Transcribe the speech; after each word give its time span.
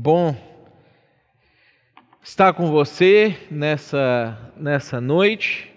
bom 0.00 0.32
estar 2.22 2.52
com 2.52 2.70
você 2.70 3.36
nessa, 3.50 4.38
nessa 4.56 5.00
noite. 5.00 5.72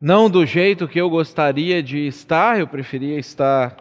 Não 0.00 0.30
do 0.30 0.46
jeito 0.46 0.86
que 0.86 1.00
eu 1.00 1.10
gostaria 1.10 1.82
de 1.82 2.06
estar, 2.06 2.60
eu 2.60 2.68
preferia 2.68 3.18
estar 3.18 3.76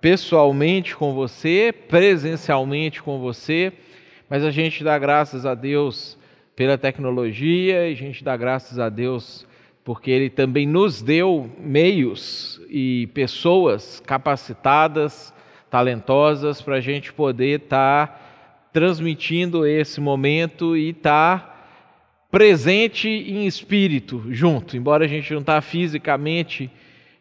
pessoalmente 0.00 0.94
com 0.94 1.12
você, 1.12 1.74
presencialmente 1.88 3.02
com 3.02 3.18
você, 3.18 3.72
mas 4.30 4.44
a 4.44 4.50
gente 4.52 4.84
dá 4.84 4.96
graças 4.96 5.44
a 5.44 5.56
Deus 5.56 6.16
pela 6.54 6.78
tecnologia, 6.78 7.88
e 7.88 7.92
a 7.92 7.96
gente 7.96 8.22
dá 8.22 8.36
graças 8.36 8.78
a 8.78 8.88
Deus 8.88 9.44
porque 9.82 10.08
Ele 10.08 10.30
também 10.30 10.68
nos 10.68 11.02
deu 11.02 11.50
meios 11.58 12.60
e 12.70 13.08
pessoas 13.08 13.98
capacitadas, 14.06 15.34
talentosas, 15.68 16.62
para 16.62 16.76
a 16.76 16.80
gente 16.80 17.12
poder 17.12 17.62
estar 17.62 18.06
tá 18.06 18.27
transmitindo 18.78 19.66
esse 19.66 20.00
momento 20.00 20.76
e 20.76 20.90
estar 20.90 21.40
tá 21.40 21.54
presente 22.30 23.08
em 23.08 23.44
espírito 23.44 24.22
junto. 24.30 24.76
Embora 24.76 25.04
a 25.04 25.08
gente 25.08 25.32
não 25.32 25.40
está 25.40 25.60
fisicamente 25.60 26.70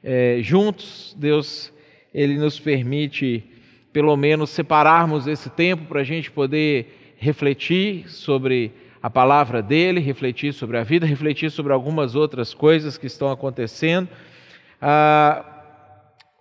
é, 0.04 0.38
juntos, 0.40 1.18
Deus 1.18 1.74
ele 2.14 2.38
nos 2.38 2.60
permite 2.60 3.44
pelo 3.92 4.16
menos 4.16 4.52
separarmos 4.52 5.26
esse 5.26 5.50
tempo 5.50 5.86
para 5.86 6.02
a 6.02 6.04
gente 6.04 6.30
poder 6.30 7.16
refletir 7.18 8.08
sobre 8.08 8.72
a 9.02 9.10
palavra 9.10 9.60
dele, 9.60 10.00
refletir 10.00 10.54
sobre 10.54 10.78
a 10.78 10.84
vida, 10.84 11.08
refletir 11.08 11.50
sobre 11.50 11.74
algumas 11.74 12.14
outras 12.14 12.54
coisas 12.54 13.00
que 13.00 13.08
estão 13.08 13.32
acontecendo. 13.32 14.08
Ah, 14.80 15.44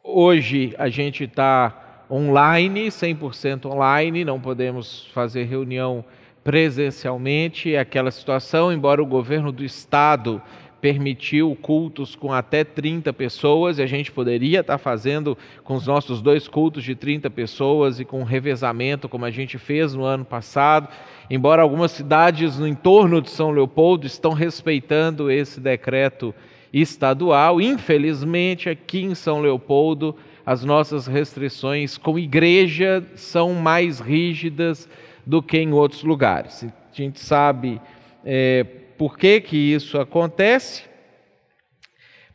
hoje 0.05 0.75
a 0.77 0.91
gente 0.91 1.25
está 1.25 1.86
online, 2.11 2.89
100% 2.89 3.67
online, 3.67 4.25
não 4.25 4.41
podemos 4.41 5.09
fazer 5.13 5.45
reunião 5.45 6.05
presencialmente. 6.45 7.75
É 7.75 7.81
aquela 7.81 8.11
situação, 8.11 8.73
embora 8.73 9.03
o 9.03 9.07
governo 9.07 9.51
do 9.51 9.65
estado 9.65 10.41
permitiu 10.81 11.57
cultos 11.61 12.15
com 12.15 12.33
até 12.33 12.63
30 12.63 13.13
pessoas, 13.13 13.79
e 13.79 13.83
a 13.83 13.87
gente 13.87 14.13
poderia 14.13 14.61
estar 14.61 14.79
fazendo 14.79 15.37
com 15.65 15.75
os 15.75 15.87
nossos 15.87 16.23
dois 16.23 16.47
cultos 16.47 16.85
de 16.85 16.95
30 16.95 17.29
pessoas 17.31 17.99
e 17.99 18.05
com 18.05 18.23
revezamento, 18.23 19.09
como 19.09 19.25
a 19.25 19.31
gente 19.31 19.59
fez 19.59 19.95
no 19.95 20.05
ano 20.05 20.25
passado. 20.25 20.89
Embora 21.29 21.63
algumas 21.63 21.91
cidades 21.91 22.59
no 22.59 22.69
entorno 22.69 23.21
de 23.21 23.31
São 23.31 23.51
Leopoldo 23.51 24.07
estão 24.07 24.33
respeitando 24.33 25.29
esse 25.31 25.59
decreto 25.59 26.33
estadual, 26.73 27.61
infelizmente 27.61 28.69
aqui 28.69 29.03
em 29.03 29.15
São 29.15 29.41
Leopoldo 29.41 30.15
as 30.47 30.63
nossas 30.63 31.09
restrições 31.09 31.99
com 31.99 32.17
igreja 32.17 33.05
são 33.17 33.53
mais 33.53 33.99
rígidas 33.99 34.89
do 35.27 35.43
que 35.43 35.59
em 35.59 35.73
outros 35.73 36.05
lugares. 36.05 36.63
A 36.63 36.71
gente 36.93 37.19
sabe 37.19 37.81
é, 38.25 38.63
por 38.97 39.19
que, 39.19 39.41
que 39.41 39.57
isso 39.57 39.99
acontece, 39.99 40.85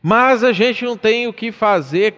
mas 0.02 0.44
a 0.44 0.52
gente 0.52 0.84
não 0.84 0.94
tem 0.94 1.26
o 1.26 1.32
que 1.32 1.50
fazer 1.50 2.14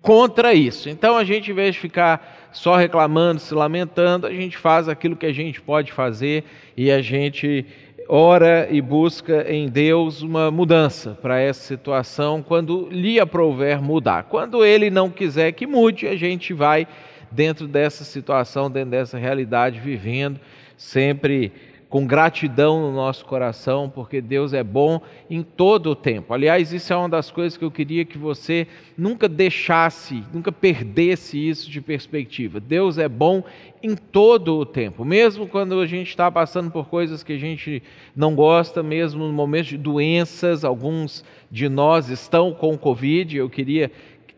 contra 0.00 0.54
isso. 0.54 0.88
Então 0.88 1.16
a 1.16 1.24
gente, 1.24 1.50
em 1.50 1.54
vez 1.54 1.74
de 1.74 1.80
ficar 1.80 2.48
só 2.52 2.76
reclamando, 2.76 3.40
se 3.40 3.52
lamentando, 3.52 4.24
a 4.26 4.32
gente 4.32 4.56
faz 4.56 4.88
aquilo 4.88 5.16
que 5.16 5.26
a 5.26 5.32
gente 5.32 5.60
pode 5.60 5.90
fazer 5.90 6.44
e 6.76 6.92
a 6.92 7.02
gente 7.02 7.66
ora 8.08 8.66
e 8.70 8.80
busca 8.80 9.44
em 9.52 9.68
Deus 9.68 10.22
uma 10.22 10.50
mudança 10.50 11.16
para 11.20 11.38
essa 11.38 11.62
situação 11.62 12.42
quando 12.42 12.88
lhe 12.90 13.20
aprouver 13.20 13.82
mudar. 13.82 14.24
Quando 14.24 14.64
ele 14.64 14.88
não 14.88 15.10
quiser 15.10 15.52
que 15.52 15.66
mude, 15.66 16.08
a 16.08 16.16
gente 16.16 16.54
vai 16.54 16.88
dentro 17.30 17.68
dessa 17.68 18.04
situação, 18.04 18.70
dentro 18.70 18.90
dessa 18.90 19.18
realidade, 19.18 19.78
vivendo 19.78 20.40
sempre 20.76 21.52
com 21.88 22.06
gratidão 22.06 22.82
no 22.82 22.92
nosso 22.92 23.24
coração, 23.24 23.88
porque 23.88 24.20
Deus 24.20 24.52
é 24.52 24.62
bom 24.62 25.00
em 25.30 25.42
todo 25.42 25.90
o 25.90 25.96
tempo. 25.96 26.34
Aliás, 26.34 26.72
isso 26.72 26.92
é 26.92 26.96
uma 26.96 27.08
das 27.08 27.30
coisas 27.30 27.56
que 27.56 27.64
eu 27.64 27.70
queria 27.70 28.04
que 28.04 28.18
você 28.18 28.66
nunca 28.96 29.26
deixasse, 29.26 30.22
nunca 30.32 30.52
perdesse 30.52 31.38
isso 31.38 31.70
de 31.70 31.80
perspectiva. 31.80 32.60
Deus 32.60 32.98
é 32.98 33.08
bom 33.08 33.42
em 33.82 33.94
todo 33.96 34.58
o 34.58 34.66
tempo, 34.66 35.04
mesmo 35.04 35.46
quando 35.46 35.80
a 35.80 35.86
gente 35.86 36.08
está 36.08 36.30
passando 36.30 36.70
por 36.70 36.88
coisas 36.88 37.22
que 37.22 37.32
a 37.32 37.38
gente 37.38 37.82
não 38.14 38.34
gosta, 38.34 38.82
mesmo 38.82 39.26
no 39.26 39.32
momento 39.32 39.68
de 39.68 39.78
doenças, 39.78 40.64
alguns 40.64 41.24
de 41.50 41.68
nós 41.68 42.10
estão 42.10 42.52
com 42.52 42.76
Covid. 42.76 43.36
Eu 43.36 43.48
queria 43.48 43.90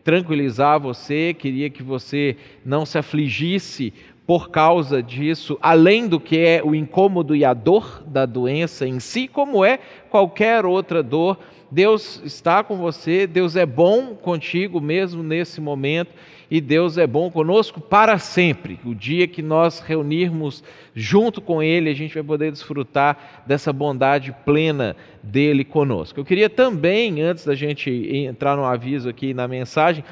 tranquilizar 0.03 0.79
você, 0.79 1.33
queria 1.33 1.69
que 1.69 1.83
você 1.83 2.35
não 2.65 2.85
se 2.85 2.97
afligisse 2.97 3.93
por 4.31 4.49
causa 4.49 5.03
disso, 5.03 5.59
além 5.61 6.07
do 6.07 6.17
que 6.17 6.39
é 6.39 6.61
o 6.63 6.73
incômodo 6.73 7.35
e 7.35 7.43
a 7.43 7.53
dor 7.53 8.01
da 8.07 8.25
doença 8.25 8.87
em 8.87 8.97
si, 8.97 9.27
como 9.27 9.65
é 9.65 9.77
qualquer 10.09 10.65
outra 10.65 11.03
dor, 11.03 11.37
Deus 11.69 12.21
está 12.23 12.63
com 12.63 12.77
você, 12.77 13.27
Deus 13.27 13.57
é 13.57 13.65
bom 13.65 14.15
contigo 14.15 14.79
mesmo 14.79 15.21
nesse 15.21 15.59
momento 15.59 16.11
e 16.49 16.61
Deus 16.61 16.97
é 16.97 17.05
bom 17.05 17.29
conosco 17.29 17.81
para 17.81 18.17
sempre. 18.17 18.79
O 18.85 18.95
dia 18.95 19.27
que 19.27 19.41
nós 19.41 19.81
reunirmos 19.81 20.63
junto 20.95 21.41
com 21.41 21.61
Ele, 21.61 21.89
a 21.89 21.93
gente 21.93 22.13
vai 22.13 22.23
poder 22.23 22.53
desfrutar 22.53 23.43
dessa 23.45 23.73
bondade 23.73 24.33
plena 24.45 24.95
dele 25.21 25.65
conosco. 25.65 26.17
Eu 26.17 26.23
queria 26.23 26.49
também, 26.49 27.21
antes 27.21 27.43
da 27.43 27.53
gente 27.53 27.91
entrar 28.15 28.55
no 28.55 28.63
aviso 28.63 29.09
aqui 29.09 29.33
na 29.33 29.45
mensagem, 29.45 30.05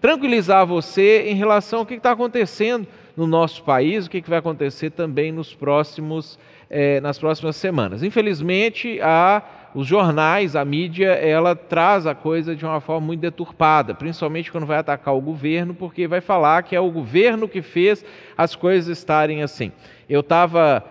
tranquilizar 0.00 0.66
você 0.66 1.24
em 1.28 1.34
relação 1.34 1.80
ao 1.80 1.86
que 1.86 1.94
está 1.94 2.12
acontecendo 2.12 2.86
no 3.16 3.26
nosso 3.26 3.62
país, 3.62 4.06
o 4.06 4.10
que, 4.10 4.22
vai 4.28 4.38
acontecer 4.38 4.90
também 4.90 5.32
nos 5.32 5.54
próximos, 5.54 6.38
eh, 6.68 7.00
nas 7.00 7.18
próximas 7.18 7.56
semanas. 7.56 8.02
Infelizmente, 8.02 9.00
a, 9.00 9.42
os 9.74 9.86
jornais, 9.86 10.54
a 10.54 10.64
mídia, 10.64 11.12
ela 11.12 11.56
traz 11.56 12.06
a 12.06 12.14
coisa 12.14 12.54
de 12.54 12.64
uma 12.64 12.80
forma 12.80 13.06
muito 13.06 13.20
deturpada, 13.20 13.94
principalmente 13.94 14.52
quando 14.52 14.66
vai 14.66 14.78
atacar 14.78 15.14
o 15.14 15.20
governo, 15.20 15.74
porque 15.74 16.06
vai 16.06 16.20
falar 16.20 16.62
que 16.62 16.76
é 16.76 16.80
o 16.80 16.90
governo 16.90 17.48
que 17.48 17.62
fez 17.62 18.04
as 18.36 18.54
coisas 18.54 18.98
estarem 18.98 19.42
assim. 19.42 19.72
Eu 20.08 20.20
estava 20.20 20.84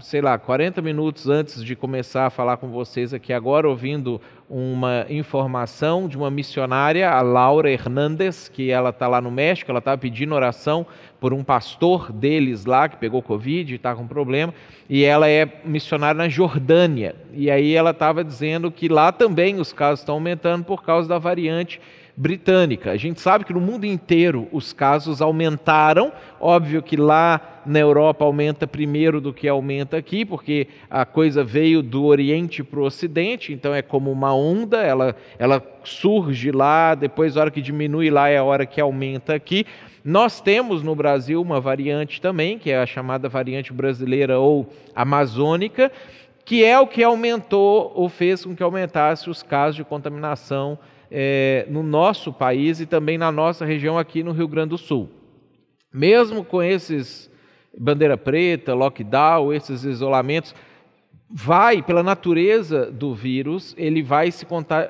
sei 0.00 0.20
lá, 0.20 0.38
40 0.38 0.80
minutos 0.80 1.28
antes 1.28 1.62
de 1.62 1.76
começar 1.76 2.26
a 2.26 2.30
falar 2.30 2.56
com 2.56 2.68
vocês 2.68 3.12
aqui 3.12 3.32
agora, 3.32 3.68
ouvindo 3.68 4.20
uma 4.52 5.06
informação 5.08 6.08
de 6.08 6.18
uma 6.18 6.28
missionária, 6.28 7.08
a 7.08 7.22
Laura 7.22 7.70
Hernandes, 7.70 8.48
que 8.48 8.72
ela 8.72 8.90
está 8.90 9.06
lá 9.06 9.20
no 9.20 9.30
México, 9.30 9.70
ela 9.70 9.78
estava 9.78 9.96
pedindo 9.96 10.34
oração 10.34 10.84
por 11.20 11.32
um 11.32 11.44
pastor 11.44 12.10
deles 12.10 12.64
lá 12.64 12.88
que 12.88 12.96
pegou 12.96 13.22
Covid 13.22 13.72
e 13.72 13.76
está 13.76 13.94
com 13.94 14.08
problema, 14.08 14.52
e 14.88 15.04
ela 15.04 15.28
é 15.28 15.46
missionária 15.64 16.18
na 16.18 16.28
Jordânia. 16.28 17.14
E 17.32 17.48
aí 17.48 17.72
ela 17.74 17.90
estava 17.90 18.24
dizendo 18.24 18.72
que 18.72 18.88
lá 18.88 19.12
também 19.12 19.60
os 19.60 19.72
casos 19.72 20.00
estão 20.00 20.16
aumentando 20.16 20.64
por 20.64 20.82
causa 20.82 21.08
da 21.08 21.18
variante 21.18 21.80
britânica. 22.20 22.90
A 22.90 22.98
gente 22.98 23.18
sabe 23.18 23.46
que 23.46 23.52
no 23.54 23.60
mundo 23.60 23.86
inteiro 23.86 24.46
os 24.52 24.74
casos 24.74 25.22
aumentaram, 25.22 26.12
óbvio 26.38 26.82
que 26.82 26.94
lá 26.94 27.62
na 27.64 27.78
Europa 27.78 28.26
aumenta 28.26 28.66
primeiro 28.66 29.22
do 29.22 29.32
que 29.32 29.48
aumenta 29.48 29.96
aqui, 29.96 30.26
porque 30.26 30.68
a 30.90 31.06
coisa 31.06 31.42
veio 31.42 31.82
do 31.82 32.04
Oriente 32.04 32.62
para 32.62 32.78
o 32.78 32.84
Ocidente, 32.84 33.54
então 33.54 33.74
é 33.74 33.80
como 33.80 34.12
uma 34.12 34.34
onda, 34.34 34.82
ela, 34.82 35.16
ela 35.38 35.62
surge 35.82 36.50
lá, 36.50 36.94
depois 36.94 37.38
a 37.38 37.40
hora 37.40 37.50
que 37.50 37.62
diminui 37.62 38.10
lá 38.10 38.28
é 38.28 38.36
a 38.36 38.44
hora 38.44 38.66
que 38.66 38.82
aumenta 38.82 39.34
aqui. 39.34 39.64
Nós 40.04 40.42
temos 40.42 40.82
no 40.82 40.94
Brasil 40.94 41.40
uma 41.40 41.58
variante 41.58 42.20
também, 42.20 42.58
que 42.58 42.70
é 42.70 42.78
a 42.78 42.86
chamada 42.86 43.30
variante 43.30 43.72
brasileira 43.72 44.38
ou 44.38 44.68
amazônica, 44.94 45.90
que 46.44 46.62
é 46.64 46.78
o 46.78 46.86
que 46.86 47.02
aumentou 47.02 47.92
ou 47.94 48.10
fez 48.10 48.44
com 48.44 48.54
que 48.54 48.62
aumentasse 48.62 49.30
os 49.30 49.42
casos 49.42 49.76
de 49.76 49.84
contaminação 49.84 50.78
é, 51.10 51.66
no 51.68 51.82
nosso 51.82 52.32
país 52.32 52.80
e 52.80 52.86
também 52.86 53.18
na 53.18 53.32
nossa 53.32 53.64
região 53.64 53.98
aqui 53.98 54.22
no 54.22 54.32
Rio 54.32 54.48
Grande 54.48 54.70
do 54.70 54.78
Sul. 54.78 55.08
Mesmo 55.92 56.44
com 56.44 56.62
esses 56.62 57.30
bandeira 57.76 58.16
preta, 58.16 58.74
lockdown, 58.74 59.52
esses 59.52 59.84
isolamentos, 59.84 60.54
vai, 61.28 61.80
pela 61.80 62.02
natureza 62.02 62.90
do 62.90 63.14
vírus, 63.14 63.74
ele 63.78 64.02
vai, 64.02 64.30
se 64.32 64.44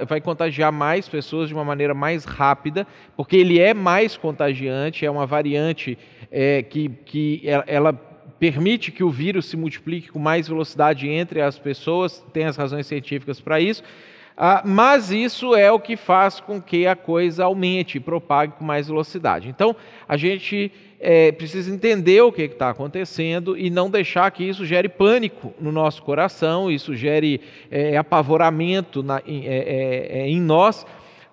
vai 0.08 0.20
contagiar 0.20 0.72
mais 0.72 1.06
pessoas 1.08 1.48
de 1.48 1.54
uma 1.54 1.64
maneira 1.64 1.92
mais 1.92 2.24
rápida, 2.24 2.86
porque 3.16 3.36
ele 3.36 3.58
é 3.58 3.74
mais 3.74 4.16
contagiante, 4.16 5.04
é 5.04 5.10
uma 5.10 5.26
variante 5.26 5.98
é, 6.30 6.62
que, 6.62 6.88
que 6.88 7.42
ela 7.66 7.92
permite 7.92 8.90
que 8.90 9.04
o 9.04 9.10
vírus 9.10 9.46
se 9.46 9.56
multiplique 9.56 10.08
com 10.08 10.18
mais 10.18 10.48
velocidade 10.48 11.06
entre 11.06 11.42
as 11.42 11.58
pessoas, 11.58 12.24
tem 12.32 12.46
as 12.46 12.56
razões 12.56 12.86
científicas 12.86 13.38
para 13.38 13.60
isso, 13.60 13.82
mas 14.64 15.10
isso 15.10 15.54
é 15.54 15.70
o 15.70 15.78
que 15.78 15.96
faz 15.96 16.40
com 16.40 16.60
que 16.60 16.86
a 16.86 16.96
coisa 16.96 17.44
aumente 17.44 17.98
e 17.98 18.00
propague 18.00 18.54
com 18.58 18.64
mais 18.64 18.88
velocidade. 18.88 19.48
Então, 19.48 19.76
a 20.08 20.16
gente 20.16 20.72
é, 21.00 21.32
precisa 21.32 21.74
entender 21.74 22.20
o 22.20 22.30
que 22.30 22.42
está 22.42 22.70
acontecendo 22.70 23.56
e 23.56 23.70
não 23.70 23.90
deixar 23.90 24.30
que 24.30 24.44
isso 24.44 24.66
gere 24.66 24.88
pânico 24.88 25.54
no 25.58 25.72
nosso 25.72 26.02
coração, 26.02 26.70
isso 26.70 26.94
gere 26.94 27.40
é, 27.70 27.96
apavoramento 27.96 29.02
na, 29.02 29.22
é, 29.26 30.26
em 30.28 30.40
nós, 30.40 30.86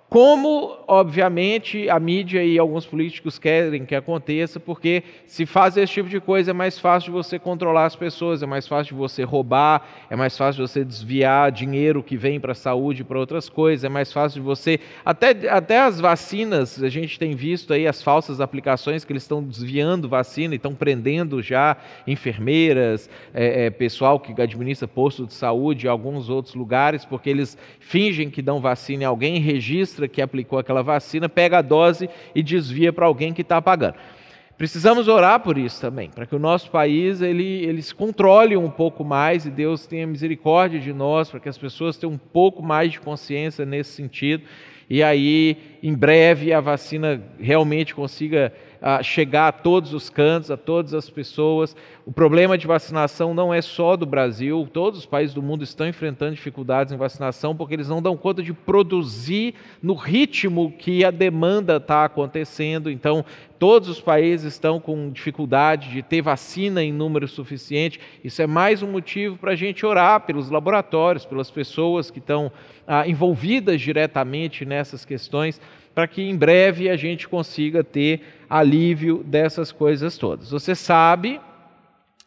como, 0.09 0.77
obviamente, 0.88 1.89
a 1.89 2.00
mídia 2.00 2.42
e 2.42 2.57
alguns 2.57 2.86
políticos 2.86 3.38
querem 3.38 3.86
que 3.86 3.94
aconteça, 3.94 4.57
porque 4.57 5.04
se 5.25 5.45
faz 5.45 5.75
esse 5.75 5.92
tipo 5.92 6.07
de 6.07 6.21
coisa 6.21 6.51
é 6.51 6.54
mais 6.54 6.80
fácil 6.80 7.12
de 7.12 7.18
você 7.18 7.38
controlar 7.38 7.86
as 7.86 7.95
pessoas, 7.95 8.42
é 8.42 8.45
mais 8.45 8.65
fácil 8.65 8.95
de 8.95 9.00
você 9.00 9.24
roubar, 9.24 9.86
é 10.09 10.15
mais 10.15 10.38
fácil 10.38 10.63
de 10.63 10.71
você 10.71 10.86
desviar 10.86 11.51
dinheiro 11.51 12.01
que 12.01 12.15
vem 12.15 12.39
para 12.39 12.54
a 12.54 12.56
saúde 12.56 13.04
para 13.04 13.19
outras 13.19 13.50
coisas, 13.50 13.83
é 13.83 13.89
mais 13.89 14.13
fácil 14.13 14.39
de 14.39 14.45
você. 14.45 14.80
Até, 15.04 15.50
até 15.50 15.80
as 15.81 16.00
vacinas, 16.00 16.81
a 16.81 16.88
gente 16.88 17.19
tem 17.19 17.36
visto 17.36 17.74
aí 17.74 17.86
as 17.86 18.01
falsas 18.01 18.39
aplicações 18.39 19.04
que 19.04 19.12
eles 19.12 19.24
estão 19.24 19.44
desviando 19.44 20.07
vacina 20.07 20.54
e 20.54 20.57
estão 20.57 20.74
prendendo 20.74 21.42
já 21.42 21.75
enfermeiras, 22.07 23.09
é, 23.33 23.65
é, 23.65 23.69
pessoal 23.69 24.21
que 24.21 24.42
administra 24.42 24.88
posto 24.88 25.25
de 25.25 25.33
saúde 25.33 25.86
e 25.86 25.89
alguns 25.89 26.30
outros 26.30 26.56
lugares, 26.56 27.04
porque 27.04 27.30
eles 27.30 27.57
fingem 27.81 28.30
que 28.30 28.42
dão 28.42 28.62
vacina 28.62 29.04
e 29.04 29.06
alguém 29.06 29.38
que 30.06 30.22
aplicou 30.22 30.60
aquela 30.60 30.84
vacina, 30.84 31.30
pega 31.30 31.60
a 31.60 31.62
dose 31.62 32.10
e 32.36 32.44
desvia 32.44 32.92
para 32.92 33.06
alguém 33.06 33.34
que 33.34 33.42
está 33.42 33.62
pagando. 33.62 33.96
Precisamos 34.58 35.08
orar 35.08 35.40
por 35.40 35.58
isso 35.58 35.80
também, 35.80 36.10
para 36.10 36.26
que 36.26 36.36
o 36.36 36.40
nosso 36.40 36.72
país 36.72 37.22
ele, 37.22 37.64
ele 37.64 37.82
se 37.82 37.94
controle 37.94 38.58
um 38.58 38.72
pouco 38.72 39.04
mais 39.06 39.46
e 39.46 39.52
Deus 39.52 39.86
tenha 39.86 40.08
misericórdia 40.08 40.80
de 40.80 40.92
nós, 40.92 41.30
para 41.30 41.40
que 41.40 41.48
as 41.48 41.58
pessoas 41.58 41.96
tenham 41.96 42.14
um 42.14 42.18
pouco 42.18 42.64
mais 42.64 42.92
de 42.92 43.00
consciência 43.00 43.66
nesse 43.66 43.92
sentido. 43.92 44.44
E 44.90 45.04
aí, 45.04 45.58
em 45.84 45.94
breve, 45.94 46.52
a 46.52 46.60
vacina 46.60 47.22
realmente 47.40 47.94
consiga 47.94 48.52
chegar 49.04 49.48
a 49.48 49.52
todos 49.52 49.94
os 49.94 50.10
cantos, 50.10 50.52
a 50.52 50.58
todas 50.58 50.94
as 50.94 51.10
pessoas. 51.10 51.76
O 52.06 52.12
problema 52.12 52.58
de 52.58 52.68
vacinação 52.68 53.34
não 53.34 53.54
é 53.54 53.62
só 53.62 53.98
do 53.98 54.06
Brasil, 54.06 54.68
todos 54.72 55.00
os 55.00 55.06
países 55.06 55.34
do 55.34 55.42
mundo 55.42 55.64
estão 55.64 55.88
enfrentando 55.88 56.36
dificuldades 56.36 56.94
em 56.94 56.98
vacinação 56.98 57.56
porque 57.56 57.74
eles 57.74 57.90
não 57.90 58.02
dão 58.02 58.16
conta 58.16 58.42
de 58.42 58.54
produzir 58.54 59.56
no 59.82 59.94
ritmo 59.94 60.72
que 60.78 61.04
a 61.04 61.12
demanda 61.12 61.78
está 61.78 62.06
acontecendo. 62.06 62.90
Então, 62.90 63.26
todos 63.60 63.90
os 63.90 64.00
países 64.00 64.54
estão 64.54 64.80
com 64.80 65.10
dificuldade 65.12 65.90
de 65.90 66.02
ter 66.02 66.22
vacina 66.22 66.84
em 66.84 66.94
número 66.94 67.28
suficiente. 67.28 68.00
Isso 68.24 68.42
é 68.42 68.48
mais 68.48 68.84
um 68.84 68.92
motivo 68.92 69.38
para 69.38 69.52
a 69.52 69.56
gente 69.56 69.86
orar 69.86 70.22
pelos 70.22 70.50
laboratórios, 70.50 71.26
pelas 71.26 71.50
pessoas 71.50 72.12
que 72.12 72.20
estão 72.20 72.52
ah, 72.88 73.08
envolvidas 73.08 73.82
diretamente 73.82 74.66
nessas 74.66 75.04
questões 75.04 75.60
para 75.98 76.08
que 76.08 76.22
em 76.22 76.38
breve 76.38 76.92
a 76.92 76.96
gente 76.96 77.28
consiga 77.28 77.84
ter 77.84 78.22
alívio 78.48 79.24
dessas 79.24 79.72
coisas 79.72 80.16
todas. 80.16 80.52
Você 80.52 80.76
sabe, 80.76 81.42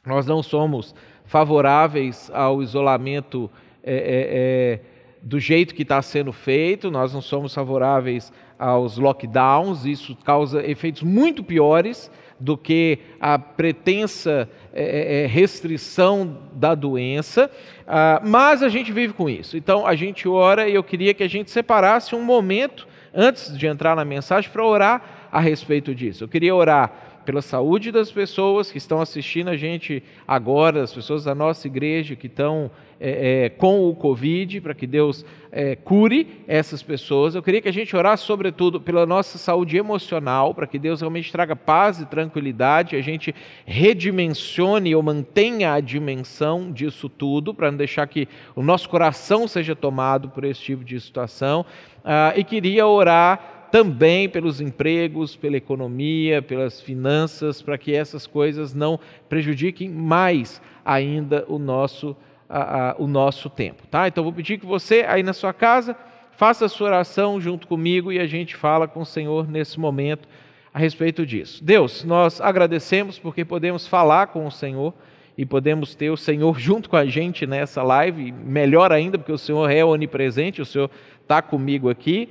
nós 0.04 0.26
não 0.26 0.42
somos 0.42 0.92
favoráveis 1.24 2.28
ao 2.34 2.64
isolamento 2.64 3.48
é, 3.84 3.94
é, 3.94 4.00
é, 4.02 4.80
do 5.22 5.38
jeito 5.38 5.72
que 5.72 5.82
está 5.82 6.02
sendo 6.02 6.32
feito, 6.32 6.90
nós 6.90 7.14
não 7.14 7.22
somos 7.22 7.54
favoráveis 7.54 8.32
aos 8.58 8.98
lockdowns, 8.98 9.84
isso 9.84 10.16
causa 10.24 10.68
efeitos 10.68 11.04
muito 11.04 11.44
piores 11.44 12.10
do 12.40 12.58
que 12.58 12.98
a 13.20 13.38
pretensa 13.38 14.48
é, 14.72 15.22
é, 15.22 15.26
restrição 15.28 16.38
da 16.54 16.74
doença, 16.74 17.48
ah, 17.86 18.20
mas 18.24 18.64
a 18.64 18.68
gente 18.68 18.90
vive 18.90 19.12
com 19.12 19.30
isso. 19.30 19.56
Então 19.56 19.86
a 19.86 19.94
gente 19.94 20.26
ora 20.26 20.68
e 20.68 20.74
eu 20.74 20.82
queria 20.82 21.14
que 21.14 21.22
a 21.22 21.28
gente 21.28 21.52
separasse 21.52 22.16
um 22.16 22.24
momento 22.24 22.88
antes 23.14 23.56
de 23.56 23.66
entrar 23.66 23.96
na 23.96 24.04
mensagem, 24.04 24.50
para 24.50 24.64
orar 24.64 25.02
a 25.32 25.40
respeito 25.40 25.94
disso. 25.94 26.24
Eu 26.24 26.28
queria 26.28 26.54
orar 26.54 26.92
pela 27.24 27.42
saúde 27.42 27.92
das 27.92 28.10
pessoas 28.10 28.70
que 28.70 28.78
estão 28.78 29.00
assistindo 29.00 29.48
a 29.48 29.56
gente 29.56 30.02
agora, 30.26 30.82
as 30.82 30.92
pessoas 30.92 31.24
da 31.24 31.34
nossa 31.34 31.66
igreja 31.66 32.16
que 32.16 32.26
estão 32.26 32.70
é, 32.98 33.44
é, 33.44 33.48
com 33.48 33.88
o 33.88 33.94
Covid, 33.94 34.60
para 34.60 34.74
que 34.74 34.86
Deus 34.86 35.24
é, 35.50 35.74
cure 35.74 36.44
essas 36.46 36.82
pessoas. 36.82 37.34
Eu 37.34 37.42
queria 37.42 37.62
que 37.62 37.68
a 37.68 37.72
gente 37.72 37.96
orasse, 37.96 38.24
sobretudo, 38.24 38.78
pela 38.78 39.06
nossa 39.06 39.38
saúde 39.38 39.76
emocional, 39.76 40.54
para 40.54 40.66
que 40.66 40.78
Deus 40.78 41.00
realmente 41.00 41.32
traga 41.32 41.56
paz 41.56 42.00
e 42.00 42.06
tranquilidade, 42.06 42.96
a 42.96 43.00
gente 43.00 43.34
redimensione 43.64 44.94
ou 44.94 45.02
mantenha 45.02 45.72
a 45.72 45.80
dimensão 45.80 46.70
disso 46.70 47.08
tudo, 47.08 47.54
para 47.54 47.70
não 47.70 47.78
deixar 47.78 48.06
que 48.06 48.28
o 48.54 48.62
nosso 48.62 48.88
coração 48.88 49.48
seja 49.48 49.74
tomado 49.74 50.28
por 50.28 50.44
esse 50.44 50.60
tipo 50.60 50.84
de 50.84 51.00
situação. 51.00 51.64
Ah, 52.04 52.34
e 52.36 52.44
queria 52.44 52.86
orar 52.86 53.59
também 53.70 54.28
pelos 54.28 54.60
empregos, 54.60 55.36
pela 55.36 55.56
economia, 55.56 56.42
pelas 56.42 56.80
finanças, 56.80 57.62
para 57.62 57.78
que 57.78 57.94
essas 57.94 58.26
coisas 58.26 58.74
não 58.74 58.98
prejudiquem 59.28 59.88
mais 59.88 60.60
ainda 60.84 61.44
o 61.48 61.58
nosso, 61.58 62.16
a, 62.48 62.90
a, 62.90 62.96
o 62.98 63.06
nosso 63.06 63.48
tempo. 63.48 63.86
Tá? 63.86 64.08
Então 64.08 64.24
vou 64.24 64.32
pedir 64.32 64.58
que 64.58 64.66
você 64.66 65.04
aí 65.08 65.22
na 65.22 65.32
sua 65.32 65.52
casa 65.52 65.96
faça 66.32 66.64
a 66.64 66.68
sua 66.68 66.88
oração 66.88 67.40
junto 67.40 67.66
comigo 67.66 68.10
e 68.10 68.18
a 68.18 68.26
gente 68.26 68.56
fala 68.56 68.88
com 68.88 69.00
o 69.00 69.06
Senhor 69.06 69.48
nesse 69.48 69.78
momento 69.78 70.26
a 70.72 70.78
respeito 70.78 71.26
disso. 71.26 71.62
Deus, 71.62 72.04
nós 72.04 72.40
agradecemos 72.40 73.18
porque 73.18 73.44
podemos 73.44 73.86
falar 73.86 74.28
com 74.28 74.46
o 74.46 74.50
Senhor 74.50 74.94
e 75.36 75.44
podemos 75.44 75.94
ter 75.94 76.10
o 76.10 76.16
Senhor 76.16 76.58
junto 76.60 76.88
com 76.88 76.96
a 76.96 77.04
gente 77.06 77.46
nessa 77.46 77.82
live, 77.82 78.32
melhor 78.32 78.92
ainda, 78.92 79.18
porque 79.18 79.32
o 79.32 79.38
Senhor 79.38 79.70
é 79.70 79.84
onipresente, 79.84 80.62
o 80.62 80.66
Senhor 80.66 80.90
está 81.22 81.42
comigo 81.42 81.88
aqui, 81.88 82.28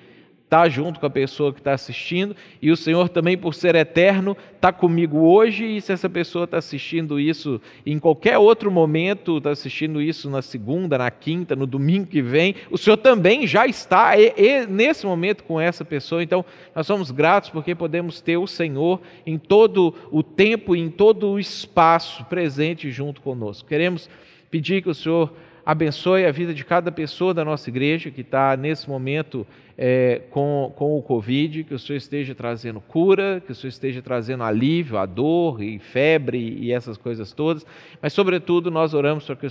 está 0.49 0.67
junto 0.67 0.99
com 0.99 1.05
a 1.05 1.11
pessoa 1.11 1.53
que 1.53 1.59
está 1.59 1.73
assistindo, 1.73 2.35
e 2.59 2.71
o 2.71 2.75
Senhor 2.75 3.07
também, 3.07 3.37
por 3.37 3.53
ser 3.53 3.75
eterno, 3.75 4.35
está 4.55 4.73
comigo 4.73 5.19
hoje, 5.19 5.63
e 5.63 5.79
se 5.79 5.93
essa 5.93 6.09
pessoa 6.09 6.45
está 6.45 6.57
assistindo 6.57 7.19
isso 7.19 7.61
em 7.85 7.99
qualquer 7.99 8.39
outro 8.39 8.71
momento, 8.71 9.37
está 9.37 9.51
assistindo 9.51 10.01
isso 10.01 10.27
na 10.27 10.41
segunda, 10.41 10.97
na 10.97 11.11
quinta, 11.11 11.55
no 11.55 11.67
domingo 11.67 12.07
que 12.07 12.19
vem, 12.19 12.55
o 12.71 12.79
Senhor 12.79 12.97
também 12.97 13.45
já 13.45 13.67
está 13.67 14.13
nesse 14.67 15.05
momento 15.05 15.43
com 15.43 15.61
essa 15.61 15.85
pessoa, 15.85 16.23
então 16.23 16.43
nós 16.75 16.87
somos 16.87 17.11
gratos 17.11 17.51
porque 17.51 17.75
podemos 17.75 18.19
ter 18.19 18.37
o 18.37 18.47
Senhor 18.47 18.99
em 19.27 19.37
todo 19.37 19.93
o 20.09 20.23
tempo, 20.23 20.75
em 20.75 20.89
todo 20.89 21.29
o 21.29 21.39
espaço 21.39 22.25
presente 22.25 22.89
junto 22.89 23.21
conosco. 23.21 23.69
Queremos 23.69 24.09
pedir 24.49 24.81
que 24.81 24.89
o 24.89 24.95
Senhor 24.95 25.31
abençoe 25.65 26.25
a 26.25 26.31
vida 26.31 26.53
de 26.53 26.63
cada 26.63 26.91
pessoa 26.91 27.33
da 27.33 27.45
nossa 27.45 27.69
igreja 27.69 28.11
que 28.11 28.21
está 28.21 28.55
nesse 28.57 28.89
momento 28.89 29.45
é, 29.77 30.23
com, 30.29 30.73
com 30.75 30.97
o 30.97 31.01
Covid, 31.01 31.63
que 31.63 31.73
o 31.73 31.79
Senhor 31.79 31.97
esteja 31.97 32.35
trazendo 32.35 32.81
cura, 32.81 33.41
que 33.45 33.53
o 33.53 33.55
Senhor 33.55 33.69
esteja 33.69 34.01
trazendo 34.01 34.43
alívio 34.43 34.97
à 34.97 35.05
dor 35.05 35.63
e 35.63 35.79
febre 35.79 36.37
e 36.59 36.73
essas 36.73 36.97
coisas 36.97 37.31
todas, 37.31 37.65
mas, 38.01 38.11
sobretudo, 38.11 38.69
nós 38.69 38.93
oramos 38.93 39.25
para 39.25 39.37
que 39.37 39.47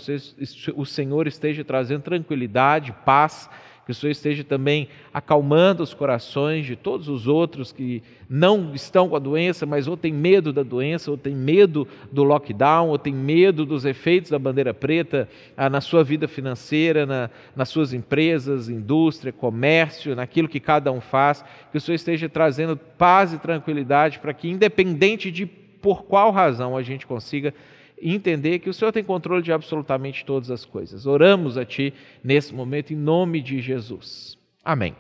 o 0.77 0.85
Senhor 0.85 1.27
esteja 1.27 1.65
trazendo 1.65 2.03
tranquilidade, 2.03 2.95
paz 3.07 3.49
que 3.89 3.93
o 3.93 3.95
Senhor 3.95 4.13
esteja 4.13 4.45
também 4.45 4.87
acalmando 5.15 5.83
os 5.83 5.95
corações 5.95 6.67
de 6.67 6.77
todos 6.77 7.09
os 7.09 7.27
outros 7.27 7.73
que 7.73 8.03
não 8.29 8.75
estão 8.75 9.09
com 9.09 9.17
a 9.17 9.19
doença, 9.19 9.65
mas 9.65 9.89
ou 9.89 9.97
têm 9.97 10.13
medo 10.13 10.53
da 10.53 10.63
doença, 10.63 11.11
ou 11.11 11.17
têm 11.17 11.35
medo 11.35 11.89
do 12.13 12.23
lockdown, 12.23 12.91
ou 12.91 12.99
têm 12.99 13.15
medo 13.15 13.65
dos 13.65 13.87
efeitos 13.87 14.31
da 14.31 14.39
bandeira 14.39 14.75
preta 14.75 15.27
ah, 15.57 15.71
na 15.71 15.81
sua 15.81 16.05
vida 16.05 16.29
financeira, 16.29 17.07
na, 17.07 17.31
nas 17.57 17.71
suas 17.71 17.95
empresas, 17.95 18.69
indústria, 18.69 19.33
comércio, 19.33 20.15
naquilo 20.15 20.49
que 20.49 20.61
cada 20.61 20.93
um 20.93 21.01
faz. 21.01 21.43
Que 21.73 21.79
o 21.79 21.81
Senhor 21.81 21.97
esteja 21.97 22.29
trazendo 22.29 22.77
paz 22.77 23.33
e 23.33 23.39
tranquilidade 23.39 24.19
para 24.19 24.35
que, 24.35 24.51
independente 24.51 25.31
de 25.31 25.47
por 25.47 26.05
qual 26.05 26.31
razão 26.31 26.77
a 26.77 26.83
gente 26.83 27.07
consiga 27.07 27.55
e 28.01 28.15
entender 28.15 28.59
que 28.59 28.71
o 28.71 28.75
Senhor 28.75 28.93
tem 28.93 29.05
controle 29.05 29.43
de 29.43 29.53
absolutamente 29.53 30.25
todas 30.25 30.51
as 30.51 30.65
coisas. 30.65 31.07
Oramos 31.07 31.57
a 31.57 31.65
Ti 31.65 31.93
nesse 32.23 32.55
momento 32.55 32.93
em 32.93 32.97
nome 32.97 33.41
de 33.41 33.61
Jesus. 33.61 34.39
Amém. 34.65 34.95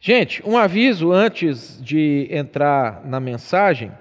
Gente, 0.00 0.42
um 0.44 0.58
aviso 0.58 1.12
antes 1.12 1.80
de 1.80 2.26
entrar 2.30 3.06
na 3.06 3.20
mensagem. 3.20 3.92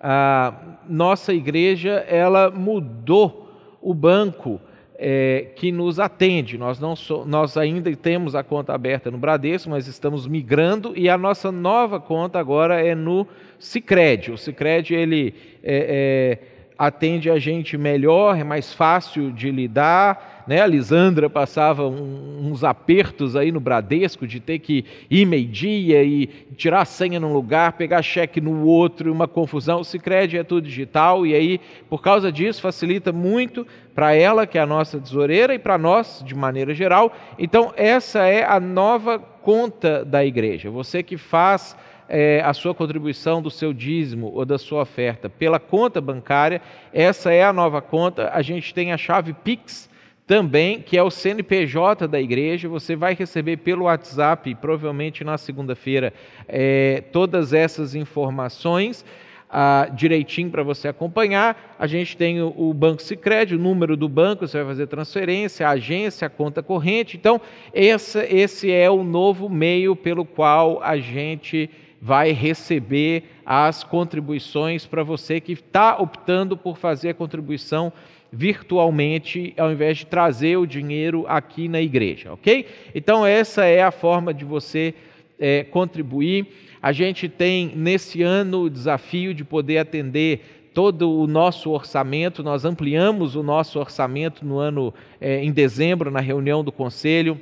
A 0.00 0.78
nossa 0.88 1.34
igreja 1.34 2.04
ela 2.08 2.50
mudou 2.50 3.50
o 3.82 3.92
banco 3.92 4.60
é, 5.02 5.48
que 5.56 5.72
nos 5.72 5.98
atende. 5.98 6.58
Nós, 6.58 6.78
não 6.78 6.94
so, 6.94 7.24
nós 7.24 7.56
ainda 7.56 7.94
temos 7.96 8.34
a 8.34 8.44
conta 8.44 8.74
aberta 8.74 9.10
no 9.10 9.16
Bradesco, 9.18 9.70
mas 9.70 9.86
estamos 9.86 10.26
migrando 10.26 10.92
e 10.94 11.08
a 11.08 11.16
nossa 11.16 11.50
nova 11.50 11.98
conta 11.98 12.38
agora 12.38 12.80
é 12.80 12.94
no 12.94 13.26
Sicredi. 13.58 14.30
O 14.30 14.36
Sicredi 14.36 14.94
ele 14.94 15.34
é, 15.62 16.38
é 16.44 16.59
atende 16.80 17.28
a 17.28 17.38
gente 17.38 17.76
melhor, 17.76 18.38
é 18.38 18.42
mais 18.42 18.72
fácil 18.72 19.30
de 19.30 19.50
lidar. 19.50 20.44
Né? 20.46 20.62
A 20.62 20.66
Lisandra 20.66 21.28
passava 21.28 21.86
um, 21.86 22.48
uns 22.50 22.64
apertos 22.64 23.36
aí 23.36 23.52
no 23.52 23.60
Bradesco 23.60 24.26
de 24.26 24.40
ter 24.40 24.60
que 24.60 24.86
ir 25.10 25.26
meio-dia 25.26 26.02
e 26.02 26.26
tirar 26.56 26.80
a 26.80 26.84
senha 26.86 27.20
num 27.20 27.34
lugar, 27.34 27.74
pegar 27.74 28.00
cheque 28.00 28.40
no 28.40 28.64
outro, 28.64 29.12
uma 29.12 29.28
confusão. 29.28 29.80
O 29.80 29.84
Cicred 29.84 30.38
é 30.38 30.42
tudo 30.42 30.66
digital 30.66 31.26
e 31.26 31.34
aí, 31.34 31.60
por 31.90 32.00
causa 32.00 32.32
disso, 32.32 32.62
facilita 32.62 33.12
muito 33.12 33.66
para 33.94 34.14
ela, 34.14 34.46
que 34.46 34.56
é 34.56 34.62
a 34.62 34.66
nossa 34.66 34.98
tesoureira, 34.98 35.54
e 35.54 35.58
para 35.58 35.76
nós, 35.76 36.24
de 36.26 36.34
maneira 36.34 36.72
geral. 36.72 37.12
Então, 37.38 37.74
essa 37.76 38.26
é 38.26 38.42
a 38.42 38.58
nova 38.58 39.18
conta 39.18 40.02
da 40.02 40.24
igreja. 40.24 40.70
Você 40.70 41.02
que 41.02 41.18
faz 41.18 41.76
é, 42.10 42.42
a 42.44 42.52
sua 42.52 42.74
contribuição 42.74 43.40
do 43.40 43.50
seu 43.50 43.72
dízimo 43.72 44.32
ou 44.34 44.44
da 44.44 44.58
sua 44.58 44.82
oferta 44.82 45.28
pela 45.30 45.60
conta 45.60 46.00
bancária, 46.00 46.60
essa 46.92 47.32
é 47.32 47.44
a 47.44 47.52
nova 47.52 47.80
conta. 47.80 48.30
A 48.34 48.42
gente 48.42 48.74
tem 48.74 48.92
a 48.92 48.98
chave 48.98 49.32
Pix 49.32 49.88
também, 50.26 50.80
que 50.80 50.98
é 50.98 51.02
o 51.02 51.10
CNPJ 51.10 52.08
da 52.08 52.20
igreja. 52.20 52.68
Você 52.68 52.96
vai 52.96 53.14
receber 53.14 53.58
pelo 53.58 53.84
WhatsApp, 53.84 54.54
provavelmente 54.56 55.22
na 55.22 55.38
segunda-feira, 55.38 56.12
é, 56.48 57.04
todas 57.12 57.52
essas 57.52 57.94
informações. 57.94 59.04
Ah, 59.52 59.88
direitinho 59.92 60.48
para 60.48 60.62
você 60.62 60.86
acompanhar. 60.86 61.74
A 61.76 61.84
gente 61.88 62.16
tem 62.16 62.40
o, 62.40 62.54
o 62.56 62.72
Banco 62.72 63.02
Sicredi, 63.02 63.56
o 63.56 63.58
número 63.58 63.96
do 63.96 64.08
banco, 64.08 64.46
você 64.46 64.58
vai 64.58 64.66
fazer 64.68 64.86
transferência, 64.86 65.66
a 65.66 65.70
agência, 65.70 66.28
a 66.28 66.30
conta 66.30 66.62
corrente. 66.62 67.16
Então, 67.16 67.40
esse, 67.74 68.20
esse 68.26 68.70
é 68.70 68.88
o 68.88 69.02
novo 69.02 69.48
meio 69.48 69.96
pelo 69.96 70.24
qual 70.24 70.80
a 70.80 70.96
gente 70.98 71.68
vai 72.00 72.32
receber 72.32 73.24
as 73.44 73.84
contribuições 73.84 74.86
para 74.86 75.02
você 75.02 75.40
que 75.40 75.52
está 75.52 75.98
optando 75.98 76.56
por 76.56 76.78
fazer 76.78 77.10
a 77.10 77.14
contribuição 77.14 77.92
virtualmente, 78.32 79.52
ao 79.58 79.72
invés 79.72 79.98
de 79.98 80.06
trazer 80.06 80.56
o 80.56 80.66
dinheiro 80.66 81.24
aqui 81.28 81.68
na 81.68 81.80
igreja, 81.80 82.32
ok? 82.32 82.66
Então, 82.94 83.26
essa 83.26 83.64
é 83.64 83.82
a 83.82 83.90
forma 83.90 84.32
de 84.32 84.44
você 84.44 84.94
é, 85.38 85.64
contribuir. 85.64 86.46
A 86.80 86.92
gente 86.92 87.28
tem 87.28 87.72
nesse 87.74 88.22
ano 88.22 88.62
o 88.62 88.70
desafio 88.70 89.34
de 89.34 89.44
poder 89.44 89.78
atender 89.78 90.70
todo 90.72 91.10
o 91.10 91.26
nosso 91.26 91.70
orçamento. 91.70 92.42
Nós 92.42 92.64
ampliamos 92.64 93.34
o 93.34 93.42
nosso 93.42 93.78
orçamento 93.78 94.44
no 94.44 94.58
ano 94.58 94.94
é, 95.20 95.42
em 95.42 95.50
dezembro, 95.50 96.10
na 96.10 96.20
reunião 96.20 96.62
do 96.62 96.70
conselho. 96.70 97.38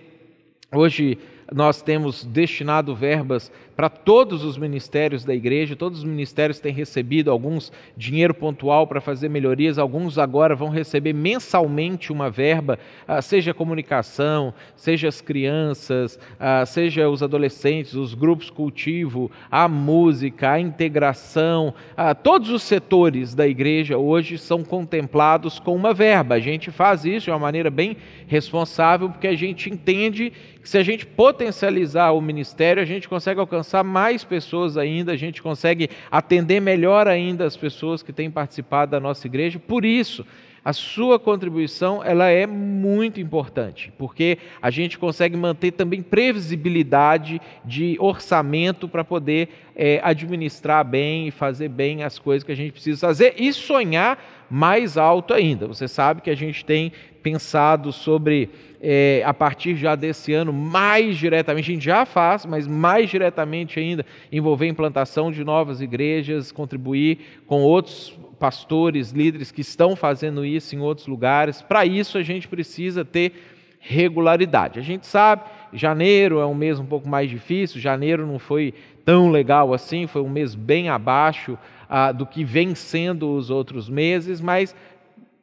Hoje 0.72 1.18
nós 1.52 1.80
temos 1.80 2.24
destinado 2.24 2.94
verbas 2.94 3.50
para 3.78 3.88
todos 3.88 4.42
os 4.42 4.58
ministérios 4.58 5.24
da 5.24 5.32
igreja, 5.32 5.76
todos 5.76 6.00
os 6.00 6.04
ministérios 6.04 6.58
têm 6.58 6.72
recebido 6.72 7.30
alguns 7.30 7.72
dinheiro 7.96 8.34
pontual 8.34 8.88
para 8.88 9.00
fazer 9.00 9.28
melhorias, 9.28 9.78
alguns 9.78 10.18
agora 10.18 10.56
vão 10.56 10.68
receber 10.68 11.12
mensalmente 11.12 12.12
uma 12.12 12.28
verba, 12.28 12.76
ah, 13.06 13.22
seja 13.22 13.54
comunicação, 13.54 14.52
seja 14.74 15.06
as 15.06 15.20
crianças, 15.20 16.18
ah, 16.40 16.66
seja 16.66 17.08
os 17.08 17.22
adolescentes, 17.22 17.94
os 17.94 18.14
grupos 18.14 18.50
cultivo, 18.50 19.30
a 19.48 19.68
música, 19.68 20.50
a 20.50 20.60
integração, 20.60 21.72
ah, 21.96 22.16
todos 22.16 22.50
os 22.50 22.64
setores 22.64 23.32
da 23.32 23.46
igreja 23.46 23.96
hoje 23.96 24.38
são 24.38 24.64
contemplados 24.64 25.60
com 25.60 25.76
uma 25.76 25.94
verba. 25.94 26.34
A 26.34 26.40
gente 26.40 26.72
faz 26.72 27.04
isso 27.04 27.26
de 27.26 27.30
uma 27.30 27.38
maneira 27.38 27.70
bem 27.70 27.96
responsável, 28.26 29.08
porque 29.08 29.28
a 29.28 29.36
gente 29.36 29.70
entende 29.70 30.32
que 30.60 30.68
se 30.68 30.76
a 30.76 30.82
gente 30.82 31.06
potencializar 31.06 31.37
o 32.14 32.20
ministério, 32.20 32.82
a 32.82 32.86
gente 32.86 33.08
consegue 33.08 33.38
alcançar 33.38 33.58
alcançar 33.68 33.84
mais 33.84 34.24
pessoas 34.24 34.76
ainda, 34.76 35.12
a 35.12 35.16
gente 35.16 35.42
consegue 35.42 35.90
atender 36.10 36.60
melhor 36.60 37.06
ainda 37.06 37.44
as 37.44 37.56
pessoas 37.56 38.02
que 38.02 38.12
têm 38.12 38.30
participado 38.30 38.92
da 38.92 39.00
nossa 39.00 39.26
igreja. 39.26 39.58
Por 39.58 39.84
isso, 39.84 40.24
a 40.64 40.72
sua 40.72 41.18
contribuição 41.18 42.02
ela 42.04 42.28
é 42.28 42.46
muito 42.46 43.20
importante, 43.20 43.92
porque 43.96 44.38
a 44.60 44.70
gente 44.70 44.98
consegue 44.98 45.36
manter 45.36 45.72
também 45.72 46.02
previsibilidade 46.02 47.40
de 47.64 47.96
orçamento 47.98 48.88
para 48.88 49.04
poder 49.04 49.48
é, 49.74 50.00
administrar 50.02 50.84
bem 50.84 51.28
e 51.28 51.30
fazer 51.30 51.68
bem 51.68 52.02
as 52.02 52.18
coisas 52.18 52.44
que 52.44 52.52
a 52.52 52.56
gente 52.56 52.72
precisa 52.72 53.06
fazer 53.06 53.34
e 53.38 53.52
sonhar 53.52 54.18
mais 54.50 54.96
alto 54.96 55.34
ainda. 55.34 55.66
Você 55.66 55.86
sabe 55.86 56.22
que 56.22 56.30
a 56.30 56.34
gente 56.34 56.64
tem 56.64 56.92
pensado 57.22 57.92
sobre, 57.92 58.48
é, 58.80 59.22
a 59.26 59.34
partir 59.34 59.76
já 59.76 59.94
desse 59.94 60.32
ano, 60.32 60.52
mais 60.52 61.16
diretamente, 61.18 61.70
a 61.70 61.74
gente 61.74 61.84
já 61.84 62.06
faz, 62.06 62.46
mas 62.46 62.66
mais 62.66 63.10
diretamente 63.10 63.78
ainda, 63.78 64.04
envolver 64.32 64.66
a 64.66 64.68
implantação 64.68 65.30
de 65.30 65.44
novas 65.44 65.80
igrejas, 65.80 66.50
contribuir 66.50 67.18
com 67.46 67.62
outros 67.62 68.16
pastores, 68.38 69.10
líderes 69.10 69.50
que 69.50 69.60
estão 69.60 69.96
fazendo 69.96 70.44
isso 70.44 70.74
em 70.74 70.78
outros 70.78 71.06
lugares. 71.06 71.60
Para 71.60 71.84
isso, 71.84 72.16
a 72.16 72.22
gente 72.22 72.46
precisa 72.46 73.04
ter 73.04 73.32
regularidade. 73.80 74.78
A 74.78 74.82
gente 74.82 75.06
sabe, 75.06 75.42
janeiro 75.72 76.38
é 76.40 76.46
um 76.46 76.54
mês 76.54 76.78
um 76.78 76.86
pouco 76.86 77.08
mais 77.08 77.30
difícil, 77.30 77.80
janeiro 77.80 78.26
não 78.26 78.38
foi 78.38 78.74
tão 79.08 79.30
legal 79.30 79.72
assim, 79.72 80.06
foi 80.06 80.20
um 80.20 80.28
mês 80.28 80.54
bem 80.54 80.90
abaixo 80.90 81.58
ah, 81.88 82.12
do 82.12 82.26
que 82.26 82.44
vem 82.44 82.74
sendo 82.74 83.32
os 83.32 83.48
outros 83.48 83.88
meses, 83.88 84.38
mas 84.38 84.76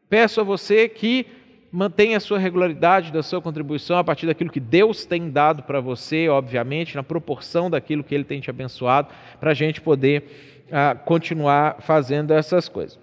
peço 0.08 0.40
a 0.40 0.44
você 0.44 0.88
que 0.88 1.26
mantenha 1.72 2.18
a 2.18 2.20
sua 2.20 2.38
regularidade 2.38 3.12
da 3.12 3.24
sua 3.24 3.42
contribuição 3.42 3.98
a 3.98 4.04
partir 4.04 4.28
daquilo 4.28 4.52
que 4.52 4.60
Deus 4.60 5.04
tem 5.08 5.32
dado 5.32 5.64
para 5.64 5.80
você, 5.80 6.30
obviamente, 6.30 6.96
na 6.96 7.02
proporção 7.02 7.68
daquilo 7.68 8.04
que 8.04 8.14
Ele 8.14 8.24
tem 8.24 8.40
te 8.40 8.52
abençoado, 8.52 9.08
para 9.40 9.50
a 9.50 9.56
gente 9.56 9.82
poder 9.82 10.66
ah, 10.72 10.94
continuar 10.94 11.78
fazendo 11.80 12.36
essas 12.36 12.70
coisas. 12.70 13.00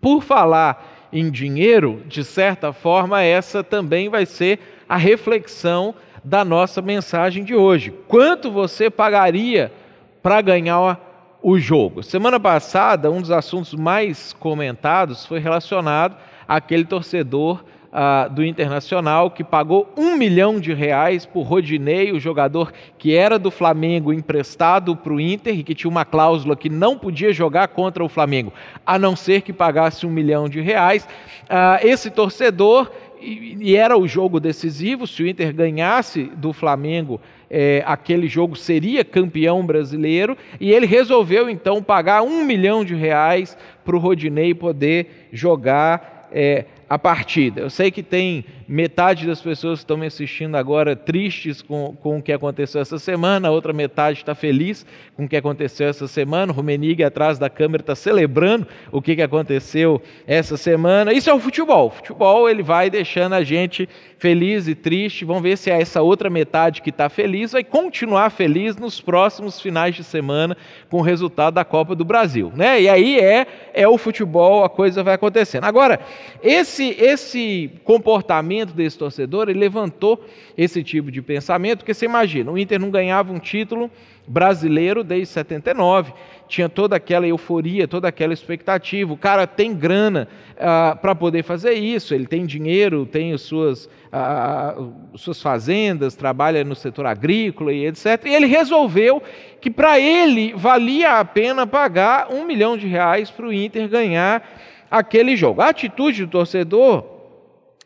Por 0.00 0.22
falar 0.22 1.06
em 1.12 1.30
dinheiro, 1.30 2.02
de 2.06 2.24
certa 2.24 2.72
forma, 2.72 3.22
essa 3.22 3.62
também 3.62 4.08
vai 4.08 4.24
ser 4.24 4.58
a 4.88 4.96
reflexão 4.96 5.94
da 6.26 6.44
nossa 6.44 6.82
mensagem 6.82 7.44
de 7.44 7.54
hoje. 7.54 7.94
Quanto 8.08 8.50
você 8.50 8.90
pagaria 8.90 9.72
para 10.20 10.42
ganhar 10.42 11.00
o 11.40 11.56
jogo? 11.56 12.02
Semana 12.02 12.40
passada, 12.40 13.12
um 13.12 13.20
dos 13.20 13.30
assuntos 13.30 13.74
mais 13.74 14.32
comentados 14.32 15.24
foi 15.24 15.38
relacionado 15.38 16.16
àquele 16.48 16.84
torcedor 16.84 17.64
ah, 17.92 18.26
do 18.28 18.44
Internacional, 18.44 19.30
que 19.30 19.44
pagou 19.44 19.88
um 19.96 20.16
milhão 20.16 20.58
de 20.58 20.74
reais 20.74 21.24
por 21.24 21.42
Rodinei, 21.42 22.10
o 22.10 22.18
jogador 22.18 22.72
que 22.98 23.14
era 23.14 23.38
do 23.38 23.50
Flamengo 23.50 24.12
emprestado 24.12 24.96
para 24.96 25.12
o 25.12 25.20
Inter 25.20 25.56
e 25.56 25.62
que 25.62 25.76
tinha 25.76 25.90
uma 25.90 26.04
cláusula 26.04 26.56
que 26.56 26.68
não 26.68 26.98
podia 26.98 27.32
jogar 27.32 27.68
contra 27.68 28.04
o 28.04 28.08
Flamengo, 28.08 28.52
a 28.84 28.98
não 28.98 29.14
ser 29.14 29.42
que 29.42 29.52
pagasse 29.52 30.04
um 30.04 30.10
milhão 30.10 30.48
de 30.48 30.60
reais. 30.60 31.08
Ah, 31.48 31.78
esse 31.82 32.10
torcedor, 32.10 32.90
e, 33.20 33.76
era 33.76 33.96
o 33.96 34.06
jogo 34.06 34.38
decisivo, 34.38 35.06
se 35.06 35.22
o 35.22 35.26
Inter 35.26 35.54
ganhasse 35.54 36.24
do 36.36 36.52
Flamengo 36.52 37.20
é, 37.50 37.82
aquele 37.86 38.28
jogo 38.28 38.56
seria 38.56 39.04
campeão 39.04 39.64
brasileiro 39.64 40.36
e 40.60 40.70
ele 40.72 40.86
resolveu 40.86 41.48
então 41.48 41.82
pagar 41.82 42.22
um 42.22 42.44
milhão 42.44 42.84
de 42.84 42.94
reais 42.94 43.56
para 43.84 43.96
o 43.96 43.98
Rodinei 43.98 44.54
poder 44.54 45.28
jogar 45.32 46.28
é, 46.32 46.64
a 46.88 46.98
partida. 46.98 47.60
Eu 47.60 47.70
sei 47.70 47.90
que 47.90 48.02
tem 48.02 48.44
metade 48.68 49.26
das 49.26 49.40
pessoas 49.40 49.78
que 49.78 49.84
estão 49.84 49.96
me 49.96 50.06
assistindo 50.06 50.56
agora 50.56 50.96
tristes 50.96 51.62
com, 51.62 51.96
com 52.00 52.18
o 52.18 52.22
que 52.22 52.32
aconteceu 52.32 52.80
essa 52.80 52.98
semana, 52.98 53.48
a 53.48 53.50
outra 53.50 53.72
metade 53.72 54.18
está 54.18 54.34
feliz 54.34 54.84
com 55.16 55.24
o 55.24 55.28
que 55.28 55.36
aconteceu 55.36 55.88
essa 55.88 56.08
semana. 56.08 56.52
O 56.52 56.54
Rumenig 56.54 57.02
atrás 57.04 57.38
da 57.38 57.48
câmera 57.48 57.82
está 57.82 57.94
celebrando 57.94 58.66
o 58.90 59.00
que, 59.00 59.14
que 59.14 59.22
aconteceu 59.22 60.02
essa 60.26 60.56
semana. 60.56 61.12
Isso 61.12 61.30
é 61.30 61.34
o 61.34 61.38
futebol. 61.38 61.88
O 61.88 61.90
futebol 61.90 62.48
ele 62.48 62.62
vai 62.62 62.90
deixando 62.90 63.34
a 63.34 63.44
gente 63.44 63.88
feliz 64.18 64.66
e 64.66 64.74
triste. 64.74 65.24
Vamos 65.24 65.42
ver 65.42 65.56
se 65.56 65.70
é 65.70 65.80
essa 65.80 66.02
outra 66.02 66.28
metade 66.28 66.82
que 66.82 66.90
está 66.90 67.08
feliz 67.08 67.52
vai 67.52 67.62
continuar 67.62 68.30
feliz 68.30 68.76
nos 68.76 69.00
próximos 69.00 69.60
finais 69.60 69.94
de 69.94 70.02
semana 70.02 70.56
com 70.90 70.98
o 70.98 71.02
resultado 71.02 71.54
da 71.54 71.64
Copa 71.64 71.94
do 71.94 72.04
Brasil. 72.04 72.52
Né? 72.54 72.82
E 72.82 72.88
aí 72.88 73.18
é, 73.18 73.46
é 73.72 73.86
o 73.86 73.98
futebol, 73.98 74.64
a 74.64 74.68
coisa 74.68 75.02
vai 75.02 75.14
acontecendo. 75.14 75.64
Agora, 75.64 76.00
esse, 76.42 76.96
esse 76.98 77.70
comportamento 77.84 78.55
desse 78.64 78.96
torcedor, 78.96 79.48
ele 79.48 79.58
levantou 79.58 80.24
esse 80.56 80.82
tipo 80.82 81.10
de 81.10 81.20
pensamento, 81.20 81.78
porque 81.78 81.92
você 81.92 82.04
imagina, 82.04 82.50
o 82.50 82.58
Inter 82.58 82.80
não 82.80 82.90
ganhava 82.90 83.32
um 83.32 83.38
título 83.38 83.90
brasileiro 84.26 85.04
desde 85.04 85.26
79, 85.26 86.12
tinha 86.48 86.68
toda 86.68 86.96
aquela 86.96 87.26
euforia, 87.26 87.86
toda 87.86 88.08
aquela 88.08 88.32
expectativa. 88.32 89.12
O 89.12 89.16
cara 89.16 89.46
tem 89.46 89.74
grana 89.74 90.28
ah, 90.58 90.96
para 91.00 91.14
poder 91.14 91.42
fazer 91.42 91.74
isso, 91.74 92.14
ele 92.14 92.26
tem 92.26 92.46
dinheiro, 92.46 93.06
tem 93.06 93.32
as 93.32 93.42
suas, 93.42 93.88
ah, 94.12 94.76
suas 95.14 95.40
fazendas, 95.40 96.14
trabalha 96.14 96.64
no 96.64 96.74
setor 96.74 97.06
agrícola 97.06 97.72
e 97.72 97.86
etc. 97.86 98.24
E 98.26 98.34
ele 98.34 98.46
resolveu 98.46 99.22
que 99.60 99.70
para 99.70 99.98
ele 99.98 100.52
valia 100.54 101.18
a 101.18 101.24
pena 101.24 101.66
pagar 101.66 102.32
um 102.32 102.44
milhão 102.44 102.76
de 102.76 102.86
reais 102.86 103.30
para 103.30 103.46
o 103.46 103.52
Inter 103.52 103.88
ganhar 103.88 104.42
aquele 104.90 105.36
jogo. 105.36 105.60
A 105.60 105.68
atitude 105.68 106.24
do 106.24 106.30
torcedor, 106.30 107.15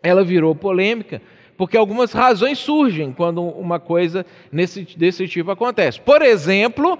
ela 0.02 0.24
virou 0.24 0.54
polêmica 0.54 1.20
porque 1.60 1.76
algumas 1.76 2.14
razões 2.14 2.58
surgem 2.58 3.12
quando 3.12 3.42
uma 3.42 3.78
coisa 3.78 4.24
nesse, 4.50 4.80
desse 4.96 5.28
tipo 5.28 5.50
acontece. 5.50 6.00
Por 6.00 6.22
exemplo, 6.22 6.98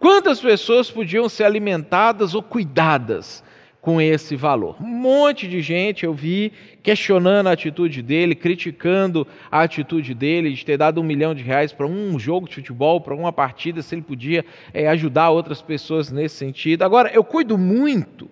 quantas 0.00 0.40
pessoas 0.40 0.90
podiam 0.90 1.28
ser 1.28 1.44
alimentadas 1.44 2.34
ou 2.34 2.42
cuidadas 2.42 3.44
com 3.80 4.00
esse 4.00 4.34
valor? 4.34 4.74
Um 4.80 4.88
monte 4.88 5.46
de 5.46 5.62
gente 5.62 6.04
eu 6.04 6.12
vi 6.12 6.52
questionando 6.82 7.46
a 7.46 7.52
atitude 7.52 8.02
dele, 8.02 8.34
criticando 8.34 9.24
a 9.48 9.62
atitude 9.62 10.12
dele 10.12 10.54
de 10.54 10.64
ter 10.64 10.76
dado 10.76 11.00
um 11.00 11.04
milhão 11.04 11.32
de 11.32 11.44
reais 11.44 11.72
para 11.72 11.86
um 11.86 12.18
jogo 12.18 12.48
de 12.48 12.56
futebol, 12.56 13.00
para 13.00 13.14
uma 13.14 13.32
partida, 13.32 13.80
se 13.80 13.94
ele 13.94 14.02
podia 14.02 14.44
é, 14.74 14.88
ajudar 14.88 15.30
outras 15.30 15.62
pessoas 15.62 16.10
nesse 16.10 16.34
sentido. 16.34 16.82
Agora, 16.82 17.12
eu 17.14 17.22
cuido 17.22 17.56
muito 17.56 18.28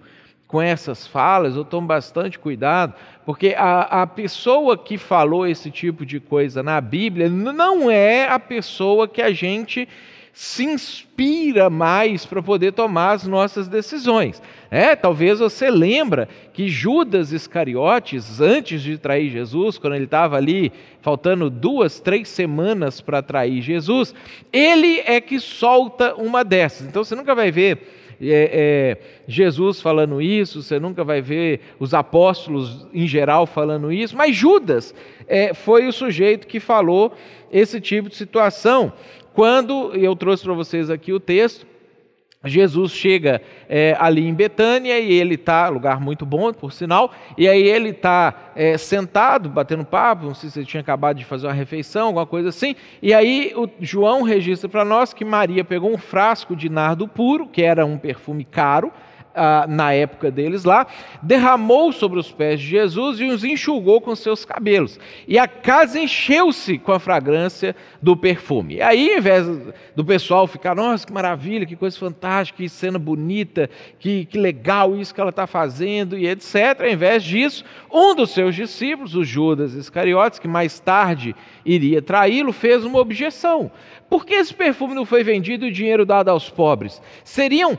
com 0.49 0.63
essas 0.63 1.07
falas, 1.07 1.55
eu 1.55 1.65
tomo 1.65 1.87
bastante 1.87 2.39
cuidado, 2.39 2.95
porque 3.27 3.55
a, 3.57 4.03
a 4.03 4.07
pessoa 4.07 4.79
que 4.79 4.97
falou 4.97 5.47
esse 5.47 5.71
tipo 5.71 6.07
de 6.07 6.19
coisa 6.19 6.63
na 6.63 6.81
Bíblia 6.81 7.29
não 7.29 7.91
é 7.91 8.27
a 8.27 8.39
pessoa 8.39 9.07
que 9.07 9.21
a 9.21 9.31
gente 9.31 9.87
se 10.33 10.65
inspira 10.65 11.69
mais 11.69 12.25
para 12.25 12.41
poder 12.41 12.73
tomar 12.73 13.11
as 13.11 13.27
nossas 13.27 13.69
decisões. 13.69 14.41
É, 14.71 14.95
talvez 14.95 15.41
você 15.41 15.69
lembra 15.69 16.29
que 16.55 16.69
Judas 16.69 17.33
Iscariotes, 17.33 18.41
antes 18.41 18.81
de 18.81 18.97
trair 18.97 19.31
Jesus, 19.31 19.77
quando 19.77 19.97
ele 19.97 20.05
estava 20.05 20.37
ali 20.37 20.73
faltando 21.03 21.51
duas, 21.51 22.01
três 22.01 22.29
semanas 22.29 23.01
para 23.01 23.21
trair 23.21 23.61
Jesus, 23.61 24.15
ele 24.53 25.01
é 25.01 25.21
que 25.21 25.41
solta 25.41 26.15
uma 26.15 26.45
dessas. 26.45 26.87
Então 26.87 27.03
você 27.03 27.17
nunca 27.17 27.35
vai 27.35 27.51
ver 27.51 28.08
é, 28.21 28.51
é, 28.53 28.99
Jesus 29.27 29.81
falando 29.81 30.21
isso, 30.21 30.63
você 30.63 30.79
nunca 30.81 31.05
vai 31.05 31.21
ver 31.21 31.61
os 31.79 31.95
apóstolos 31.95 32.87
em 32.93 33.07
geral 33.07 33.47
falando 33.47 33.93
isso, 33.93 34.17
mas 34.17 34.35
Judas 34.35 34.95
é, 35.27 35.55
foi 35.55 35.87
o 35.87 35.93
sujeito 35.93 36.47
que 36.47 36.59
falou 36.59 37.13
esse 37.53 37.81
tipo 37.81 38.09
de 38.09 38.17
situação. 38.17 38.93
Quando 39.33 39.95
eu 39.95 40.17
trouxe 40.17 40.43
para 40.43 40.53
vocês 40.55 40.91
aqui 40.91 41.13
o 41.13 41.21
texto, 41.21 41.67
Jesus 42.45 42.93
chega 42.93 43.43
é, 43.69 43.97
ali 43.99 44.25
em 44.25 44.33
Betânia 44.33 44.99
e 45.01 45.13
ele 45.13 45.35
está, 45.35 45.69
lugar 45.69 46.01
muito 46.01 46.25
bom, 46.25 46.53
por 46.53 46.73
sinal, 46.73 47.13
e 47.37 47.49
aí 47.49 47.63
ele 47.63 47.89
está 47.89 48.53
é, 48.55 48.79
sentado, 48.79 49.49
batendo 49.49 49.85
papo, 49.85 50.27
não 50.27 50.35
sei 50.35 50.49
se 50.49 50.61
ele 50.61 50.67
tinha 50.67 50.81
acabado 50.81 51.17
de 51.17 51.25
fazer 51.25 51.49
uma 51.49 51.53
refeição, 51.53 52.07
alguma 52.07 52.27
coisa 52.27 52.51
assim, 52.51 52.77
e 53.03 53.13
aí 53.13 53.53
o 53.57 53.69
João 53.81 54.23
registra 54.23 54.69
para 54.69 54.85
nós 54.85 55.13
que 55.13 55.25
Maria 55.25 55.65
pegou 55.65 55.93
um 55.93 55.99
frasco 55.99 56.55
de 56.55 56.69
nardo 56.69 57.09
puro, 57.09 57.49
que 57.49 57.63
era 57.63 57.85
um 57.85 57.99
perfume 57.99 58.45
caro, 58.45 58.93
ah, 59.39 59.67
na 59.69 59.93
época 59.93 60.31
deles 60.31 60.65
lá, 60.65 60.87
derramou 61.23 61.93
sobre 61.93 62.19
os 62.19 62.33
pés 62.33 62.61
de 62.61 62.67
Jesus 62.67 63.21
e 63.21 63.25
os 63.25 63.45
enxugou 63.45 64.01
com 64.01 64.15
seus 64.17 64.45
cabelos. 64.45 64.99
E 65.27 65.39
a 65.39 65.47
casa 65.47 66.01
encheu-se 66.01 66.79
com 66.79 66.93
a 66.93 66.99
fragrância 66.99 67.75
do 68.03 68.17
perfume. 68.17 68.77
E 68.77 68.83
aí, 68.83 69.13
ao 69.13 69.19
invés 69.19 69.47
do 69.95 70.05
pessoal 70.05 70.47
ficar, 70.47 70.75
nossa, 70.75 71.07
que 71.07 71.13
maravilha, 71.13 71.65
que 71.65 71.77
coisa 71.77 71.99
fantástica, 71.99 72.63
que 72.63 72.69
cena 72.69 72.99
bonita, 72.99 73.71
que, 73.99 74.25
que 74.25 74.39
legal 74.39 74.97
isso 74.97 75.15
que 75.15 75.21
ela 75.21 75.31
está 75.31 75.47
fazendo, 75.47 76.19
e 76.19 76.27
etc., 76.27 76.81
ao 76.81 76.89
invés 76.89 77.23
disso, 77.23 77.65
um 77.93 78.15
dos 78.15 78.31
seus 78.31 78.55
discípulos, 78.55 79.15
o 79.15 79.25
Judas 79.25 79.75
Iscariotes, 79.75 80.39
que 80.39 80.49
mais 80.49 80.81
tarde 80.81 81.35
iria 81.65 82.03
traí-lo, 82.03 82.53
fez 82.53 82.85
uma 82.85 82.99
objeção. 82.99 83.71
Por 84.09 84.25
que 84.25 84.35
esse 84.35 84.55
perfume 84.55 84.95
não 84.95 85.05
foi 85.05 85.23
vendido 85.23 85.67
e 85.67 85.69
o 85.69 85.73
dinheiro 85.73 86.07
dado 86.07 86.31
aos 86.31 86.49
pobres? 86.49 87.01
Seriam 87.23 87.79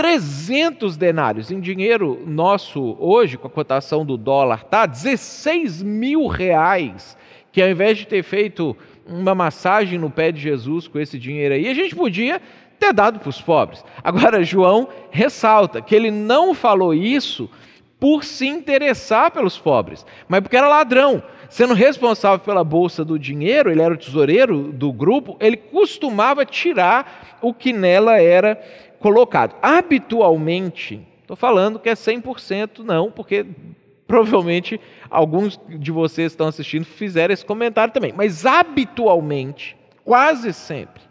300 0.00 0.96
denários. 0.96 1.50
Em 1.50 1.60
dinheiro 1.60 2.22
nosso 2.26 2.96
hoje, 2.98 3.36
com 3.36 3.46
a 3.46 3.50
cotação 3.50 4.02
do 4.02 4.16
dólar, 4.16 4.64
tá 4.64 4.86
16 4.86 5.82
mil 5.82 6.26
reais. 6.26 7.18
Que 7.52 7.60
ao 7.60 7.68
invés 7.68 7.98
de 7.98 8.06
ter 8.06 8.22
feito 8.22 8.74
uma 9.06 9.34
massagem 9.34 9.98
no 9.98 10.08
pé 10.08 10.32
de 10.32 10.40
Jesus 10.40 10.88
com 10.88 10.98
esse 10.98 11.18
dinheiro 11.18 11.52
aí, 11.52 11.68
a 11.68 11.74
gente 11.74 11.94
podia 11.94 12.40
ter 12.78 12.94
dado 12.94 13.20
para 13.20 13.28
os 13.28 13.42
pobres. 13.42 13.84
Agora, 14.02 14.42
João 14.42 14.88
ressalta 15.10 15.82
que 15.82 15.94
ele 15.94 16.10
não 16.10 16.54
falou 16.54 16.94
isso 16.94 17.50
por 17.98 18.24
se 18.24 18.46
interessar 18.46 19.30
pelos 19.30 19.58
pobres, 19.58 20.06
mas 20.26 20.40
porque 20.40 20.56
era 20.56 20.66
ladrão. 20.66 21.22
Sendo 21.50 21.74
responsável 21.74 22.38
pela 22.38 22.64
bolsa 22.64 23.04
do 23.04 23.18
dinheiro, 23.18 23.70
ele 23.70 23.82
era 23.82 23.92
o 23.92 23.98
tesoureiro 23.98 24.72
do 24.72 24.90
grupo, 24.92 25.36
ele 25.40 25.58
costumava 25.58 26.46
tirar 26.46 27.36
o 27.42 27.52
que 27.52 27.70
nela 27.70 28.18
era 28.18 28.58
colocado. 29.00 29.56
Habitualmente, 29.60 31.00
estou 31.22 31.36
falando 31.36 31.80
que 31.80 31.88
é 31.88 31.94
100% 31.94 32.80
não, 32.80 33.10
porque 33.10 33.44
provavelmente 34.06 34.80
alguns 35.10 35.58
de 35.68 35.90
vocês 35.90 36.32
que 36.32 36.34
estão 36.34 36.48
assistindo 36.48 36.84
fizeram 36.84 37.34
esse 37.34 37.44
comentário 37.44 37.92
também, 37.92 38.12
mas 38.16 38.46
habitualmente, 38.46 39.76
quase 40.04 40.52
sempre, 40.52 41.02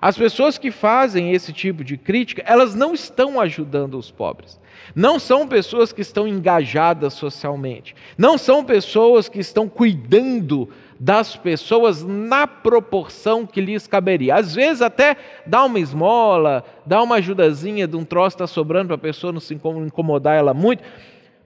as 0.00 0.16
pessoas 0.16 0.58
que 0.58 0.70
fazem 0.70 1.32
esse 1.32 1.52
tipo 1.52 1.82
de 1.82 1.96
crítica, 1.96 2.42
elas 2.46 2.74
não 2.74 2.92
estão 2.92 3.40
ajudando 3.40 3.98
os 3.98 4.10
pobres. 4.10 4.60
Não 4.94 5.18
são 5.18 5.48
pessoas 5.48 5.92
que 5.92 6.02
estão 6.02 6.28
engajadas 6.28 7.14
socialmente. 7.14 7.94
Não 8.16 8.36
são 8.36 8.62
pessoas 8.64 9.28
que 9.28 9.40
estão 9.40 9.68
cuidando 9.68 10.68
das 10.98 11.36
pessoas 11.36 12.02
na 12.02 12.46
proporção 12.46 13.46
que 13.46 13.60
lhes 13.60 13.86
caberia. 13.86 14.34
Às 14.36 14.54
vezes 14.54 14.82
até 14.82 15.16
dá 15.46 15.64
uma 15.64 15.78
esmola, 15.78 16.64
dá 16.84 17.02
uma 17.02 17.16
ajudazinha 17.16 17.86
de 17.86 17.96
um 17.96 18.04
troço 18.04 18.36
está 18.36 18.46
sobrando 18.46 18.88
para 18.88 18.96
a 18.96 18.98
pessoa 18.98 19.32
não 19.32 19.40
se 19.40 19.54
incomodar 19.54 20.36
ela 20.36 20.54
muito, 20.54 20.82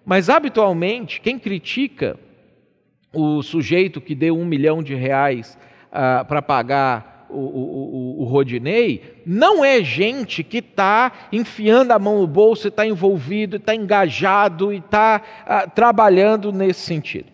mas 0.04 0.28
habitualmente 0.28 1.21
quem 1.21 1.38
critica 1.38 2.16
o 3.12 3.42
sujeito 3.42 4.01
que 4.01 4.14
deu 4.14 4.38
um 4.38 4.44
milhão 4.44 4.83
de 4.83 4.94
reais 4.94 5.59
ah, 5.92 6.24
para 6.27 6.40
pagar 6.40 7.19
o, 7.33 8.19
o, 8.19 8.23
o, 8.23 8.25
Rodinei, 8.25 9.03
não 9.25 9.64
é 9.64 9.83
gente 9.83 10.43
que 10.43 10.59
está 10.59 11.12
enfiando 11.33 11.93
a 11.93 11.99
mão 11.99 12.21
no 12.21 12.27
bolso, 12.27 12.69
está 12.69 12.87
envolvido, 12.87 13.57
está 13.57 13.75
engajado 13.75 14.73
e 14.73 14.79
está 14.79 15.23
ah, 15.47 15.66
trabalhando 15.66 16.53
nesse 16.53 16.81
sentido. 16.81 17.27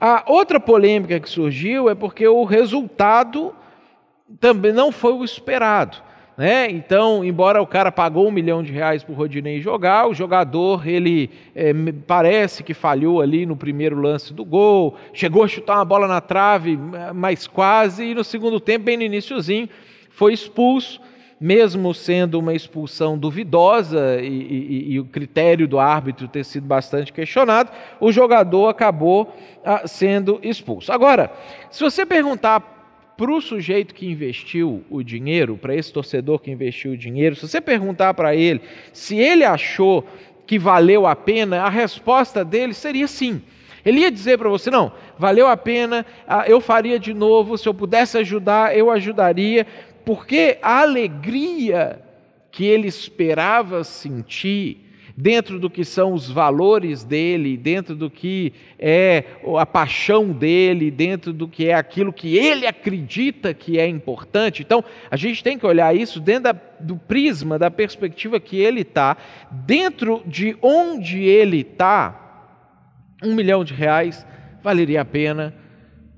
A 0.00 0.24
outra 0.26 0.60
polêmica 0.60 1.18
que 1.18 1.28
surgiu 1.28 1.88
é 1.88 1.94
porque 1.94 2.26
o 2.26 2.44
resultado 2.44 3.54
também 4.38 4.72
não 4.72 4.92
foi 4.92 5.12
o 5.12 5.24
esperado. 5.24 6.05
Né? 6.36 6.70
Então, 6.70 7.24
embora 7.24 7.62
o 7.62 7.66
cara 7.66 7.90
pagou 7.90 8.28
um 8.28 8.30
milhão 8.30 8.62
de 8.62 8.70
reais 8.70 9.02
para 9.02 9.12
o 9.12 9.16
Rodinei 9.16 9.60
jogar, 9.62 10.06
o 10.06 10.12
jogador 10.12 10.86
ele 10.86 11.30
é, 11.54 11.72
parece 12.06 12.62
que 12.62 12.74
falhou 12.74 13.22
ali 13.22 13.46
no 13.46 13.56
primeiro 13.56 13.98
lance 13.98 14.34
do 14.34 14.44
gol, 14.44 14.96
chegou 15.14 15.42
a 15.42 15.48
chutar 15.48 15.76
uma 15.76 15.84
bola 15.84 16.06
na 16.06 16.20
trave, 16.20 16.78
mas 17.14 17.46
quase, 17.46 18.04
e 18.04 18.14
no 18.14 18.22
segundo 18.22 18.60
tempo, 18.60 18.84
bem 18.84 18.98
no 18.98 19.02
iníciozinho, 19.04 19.66
foi 20.10 20.34
expulso 20.34 21.00
mesmo 21.38 21.92
sendo 21.92 22.38
uma 22.38 22.54
expulsão 22.54 23.16
duvidosa 23.18 24.18
e, 24.22 24.26
e, 24.26 24.92
e, 24.92 25.00
o 25.00 25.04
critério 25.04 25.68
do 25.68 25.78
árbitro 25.78 26.26
ter 26.26 26.44
sido 26.44 26.66
bastante 26.66 27.12
questionado, 27.12 27.70
o 28.00 28.10
jogador 28.10 28.68
acabou 28.68 29.34
ah, 29.62 29.86
sendo 29.86 30.40
expulso. 30.42 30.90
Agora, 30.90 31.30
se 31.70 31.84
você 31.84 32.06
perguntar 32.06 32.75
para 33.16 33.32
o 33.32 33.40
sujeito 33.40 33.94
que 33.94 34.06
investiu 34.06 34.84
o 34.90 35.02
dinheiro, 35.02 35.56
para 35.56 35.74
esse 35.74 35.92
torcedor 35.92 36.38
que 36.38 36.50
investiu 36.50 36.92
o 36.92 36.96
dinheiro, 36.96 37.34
se 37.34 37.48
você 37.48 37.60
perguntar 37.60 38.12
para 38.14 38.34
ele 38.34 38.60
se 38.92 39.16
ele 39.16 39.44
achou 39.44 40.06
que 40.46 40.58
valeu 40.58 41.06
a 41.06 41.16
pena, 41.16 41.62
a 41.62 41.68
resposta 41.68 42.44
dele 42.44 42.72
seria 42.72 43.08
sim. 43.08 43.42
Ele 43.84 44.00
ia 44.00 44.10
dizer 44.10 44.38
para 44.38 44.48
você: 44.48 44.70
não, 44.70 44.92
valeu 45.18 45.46
a 45.46 45.56
pena, 45.56 46.04
ah, 46.26 46.44
eu 46.46 46.60
faria 46.60 46.98
de 46.98 47.14
novo, 47.14 47.56
se 47.56 47.68
eu 47.68 47.74
pudesse 47.74 48.18
ajudar, 48.18 48.76
eu 48.76 48.90
ajudaria, 48.90 49.66
porque 50.04 50.58
a 50.60 50.80
alegria 50.80 52.02
que 52.50 52.64
ele 52.64 52.88
esperava 52.88 53.84
sentir, 53.84 54.85
dentro 55.16 55.58
do 55.58 55.70
que 55.70 55.84
são 55.84 56.12
os 56.12 56.30
valores 56.30 57.02
dele, 57.02 57.56
dentro 57.56 57.96
do 57.96 58.10
que 58.10 58.52
é 58.78 59.24
a 59.58 59.64
paixão 59.64 60.30
dele, 60.30 60.90
dentro 60.90 61.32
do 61.32 61.48
que 61.48 61.68
é 61.68 61.74
aquilo 61.74 62.12
que 62.12 62.36
ele 62.36 62.66
acredita 62.66 63.54
que 63.54 63.78
é 63.78 63.88
importante. 63.88 64.62
Então, 64.62 64.84
a 65.10 65.16
gente 65.16 65.42
tem 65.42 65.58
que 65.58 65.64
olhar 65.64 65.96
isso 65.96 66.20
dentro 66.20 66.44
da, 66.44 66.52
do 66.52 66.96
prisma, 66.96 67.58
da 67.58 67.70
perspectiva 67.70 68.38
que 68.38 68.58
ele 68.58 68.82
está, 68.82 69.16
dentro 69.50 70.22
de 70.26 70.56
onde 70.60 71.22
ele 71.22 71.60
está, 71.60 72.22
um 73.22 73.34
milhão 73.34 73.64
de 73.64 73.72
reais 73.72 74.26
valeria 74.62 75.00
a 75.00 75.04
pena 75.04 75.54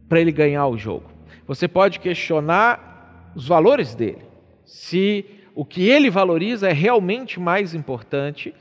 para 0.09 0.21
ele 0.21 0.33
ganhar 0.33 0.67
o 0.67 0.77
jogo. 0.77 1.11
Você 1.47 1.69
pode 1.69 2.01
questionar 2.01 3.33
os 3.37 3.47
valores 3.47 3.95
dele, 3.95 4.25
se 4.65 5.25
o 5.55 5.65
que 5.65 5.89
ele 5.89 6.11
valoriza 6.11 6.69
é 6.69 6.73
realmente 6.73 7.39
mais 7.39 7.75
importante. 7.75 8.55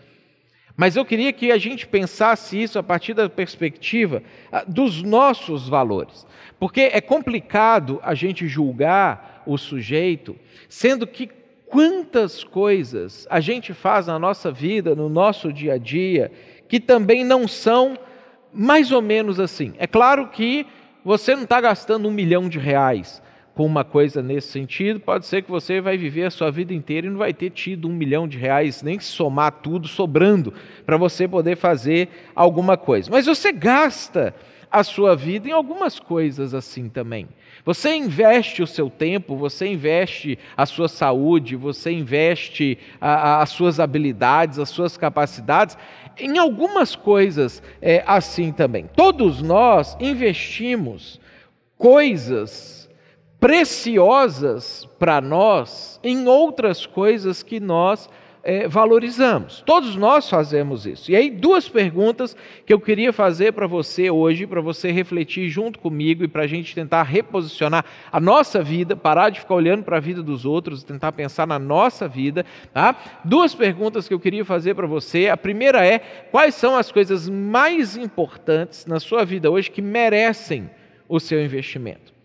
Mas 0.78 0.96
eu 0.96 1.04
queria 1.04 1.34
que 1.34 1.52
a 1.52 1.58
gente 1.58 1.88
pensasse 1.88 2.62
isso 2.62 2.78
a 2.78 2.84
partir 2.84 3.16
da 3.16 3.28
perspectiva 3.28 4.22
ah, 4.52 4.64
dos 4.68 5.02
nossos 5.02 5.68
valores. 5.68 6.28
Porque 6.60 6.82
é 6.94 7.02
complicado 7.02 8.00
a 8.04 8.14
gente 8.14 8.48
julgar 8.48 9.42
o 9.48 9.58
sujeito, 9.58 10.36
sendo 10.70 11.08
que 11.08 11.32
quantas 11.66 12.44
coisas 12.44 13.26
a 13.28 13.40
gente 13.40 13.74
faz 13.74 14.06
na 14.06 14.20
nossa 14.20 14.52
vida, 14.52 14.96
no 14.96 15.10
nosso 15.10 15.52
dia 15.52 15.74
a 15.74 15.78
dia, 15.80 16.32
que 16.70 16.80
também 16.80 17.24
não 17.24 17.48
são 17.48 17.98
mais 18.54 18.92
ou 18.92 19.02
menos 19.02 19.40
assim. 19.40 19.74
É 19.80 19.88
claro 19.88 20.28
que 20.28 20.68
você 21.04 21.36
não 21.36 21.44
está 21.44 21.60
gastando 21.60 22.08
um 22.08 22.12
milhão 22.12 22.48
de 22.48 22.60
reais 22.60 23.22
com 23.58 23.66
uma 23.66 23.84
coisa 23.84 24.22
nesse 24.22 24.50
sentido, 24.50 25.00
pode 25.00 25.26
ser 25.26 25.42
que 25.42 25.50
você 25.50 25.82
vai 25.82 25.98
viver 25.98 26.26
a 26.26 26.30
sua 26.30 26.52
vida 26.52 26.76
inteira 26.76 27.08
e 27.08 27.10
não 27.10 27.18
vai 27.18 27.34
ter 27.34 27.50
tido 27.50 27.88
um 27.88 27.92
milhão 27.92 28.28
de 28.28 28.38
reais, 28.38 28.84
nem 28.84 29.00
somar 29.00 29.52
tudo 29.52 29.88
sobrando, 29.88 30.54
para 30.86 30.96
você 30.96 31.28
poder 31.28 31.58
fazer 31.58 32.08
alguma 32.36 32.78
coisa. 32.78 33.10
Mas 33.10 33.26
você 33.26 33.52
gasta 33.52 34.36
a 34.72 34.84
sua 34.84 35.16
vida 35.16 35.50
em 35.50 35.52
algumas 35.52 36.00
coisas 36.00 36.54
assim 36.54 36.88
também. 36.88 37.28
Você 37.66 37.96
investe 37.96 38.62
o 38.62 38.68
seu 38.68 38.92
tempo, 38.92 39.36
você 39.36 39.66
investe 39.66 40.38
a 40.56 40.68
sua 40.68 40.88
saúde, 40.88 41.56
você 41.56 41.92
investe 41.92 42.78
a, 43.02 43.10
a, 43.10 43.42
as 43.42 43.50
suas 43.50 43.80
habilidades, 43.80 44.60
as 44.60 44.70
suas 44.70 44.98
capacidades 44.98 45.76
em 46.20 46.38
algumas 46.38 46.96
coisas 46.96 47.64
é, 47.82 48.04
assim 48.06 48.52
também. 48.52 48.88
Todos 48.96 49.42
nós 49.42 49.98
investimos 50.00 51.20
coisas 51.76 52.87
preciosas 53.48 54.86
para 55.00 55.22
nós 55.22 56.02
em 56.04 56.28
outras 56.28 56.86
coisas 56.86 57.42
que 57.42 57.62
nós 57.62 58.10
é, 58.44 58.68
valorizamos. 58.68 59.64
Todos 59.66 59.96
nós 59.96 60.30
fazemos 60.30 60.86
isso. 60.86 61.10
E 61.10 61.16
aí, 61.16 61.30
duas 61.30 61.70
perguntas 61.70 62.36
que 62.66 62.74
eu 62.74 62.80
queria 62.82 63.14
fazer 63.14 63.54
para 63.54 63.66
você 63.66 64.12
hoje, 64.12 64.46
para 64.46 64.60
você 64.60 64.92
refletir 64.92 65.48
junto 65.48 65.80
comigo 65.80 66.26
e 66.26 66.28
para 66.28 66.44
a 66.44 66.48
gente 66.48 66.76
tentar 66.76 67.04
reposicionar 67.04 67.86
a 68.12 68.20
nossa 68.20 68.62
vida, 68.62 68.98
parar 68.98 69.30
de 69.30 69.40
ficar 69.40 69.56
olhando 69.56 69.86
para 69.86 69.96
a 69.96 70.02
vida 70.02 70.22
dos 70.22 70.44
outros, 70.44 70.84
tentar 70.84 71.14
pensar 71.14 71.48
na 71.48 71.58
nossa 71.58 72.06
vida. 72.06 72.46
Tá? 72.74 72.98
Duas 73.24 73.56
perguntas 73.56 74.10
que 74.10 74.14
eu 74.14 74.20
queria 74.20 74.44
fazer 74.44 74.76
para 74.76 74.88
você. 74.88 75.30
A 75.30 75.38
primeira 75.38 75.88
é: 75.88 76.00
quais 76.32 76.54
são 76.54 76.76
as 76.76 76.92
coisas 76.92 77.30
mais 77.30 77.96
importantes 77.96 78.86
na 78.86 79.00
sua 79.00 79.24
vida 79.24 79.50
hoje 79.50 79.72
que 79.72 79.82
merecem 79.82 80.70
o 81.08 81.18
seu 81.18 81.42
investimento? 81.42 82.17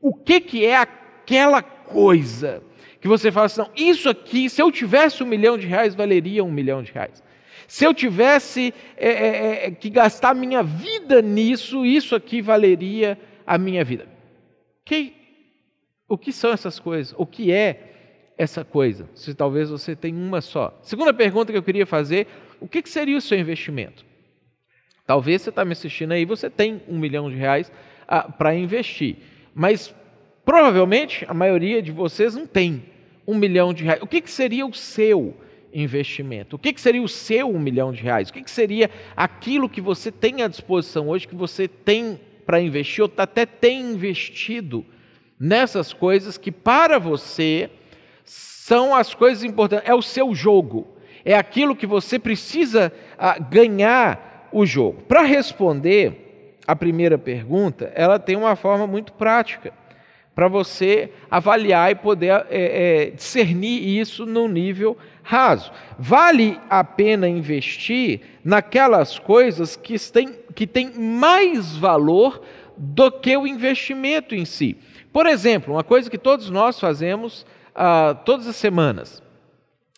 O 0.00 0.14
que, 0.14 0.40
que 0.40 0.64
é 0.64 0.76
aquela 0.76 1.62
coisa 1.62 2.62
que 3.00 3.08
você 3.08 3.30
fala 3.30 3.46
assim, 3.46 3.60
não, 3.60 3.70
isso 3.76 4.08
aqui, 4.08 4.50
se 4.50 4.60
eu 4.60 4.70
tivesse 4.72 5.22
um 5.22 5.26
milhão 5.26 5.56
de 5.56 5.66
reais, 5.66 5.94
valeria 5.94 6.42
um 6.42 6.50
milhão 6.50 6.82
de 6.82 6.92
reais. 6.92 7.22
Se 7.66 7.84
eu 7.84 7.92
tivesse 7.92 8.72
é, 8.96 9.08
é, 9.08 9.66
é, 9.66 9.70
que 9.70 9.90
gastar 9.90 10.34
minha 10.34 10.62
vida 10.62 11.20
nisso, 11.20 11.84
isso 11.84 12.16
aqui 12.16 12.40
valeria 12.40 13.18
a 13.46 13.58
minha 13.58 13.84
vida. 13.84 14.08
Que, 14.84 15.14
o 16.08 16.16
que 16.16 16.32
são 16.32 16.50
essas 16.50 16.78
coisas? 16.78 17.14
O 17.18 17.26
que 17.26 17.52
é 17.52 18.32
essa 18.38 18.64
coisa? 18.64 19.08
Se 19.14 19.34
talvez 19.34 19.68
você 19.68 19.94
tenha 19.94 20.16
uma 20.16 20.40
só. 20.40 20.78
Segunda 20.82 21.12
pergunta 21.12 21.52
que 21.52 21.58
eu 21.58 21.62
queria 21.62 21.84
fazer: 21.84 22.26
o 22.58 22.66
que, 22.66 22.80
que 22.80 22.88
seria 22.88 23.18
o 23.18 23.20
seu 23.20 23.38
investimento? 23.38 24.02
Talvez 25.06 25.42
você 25.42 25.50
está 25.50 25.64
me 25.64 25.72
assistindo 25.72 26.12
aí, 26.12 26.24
você 26.24 26.48
tem 26.48 26.82
um 26.88 26.98
milhão 26.98 27.30
de 27.30 27.36
reais 27.36 27.70
ah, 28.06 28.30
para 28.30 28.54
investir, 28.54 29.16
mas 29.58 29.94
Provavelmente 30.48 31.26
a 31.28 31.34
maioria 31.34 31.82
de 31.82 31.92
vocês 31.92 32.34
não 32.34 32.46
tem 32.46 32.82
um 33.26 33.34
milhão 33.34 33.74
de 33.74 33.84
reais. 33.84 34.00
O 34.00 34.06
que, 34.06 34.22
que 34.22 34.30
seria 34.30 34.64
o 34.64 34.72
seu 34.72 35.36
investimento? 35.74 36.56
O 36.56 36.58
que, 36.58 36.72
que 36.72 36.80
seria 36.80 37.02
o 37.02 37.08
seu 37.08 37.50
um 37.50 37.58
milhão 37.58 37.92
de 37.92 38.02
reais? 38.02 38.30
O 38.30 38.32
que, 38.32 38.42
que 38.42 38.50
seria 38.50 38.90
aquilo 39.14 39.68
que 39.68 39.82
você 39.82 40.10
tem 40.10 40.40
à 40.40 40.48
disposição 40.48 41.10
hoje, 41.10 41.28
que 41.28 41.34
você 41.34 41.68
tem 41.68 42.18
para 42.46 42.62
investir, 42.62 43.04
ou 43.04 43.12
até 43.18 43.44
tem 43.44 43.92
investido 43.92 44.86
nessas 45.38 45.92
coisas 45.92 46.38
que 46.38 46.50
para 46.50 46.98
você 46.98 47.68
são 48.24 48.94
as 48.94 49.12
coisas 49.12 49.44
importantes, 49.44 49.86
é 49.86 49.94
o 49.94 50.00
seu 50.00 50.34
jogo, 50.34 50.88
é 51.26 51.36
aquilo 51.36 51.76
que 51.76 51.86
você 51.86 52.18
precisa 52.18 52.90
ah, 53.18 53.38
ganhar 53.38 54.48
o 54.50 54.64
jogo. 54.64 55.02
Para 55.02 55.24
responder 55.24 56.27
a 56.68 56.76
primeira 56.76 57.16
pergunta, 57.16 57.90
ela 57.94 58.18
tem 58.18 58.36
uma 58.36 58.54
forma 58.54 58.86
muito 58.86 59.14
prática 59.14 59.72
para 60.34 60.48
você 60.48 61.10
avaliar 61.30 61.90
e 61.90 61.94
poder 61.94 62.44
é, 62.50 63.06
é, 63.06 63.10
discernir 63.10 63.98
isso 63.98 64.26
num 64.26 64.46
nível 64.46 64.94
raso. 65.22 65.72
Vale 65.98 66.60
a 66.68 66.84
pena 66.84 67.26
investir 67.26 68.20
naquelas 68.44 69.18
coisas 69.18 69.76
que 69.76 69.98
têm, 70.12 70.28
que 70.54 70.66
têm 70.66 70.92
mais 70.92 71.74
valor 71.74 72.42
do 72.76 73.10
que 73.10 73.34
o 73.34 73.46
investimento 73.46 74.34
em 74.34 74.44
si. 74.44 74.76
Por 75.10 75.26
exemplo, 75.26 75.72
uma 75.72 75.82
coisa 75.82 76.10
que 76.10 76.18
todos 76.18 76.50
nós 76.50 76.78
fazemos 76.78 77.46
ah, 77.74 78.14
todas 78.26 78.46
as 78.46 78.56
semanas. 78.56 79.22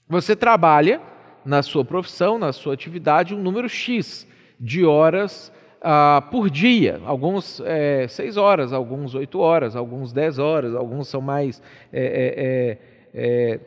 Você 0.09 0.37
trabalha 0.37 1.01
na 1.45 1.65
sua 1.65 1.85
profissão, 1.85 2.39
na 2.39 2.53
sua 2.53 2.75
atividade, 2.75 3.35
um 3.35 3.43
número 3.43 3.69
X 3.69 4.25
de 4.59 4.85
horas 4.85 5.53
ah, 5.83 6.23
por 6.31 6.51
dia, 6.51 7.01
alguns 7.07 7.61
é, 7.65 8.07
seis 8.09 8.37
horas, 8.37 8.73
alguns 8.73 9.15
oito 9.15 9.39
horas, 9.41 9.75
alguns 9.75 10.13
dez 10.13 10.39
horas, 10.39 10.75
alguns 10.75 11.09
são 11.09 11.21
mais 11.21 11.63
é, 11.93 12.79
é, 13.15 13.21
é, 13.23 13.55
é 13.55 13.61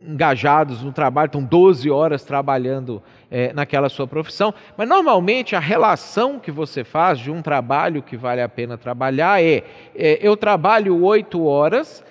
engajados 0.00 0.82
no 0.82 0.92
trabalho, 0.92 1.26
estão 1.26 1.42
12 1.42 1.90
horas 1.90 2.22
trabalhando 2.22 3.02
é, 3.30 3.52
naquela 3.52 3.88
sua 3.88 4.06
profissão, 4.06 4.52
mas 4.76 4.86
normalmente 4.86 5.56
a 5.56 5.58
relação 5.58 6.38
que 6.38 6.50
você 6.50 6.84
faz 6.84 7.18
de 7.18 7.30
um 7.30 7.40
trabalho 7.40 8.02
que 8.02 8.16
vale 8.16 8.42
a 8.42 8.48
pena 8.48 8.76
trabalhar 8.76 9.42
é, 9.42 9.64
eu 9.94 10.36
trabalho 10.36 11.02
oito 11.02 11.44
horas, 11.44 12.04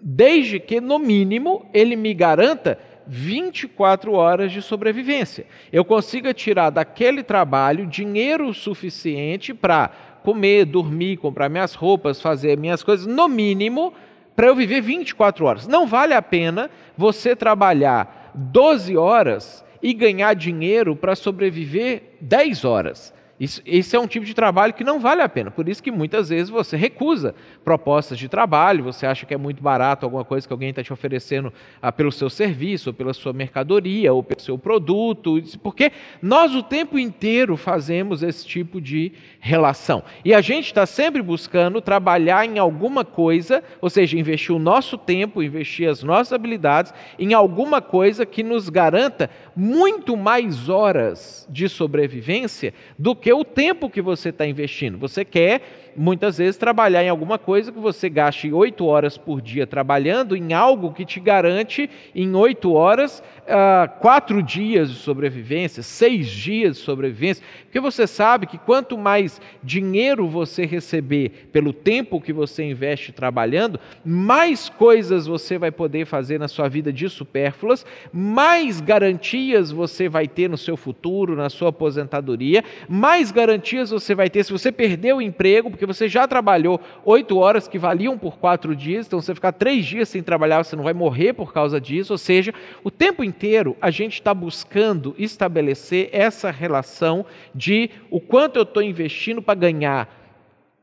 desde 0.00 0.60
que 0.60 0.80
no 0.80 0.98
mínimo 0.98 1.66
ele 1.72 1.96
me 1.96 2.12
garanta 2.12 2.78
24 3.12 4.12
horas 4.12 4.52
de 4.52 4.62
sobrevivência. 4.62 5.44
Eu 5.72 5.84
consiga 5.84 6.32
tirar 6.32 6.70
daquele 6.70 7.24
trabalho 7.24 7.84
dinheiro 7.84 8.54
suficiente 8.54 9.52
para 9.52 9.90
comer, 10.22 10.64
dormir, 10.64 11.16
comprar 11.16 11.48
minhas 11.48 11.74
roupas, 11.74 12.22
fazer 12.22 12.56
minhas 12.56 12.84
coisas, 12.84 13.06
no 13.06 13.26
mínimo, 13.26 13.92
para 14.36 14.46
eu 14.46 14.54
viver 14.54 14.80
24 14.80 15.44
horas. 15.44 15.66
Não 15.66 15.88
vale 15.88 16.14
a 16.14 16.22
pena 16.22 16.70
você 16.96 17.34
trabalhar 17.34 18.30
12 18.32 18.96
horas 18.96 19.64
e 19.82 19.92
ganhar 19.92 20.34
dinheiro 20.34 20.94
para 20.94 21.16
sobreviver 21.16 22.16
10 22.20 22.64
horas. 22.64 23.12
Isso, 23.40 23.62
esse 23.64 23.96
é 23.96 23.98
um 23.98 24.06
tipo 24.06 24.26
de 24.26 24.34
trabalho 24.34 24.74
que 24.74 24.84
não 24.84 25.00
vale 25.00 25.22
a 25.22 25.28
pena. 25.28 25.50
Por 25.50 25.66
isso 25.66 25.82
que 25.82 25.90
muitas 25.90 26.28
vezes 26.28 26.50
você 26.50 26.76
recusa 26.76 27.34
propostas 27.64 28.18
de 28.18 28.28
trabalho, 28.28 28.84
você 28.84 29.06
acha 29.06 29.24
que 29.24 29.32
é 29.32 29.36
muito 29.38 29.62
barato 29.62 30.04
alguma 30.04 30.26
coisa 30.26 30.46
que 30.46 30.52
alguém 30.52 30.68
está 30.68 30.82
te 30.82 30.92
oferecendo 30.92 31.50
ah, 31.80 31.90
pelo 31.90 32.12
seu 32.12 32.28
serviço, 32.28 32.90
ou 32.90 32.94
pela 32.94 33.14
sua 33.14 33.32
mercadoria, 33.32 34.12
ou 34.12 34.22
pelo 34.22 34.42
seu 34.42 34.58
produto, 34.58 35.42
porque 35.62 35.90
nós 36.20 36.54
o 36.54 36.62
tempo 36.62 36.98
inteiro 36.98 37.56
fazemos 37.56 38.22
esse 38.22 38.46
tipo 38.46 38.78
de 38.78 39.12
relação. 39.40 40.04
E 40.22 40.34
a 40.34 40.42
gente 40.42 40.66
está 40.66 40.84
sempre 40.84 41.22
buscando 41.22 41.80
trabalhar 41.80 42.44
em 42.44 42.58
alguma 42.58 43.06
coisa, 43.06 43.64
ou 43.80 43.88
seja, 43.88 44.18
investir 44.18 44.54
o 44.54 44.58
nosso 44.58 44.98
tempo, 44.98 45.42
investir 45.42 45.88
as 45.88 46.02
nossas 46.02 46.34
habilidades 46.34 46.92
em 47.18 47.32
alguma 47.32 47.80
coisa 47.80 48.26
que 48.26 48.42
nos 48.42 48.68
garanta 48.68 49.30
muito 49.56 50.14
mais 50.14 50.68
horas 50.68 51.46
de 51.48 51.66
sobrevivência 51.70 52.74
do 52.98 53.16
que 53.16 53.29
o 53.34 53.44
tempo 53.44 53.90
que 53.90 54.00
você 54.00 54.30
está 54.30 54.46
investindo. 54.46 54.96
Você 54.98 55.24
quer, 55.24 55.92
muitas 55.96 56.38
vezes, 56.38 56.56
trabalhar 56.56 57.04
em 57.04 57.08
alguma 57.08 57.38
coisa 57.38 57.72
que 57.72 57.78
você 57.78 58.08
gaste 58.08 58.52
oito 58.52 58.86
horas 58.86 59.18
por 59.18 59.40
dia 59.40 59.66
trabalhando 59.66 60.36
em 60.36 60.52
algo 60.52 60.92
que 60.92 61.04
te 61.04 61.20
garante, 61.20 61.90
em 62.14 62.34
oito 62.34 62.72
horas, 62.72 63.22
uh, 63.42 64.00
quatro 64.00 64.42
dias 64.42 64.90
de 64.90 64.96
sobrevivência, 64.96 65.82
seis 65.82 66.28
dias 66.28 66.76
de 66.76 66.82
sobrevivência. 66.82 67.44
Porque 67.64 67.80
você 67.80 68.06
sabe 68.06 68.46
que 68.46 68.58
quanto 68.58 68.96
mais 68.96 69.40
dinheiro 69.62 70.26
você 70.26 70.64
receber 70.64 71.48
pelo 71.52 71.72
tempo 71.72 72.20
que 72.20 72.32
você 72.32 72.64
investe 72.64 73.12
trabalhando, 73.12 73.78
mais 74.04 74.68
coisas 74.68 75.26
você 75.26 75.58
vai 75.58 75.70
poder 75.70 76.06
fazer 76.06 76.38
na 76.38 76.48
sua 76.48 76.68
vida 76.68 76.92
de 76.92 77.08
supérfluas, 77.08 77.84
mais 78.12 78.80
garantias 78.80 79.70
você 79.70 80.08
vai 80.08 80.26
ter 80.26 80.48
no 80.48 80.56
seu 80.56 80.76
futuro, 80.76 81.36
na 81.36 81.50
sua 81.50 81.68
aposentadoria, 81.68 82.64
mais 82.88 83.19
garantias 83.28 83.90
você 83.90 84.14
vai 84.14 84.30
ter 84.30 84.44
se 84.44 84.52
você 84.52 84.70
perder 84.70 85.12
o 85.12 85.20
emprego, 85.20 85.68
porque 85.68 85.84
você 85.84 86.08
já 86.08 86.28
trabalhou 86.28 86.80
oito 87.04 87.38
horas 87.38 87.66
que 87.66 87.76
valiam 87.76 88.16
por 88.16 88.38
quatro 88.38 88.76
dias, 88.76 89.08
então 89.08 89.20
você 89.20 89.34
ficar 89.34 89.50
três 89.50 89.84
dias 89.84 90.08
sem 90.08 90.22
trabalhar, 90.22 90.62
você 90.62 90.76
não 90.76 90.84
vai 90.84 90.92
morrer 90.92 91.32
por 91.32 91.52
causa 91.52 91.80
disso. 91.80 92.12
Ou 92.12 92.18
seja, 92.18 92.54
o 92.84 92.90
tempo 92.90 93.24
inteiro 93.24 93.76
a 93.82 93.90
gente 93.90 94.14
está 94.14 94.32
buscando 94.32 95.12
estabelecer 95.18 96.10
essa 96.12 96.52
relação 96.52 97.26
de 97.52 97.90
o 98.08 98.20
quanto 98.20 98.56
eu 98.56 98.62
estou 98.62 98.82
investindo 98.82 99.42
para 99.42 99.56
ganhar. 99.56 100.08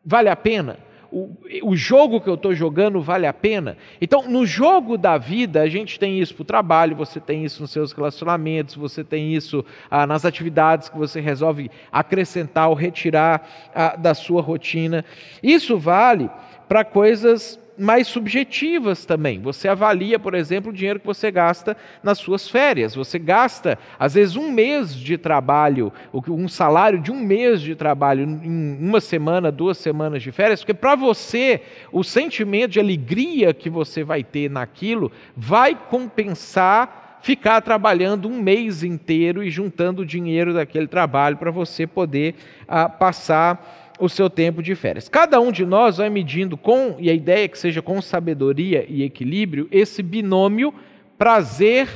Vale 0.03 0.27
a 0.27 0.35
pena? 0.35 0.86
O, 1.17 1.37
o 1.71 1.75
jogo 1.75 2.21
que 2.21 2.29
eu 2.29 2.35
estou 2.35 2.53
jogando 2.53 3.01
vale 3.01 3.25
a 3.25 3.33
pena? 3.33 3.77
Então, 3.99 4.29
no 4.29 4.45
jogo 4.45 4.97
da 4.97 5.17
vida, 5.17 5.61
a 5.61 5.67
gente 5.67 5.99
tem 5.99 6.19
isso 6.19 6.35
para 6.35 6.41
o 6.43 6.45
trabalho, 6.45 6.95
você 6.95 7.19
tem 7.19 7.43
isso 7.43 7.61
nos 7.61 7.71
seus 7.71 7.91
relacionamentos, 7.91 8.75
você 8.75 9.03
tem 9.03 9.33
isso 9.33 9.65
ah, 9.89 10.05
nas 10.05 10.25
atividades 10.25 10.89
que 10.89 10.97
você 10.97 11.19
resolve 11.19 11.71
acrescentar 11.91 12.69
ou 12.69 12.75
retirar 12.75 13.47
ah, 13.73 13.95
da 13.95 14.13
sua 14.13 14.41
rotina. 14.41 15.03
Isso 15.41 15.77
vale 15.77 16.29
para 16.67 16.85
coisas 16.85 17.59
mais 17.77 18.07
subjetivas 18.07 19.05
também. 19.05 19.39
Você 19.41 19.67
avalia, 19.67 20.17
por 20.17 20.33
exemplo, 20.33 20.71
o 20.71 20.73
dinheiro 20.73 20.99
que 20.99 21.05
você 21.05 21.29
gasta 21.29 21.77
nas 22.01 22.17
suas 22.17 22.49
férias. 22.49 22.95
Você 22.95 23.19
gasta, 23.19 23.77
às 23.99 24.13
vezes, 24.15 24.35
um 24.35 24.51
mês 24.51 24.95
de 24.95 25.17
trabalho, 25.17 25.91
um 26.27 26.47
salário 26.47 26.99
de 26.99 27.11
um 27.11 27.19
mês 27.19 27.61
de 27.61 27.75
trabalho 27.75 28.23
em 28.23 28.77
uma 28.79 28.99
semana, 28.99 29.51
duas 29.51 29.77
semanas 29.77 30.23
de 30.23 30.31
férias, 30.31 30.61
porque 30.61 30.73
para 30.73 30.95
você 30.95 31.61
o 31.91 32.03
sentimento 32.03 32.71
de 32.71 32.79
alegria 32.79 33.53
que 33.53 33.69
você 33.69 34.03
vai 34.03 34.23
ter 34.23 34.49
naquilo 34.49 35.11
vai 35.35 35.75
compensar 35.75 37.05
ficar 37.21 37.61
trabalhando 37.61 38.29
um 38.29 38.41
mês 38.41 38.83
inteiro 38.83 39.43
e 39.43 39.49
juntando 39.49 40.01
o 40.01 40.05
dinheiro 40.05 40.53
daquele 40.53 40.87
trabalho 40.87 41.35
para 41.35 41.51
você 41.51 41.85
poder 41.85 42.35
ah, 42.67 42.87
passar 42.87 43.86
o 43.99 44.07
seu 44.07 44.29
tempo 44.29 44.61
de 44.61 44.75
férias. 44.75 45.09
Cada 45.09 45.39
um 45.39 45.51
de 45.51 45.65
nós 45.65 45.97
vai 45.97 46.09
medindo 46.09 46.57
com, 46.57 46.95
e 46.99 47.09
a 47.09 47.13
ideia 47.13 47.45
é 47.45 47.47
que 47.47 47.57
seja 47.57 47.81
com 47.81 48.01
sabedoria 48.01 48.85
e 48.87 49.03
equilíbrio, 49.03 49.67
esse 49.71 50.01
binômio 50.03 50.73
prazer 51.17 51.87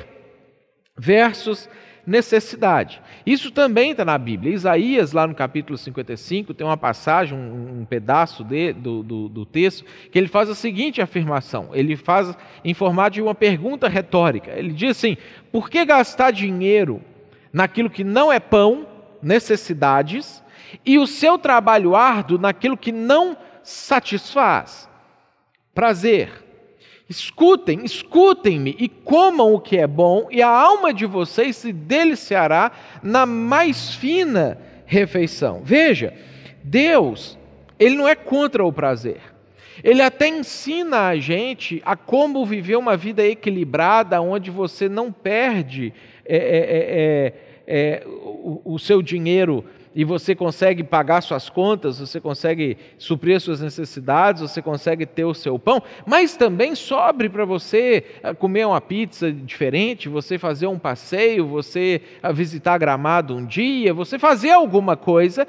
versus 0.97 1.69
necessidade. 2.05 3.01
Isso 3.25 3.51
também 3.51 3.91
está 3.91 4.03
na 4.03 4.17
Bíblia. 4.17 4.53
Isaías, 4.53 5.11
lá 5.11 5.27
no 5.27 5.35
capítulo 5.35 5.77
55, 5.77 6.53
tem 6.53 6.65
uma 6.65 6.77
passagem, 6.77 7.37
um, 7.37 7.81
um 7.81 7.85
pedaço 7.85 8.43
de, 8.43 8.73
do, 8.73 9.03
do, 9.03 9.29
do, 9.29 9.45
texto, 9.45 9.85
que 10.11 10.17
ele 10.17 10.27
faz 10.27 10.49
a 10.49 10.55
seguinte 10.55 11.01
afirmação: 11.01 11.69
ele 11.73 11.95
faz 11.95 12.35
em 12.63 12.73
formato 12.73 13.15
de 13.15 13.21
uma 13.21 13.35
pergunta 13.35 13.87
retórica. 13.87 14.51
Ele 14.51 14.73
diz 14.73 14.91
assim: 14.91 15.17
por 15.51 15.69
que 15.69 15.85
gastar 15.85 16.31
dinheiro 16.31 17.01
naquilo 17.53 17.89
que 17.89 18.03
não 18.03 18.31
é 18.31 18.39
pão, 18.39 18.87
necessidades, 19.21 20.40
e 20.85 20.97
o 20.97 21.07
seu 21.07 21.37
trabalho 21.37 21.95
árduo 21.95 22.37
naquilo 22.37 22.77
que 22.77 22.91
não 22.91 23.35
satisfaz? 23.63 24.89
Prazer 25.73 26.41
Escutem, 27.11 27.83
escutem-me 27.83 28.73
e 28.79 28.87
comam 28.87 29.53
o 29.53 29.59
que 29.59 29.77
é 29.77 29.85
bom, 29.85 30.29
e 30.31 30.41
a 30.41 30.47
alma 30.47 30.93
de 30.93 31.05
vocês 31.05 31.57
se 31.57 31.73
deliciará 31.73 32.71
na 33.03 33.25
mais 33.25 33.93
fina 33.95 34.57
refeição. 34.85 35.59
Veja, 35.61 36.13
Deus, 36.63 37.37
Ele 37.77 37.95
não 37.95 38.07
é 38.07 38.15
contra 38.15 38.63
o 38.63 38.71
prazer. 38.71 39.19
Ele 39.83 40.01
até 40.01 40.29
ensina 40.29 41.07
a 41.07 41.17
gente 41.17 41.81
a 41.83 41.97
como 41.97 42.45
viver 42.45 42.77
uma 42.77 42.95
vida 42.95 43.27
equilibrada, 43.27 44.21
onde 44.21 44.49
você 44.49 44.87
não 44.87 45.11
perde 45.11 45.93
é, 46.25 46.37
é, 46.37 47.33
é, 47.67 48.03
o, 48.07 48.61
o 48.63 48.79
seu 48.79 49.01
dinheiro 49.01 49.65
e 49.93 50.03
você 50.03 50.33
consegue 50.33 50.83
pagar 50.83 51.21
suas 51.21 51.49
contas, 51.49 51.99
você 51.99 52.19
consegue 52.19 52.77
suprir 52.97 53.35
as 53.35 53.43
suas 53.43 53.59
necessidades, 53.59 54.41
você 54.41 54.61
consegue 54.61 55.05
ter 55.05 55.25
o 55.25 55.33
seu 55.33 55.59
pão, 55.59 55.81
mas 56.05 56.37
também 56.37 56.75
sobre 56.75 57.29
para 57.29 57.43
você 57.43 58.03
ah, 58.23 58.33
comer 58.33 58.65
uma 58.65 58.79
pizza 58.79 59.31
diferente, 59.31 60.07
você 60.07 60.37
fazer 60.37 60.67
um 60.67 60.79
passeio, 60.79 61.45
você 61.45 62.01
ah, 62.23 62.31
visitar 62.31 62.77
Gramado 62.77 63.35
um 63.35 63.45
dia, 63.45 63.93
você 63.93 64.17
fazer 64.17 64.51
alguma 64.51 64.95
coisa 64.95 65.45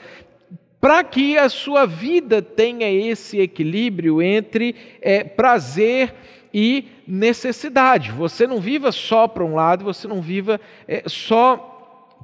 para 0.81 1.05
que 1.05 1.39
a 1.39 1.49
sua 1.49 1.87
vida 1.87 2.43
tenha 2.43 2.91
esse 2.91 3.39
equilíbrio 3.39 4.21
entre 4.21 4.75
é, 5.01 5.23
prazer 5.23 6.13
e 6.53 6.89
necessidade. 7.07 8.11
Você 8.11 8.49
não 8.49 8.61
viva 8.61 8.91
só 8.91 9.29
para 9.29 9.45
um 9.45 9.55
lado, 9.55 9.85
você 9.85 10.09
não 10.09 10.21
viva 10.21 10.61
é, 10.89 11.05
só 11.07 11.69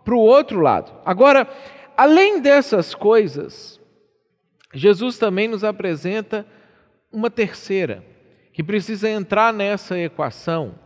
para 0.05 0.15
o 0.15 0.19
outro 0.19 0.61
lado. 0.61 0.93
Agora, 1.05 1.47
Além 1.99 2.41
dessas 2.41 2.95
coisas, 2.95 3.81
Jesus 4.73 5.19
também 5.19 5.49
nos 5.49 5.65
apresenta 5.65 6.47
uma 7.11 7.29
terceira, 7.29 8.05
que 8.53 8.63
precisa 8.63 9.11
entrar 9.11 9.53
nessa 9.53 9.99
equação. 9.99 10.77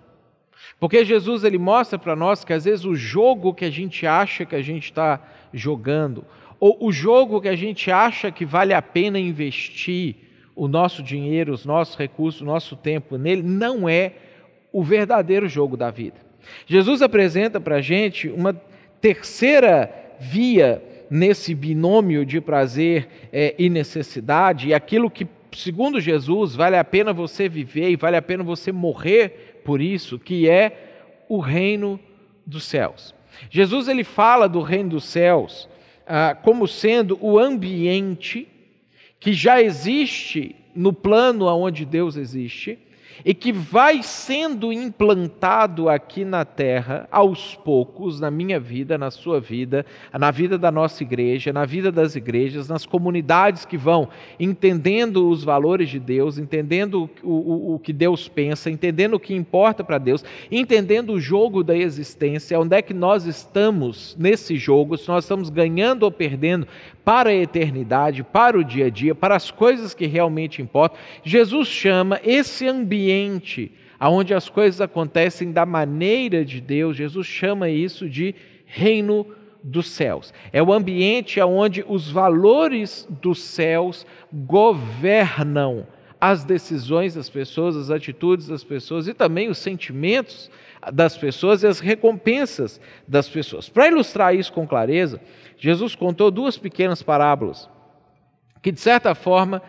Porque 0.80 1.04
Jesus 1.04 1.44
ele 1.44 1.58
mostra 1.58 1.98
para 1.98 2.16
nós 2.16 2.46
que 2.46 2.54
às 2.54 2.64
vezes 2.64 2.86
o 2.86 2.94
jogo 2.94 3.52
que 3.52 3.66
a 3.66 3.70
gente 3.70 4.06
acha 4.06 4.46
que 4.46 4.56
a 4.56 4.62
gente 4.62 4.84
está 4.84 5.22
jogando, 5.52 6.24
ou 6.58 6.78
o 6.80 6.90
jogo 6.90 7.42
que 7.42 7.48
a 7.48 7.56
gente 7.56 7.90
acha 7.90 8.32
que 8.32 8.46
vale 8.46 8.72
a 8.72 8.80
pena 8.80 9.18
investir 9.18 10.16
o 10.56 10.66
nosso 10.66 11.02
dinheiro, 11.02 11.52
os 11.52 11.66
nossos 11.66 11.94
recursos, 11.94 12.40
o 12.40 12.46
nosso 12.46 12.74
tempo 12.74 13.18
nele, 13.18 13.42
não 13.42 13.86
é 13.86 14.14
o 14.72 14.82
verdadeiro 14.82 15.46
jogo 15.46 15.76
da 15.76 15.90
vida. 15.90 16.16
Jesus 16.64 17.02
apresenta 17.02 17.60
para 17.60 17.76
a 17.76 17.82
gente 17.82 18.30
uma 18.30 18.54
terceira 18.98 19.92
via 20.18 20.82
nesse 21.12 21.54
binômio 21.54 22.24
de 22.24 22.40
prazer 22.40 23.06
é, 23.30 23.54
e 23.58 23.68
necessidade, 23.68 24.68
e 24.68 24.74
aquilo 24.74 25.10
que, 25.10 25.26
segundo 25.54 26.00
Jesus, 26.00 26.54
vale 26.54 26.74
a 26.78 26.82
pena 26.82 27.12
você 27.12 27.50
viver 27.50 27.90
e 27.90 27.96
vale 27.96 28.16
a 28.16 28.22
pena 28.22 28.42
você 28.42 28.72
morrer 28.72 29.60
por 29.62 29.82
isso, 29.82 30.18
que 30.18 30.48
é 30.48 31.24
o 31.28 31.38
reino 31.38 32.00
dos 32.46 32.64
céus. 32.64 33.14
Jesus 33.50 33.88
ele 33.88 34.04
fala 34.04 34.48
do 34.48 34.62
reino 34.62 34.88
dos 34.88 35.04
céus 35.04 35.68
ah, 36.06 36.34
como 36.34 36.66
sendo 36.66 37.18
o 37.20 37.38
ambiente 37.38 38.48
que 39.20 39.34
já 39.34 39.60
existe 39.60 40.56
no 40.74 40.94
plano 40.94 41.46
aonde 41.46 41.84
Deus 41.84 42.16
existe 42.16 42.78
e 43.24 43.34
que 43.34 43.52
vai 43.52 44.02
sendo 44.02 44.72
implantado 44.72 45.88
aqui 45.88 46.24
na 46.24 46.44
terra 46.44 47.06
aos 47.10 47.54
poucos, 47.54 48.18
na 48.18 48.30
minha 48.30 48.58
vida, 48.58 48.96
na 48.96 49.10
sua 49.10 49.40
vida, 49.40 49.84
na 50.12 50.30
vida 50.30 50.58
da 50.58 50.70
nossa 50.70 51.02
igreja, 51.02 51.52
na 51.52 51.64
vida 51.64 51.92
das 51.92 52.16
igrejas, 52.16 52.68
nas 52.68 52.86
comunidades 52.86 53.64
que 53.64 53.76
vão 53.76 54.08
entendendo 54.38 55.28
os 55.28 55.44
valores 55.44 55.88
de 55.88 55.98
Deus, 55.98 56.38
entendendo 56.38 57.08
o, 57.22 57.30
o, 57.30 57.74
o 57.74 57.78
que 57.78 57.92
Deus 57.92 58.28
pensa, 58.28 58.70
entendendo 58.70 59.14
o 59.14 59.20
que 59.20 59.34
importa 59.34 59.84
para 59.84 59.98
Deus, 59.98 60.24
entendendo 60.50 61.12
o 61.12 61.20
jogo 61.20 61.62
da 61.62 61.76
existência, 61.76 62.58
onde 62.58 62.76
é 62.76 62.82
que 62.82 62.94
nós 62.94 63.26
estamos 63.26 64.16
nesse 64.18 64.56
jogo, 64.56 64.96
se 64.96 65.08
nós 65.08 65.24
estamos 65.24 65.50
ganhando 65.50 66.02
ou 66.04 66.10
perdendo 66.10 66.66
para 67.04 67.30
a 67.30 67.34
eternidade, 67.34 68.22
para 68.22 68.58
o 68.58 68.64
dia 68.64 68.86
a 68.86 68.90
dia, 68.90 69.14
para 69.14 69.34
as 69.34 69.50
coisas 69.50 69.92
que 69.92 70.06
realmente 70.06 70.62
importam. 70.62 70.98
Jesus 71.24 71.68
chama 71.68 72.20
esse 72.24 72.66
ambiente 72.66 73.01
onde 74.00 74.34
as 74.34 74.48
coisas 74.48 74.80
acontecem 74.80 75.52
da 75.52 75.64
maneira 75.64 76.44
de 76.44 76.60
Deus, 76.60 76.96
Jesus 76.96 77.26
chama 77.26 77.68
isso 77.68 78.08
de 78.08 78.34
reino 78.66 79.26
dos 79.62 79.88
céus. 79.88 80.32
É 80.52 80.62
o 80.62 80.72
ambiente 80.72 81.40
onde 81.40 81.84
os 81.86 82.10
valores 82.10 83.06
dos 83.20 83.40
céus 83.40 84.04
governam 84.32 85.86
as 86.20 86.44
decisões 86.44 87.14
das 87.14 87.28
pessoas, 87.28 87.76
as 87.76 87.90
atitudes 87.90 88.46
das 88.46 88.62
pessoas 88.62 89.08
e 89.08 89.14
também 89.14 89.48
os 89.48 89.58
sentimentos 89.58 90.50
das 90.92 91.16
pessoas 91.16 91.62
e 91.62 91.66
as 91.66 91.80
recompensas 91.80 92.80
das 93.06 93.28
pessoas. 93.28 93.68
Para 93.68 93.88
ilustrar 93.88 94.34
isso 94.34 94.52
com 94.52 94.66
clareza, 94.66 95.20
Jesus 95.58 95.94
contou 95.94 96.30
duas 96.30 96.56
pequenas 96.56 97.02
parábolas 97.02 97.68
que, 98.62 98.70
de 98.70 98.80
certa 98.80 99.14
forma, 99.14 99.60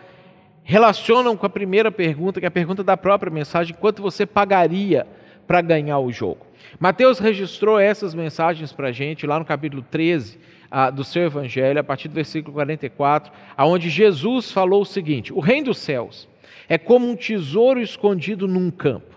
relacionam 0.64 1.36
com 1.36 1.46
a 1.46 1.50
primeira 1.50 1.92
pergunta, 1.92 2.40
que 2.40 2.46
é 2.46 2.48
a 2.48 2.50
pergunta 2.50 2.82
da 2.82 2.96
própria 2.96 3.30
mensagem: 3.30 3.76
quanto 3.78 4.02
você 4.02 4.26
pagaria 4.26 5.06
para 5.46 5.60
ganhar 5.60 5.98
o 5.98 6.10
jogo? 6.10 6.46
Mateus 6.80 7.18
registrou 7.18 7.78
essas 7.78 8.14
mensagens 8.14 8.72
para 8.72 8.88
a 8.88 8.92
gente 8.92 9.26
lá 9.26 9.38
no 9.38 9.44
capítulo 9.44 9.84
13 9.88 10.38
ah, 10.70 10.90
do 10.90 11.04
seu 11.04 11.22
evangelho, 11.22 11.78
a 11.78 11.84
partir 11.84 12.08
do 12.08 12.14
versículo 12.14 12.54
44, 12.54 13.32
aonde 13.56 13.88
Jesus 13.88 14.50
falou 14.50 14.82
o 14.82 14.86
seguinte: 14.86 15.32
O 15.32 15.38
reino 15.38 15.66
dos 15.66 15.78
céus 15.78 16.28
é 16.68 16.78
como 16.78 17.08
um 17.08 17.14
tesouro 17.14 17.80
escondido 17.80 18.48
num 18.48 18.70
campo. 18.70 19.14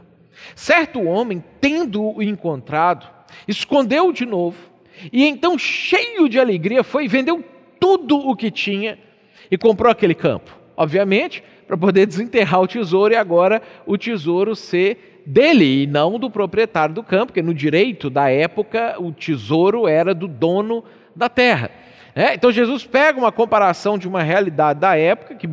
Certo 0.55 1.01
homem, 1.01 1.43
tendo-o 1.59 2.21
encontrado, 2.21 3.07
escondeu-o 3.47 4.13
de 4.13 4.25
novo 4.25 4.77
e 5.11 5.25
então, 5.25 5.57
cheio 5.57 6.27
de 6.27 6.39
alegria, 6.39 6.83
foi 6.83 7.05
e 7.05 7.07
vendeu 7.07 7.43
tudo 7.79 8.17
o 8.17 8.35
que 8.35 8.49
tinha 8.49 8.97
e 9.49 9.57
comprou 9.57 9.91
aquele 9.91 10.15
campo. 10.15 10.56
Obviamente, 10.77 11.43
para 11.65 11.75
poder 11.75 12.05
desenterrar 12.05 12.61
o 12.61 12.67
tesouro 12.67 13.13
e 13.13 13.17
agora 13.17 13.61
o 13.85 13.97
tesouro 13.97 14.55
ser 14.55 15.23
dele 15.25 15.83
e 15.83 15.87
não 15.87 16.19
do 16.19 16.29
proprietário 16.29 16.93
do 16.95 17.03
campo, 17.03 17.27
porque 17.27 17.41
no 17.41 17.53
direito 17.53 18.09
da 18.09 18.29
época 18.29 18.95
o 18.99 19.11
tesouro 19.11 19.87
era 19.87 20.13
do 20.13 20.27
dono 20.27 20.83
da 21.15 21.27
terra. 21.27 21.71
É, 22.15 22.33
então 22.33 22.51
Jesus 22.51 22.85
pega 22.85 23.19
uma 23.19 23.31
comparação 23.31 23.97
de 23.97 24.07
uma 24.07 24.23
realidade 24.23 24.79
da 24.79 24.95
época, 24.95 25.35
que 25.35 25.49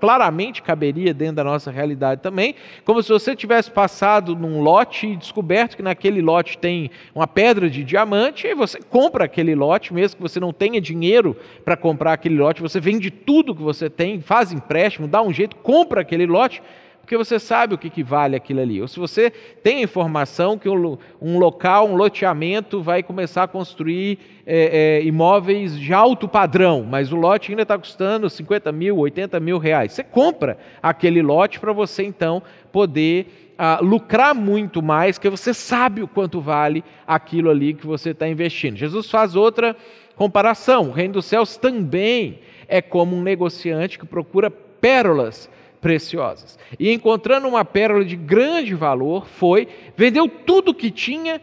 claramente 0.00 0.62
caberia 0.62 1.12
dentro 1.12 1.36
da 1.36 1.44
nossa 1.44 1.70
realidade 1.70 2.22
também, 2.22 2.54
como 2.84 3.02
se 3.02 3.10
você 3.10 3.36
tivesse 3.36 3.70
passado 3.70 4.34
num 4.34 4.62
lote 4.62 5.06
e 5.08 5.16
descoberto 5.16 5.76
que 5.76 5.82
naquele 5.82 6.22
lote 6.22 6.56
tem 6.56 6.90
uma 7.14 7.26
pedra 7.26 7.68
de 7.68 7.84
diamante, 7.84 8.46
e 8.46 8.54
você 8.54 8.78
compra 8.88 9.26
aquele 9.26 9.54
lote, 9.54 9.92
mesmo 9.92 10.16
que 10.16 10.22
você 10.22 10.40
não 10.40 10.52
tenha 10.52 10.80
dinheiro 10.80 11.36
para 11.64 11.76
comprar 11.76 12.14
aquele 12.14 12.36
lote, 12.36 12.62
você 12.62 12.80
vende 12.80 13.10
tudo 13.10 13.54
que 13.54 13.62
você 13.62 13.90
tem, 13.90 14.20
faz 14.20 14.52
empréstimo, 14.52 15.06
dá 15.06 15.20
um 15.20 15.32
jeito, 15.32 15.54
compra 15.56 16.00
aquele 16.00 16.26
lote, 16.26 16.62
porque 17.06 17.16
você 17.16 17.38
sabe 17.38 17.72
o 17.72 17.78
que, 17.78 17.88
que 17.88 18.02
vale 18.02 18.34
aquilo 18.34 18.60
ali. 18.60 18.82
Ou 18.82 18.88
se 18.88 18.98
você 18.98 19.30
tem 19.30 19.80
informação 19.80 20.58
que 20.58 20.68
um, 20.68 20.98
um 21.22 21.38
local, 21.38 21.88
um 21.88 21.94
loteamento 21.94 22.82
vai 22.82 23.00
começar 23.00 23.44
a 23.44 23.46
construir 23.46 24.18
é, 24.44 24.98
é, 24.98 25.04
imóveis 25.04 25.78
de 25.78 25.94
alto 25.94 26.26
padrão, 26.26 26.82
mas 26.82 27.12
o 27.12 27.16
lote 27.16 27.52
ainda 27.52 27.62
está 27.62 27.78
custando 27.78 28.28
50 28.28 28.72
mil, 28.72 28.96
80 28.96 29.38
mil 29.38 29.56
reais. 29.56 29.92
Você 29.92 30.02
compra 30.02 30.58
aquele 30.82 31.22
lote 31.22 31.60
para 31.60 31.72
você 31.72 32.02
então 32.02 32.42
poder 32.72 33.52
ah, 33.56 33.78
lucrar 33.80 34.34
muito 34.34 34.82
mais, 34.82 35.16
que 35.16 35.30
você 35.30 35.54
sabe 35.54 36.02
o 36.02 36.08
quanto 36.08 36.40
vale 36.40 36.82
aquilo 37.06 37.50
ali 37.50 37.72
que 37.72 37.86
você 37.86 38.10
está 38.10 38.26
investindo. 38.26 38.76
Jesus 38.76 39.08
faz 39.08 39.36
outra 39.36 39.76
comparação. 40.16 40.88
O 40.88 40.92
reino 40.92 41.14
dos 41.14 41.26
céus 41.26 41.56
também 41.56 42.40
é 42.66 42.82
como 42.82 43.14
um 43.14 43.22
negociante 43.22 43.96
que 43.96 44.04
procura 44.04 44.50
pérolas 44.50 45.48
preciosas. 45.86 46.58
E 46.80 46.90
encontrando 46.90 47.46
uma 47.46 47.64
pérola 47.64 48.04
de 48.04 48.16
grande 48.16 48.74
valor, 48.74 49.24
foi, 49.24 49.68
vendeu 49.96 50.28
tudo 50.28 50.74
que 50.74 50.90
tinha 50.90 51.40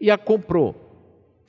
e 0.00 0.10
a 0.10 0.18
comprou. 0.18 0.74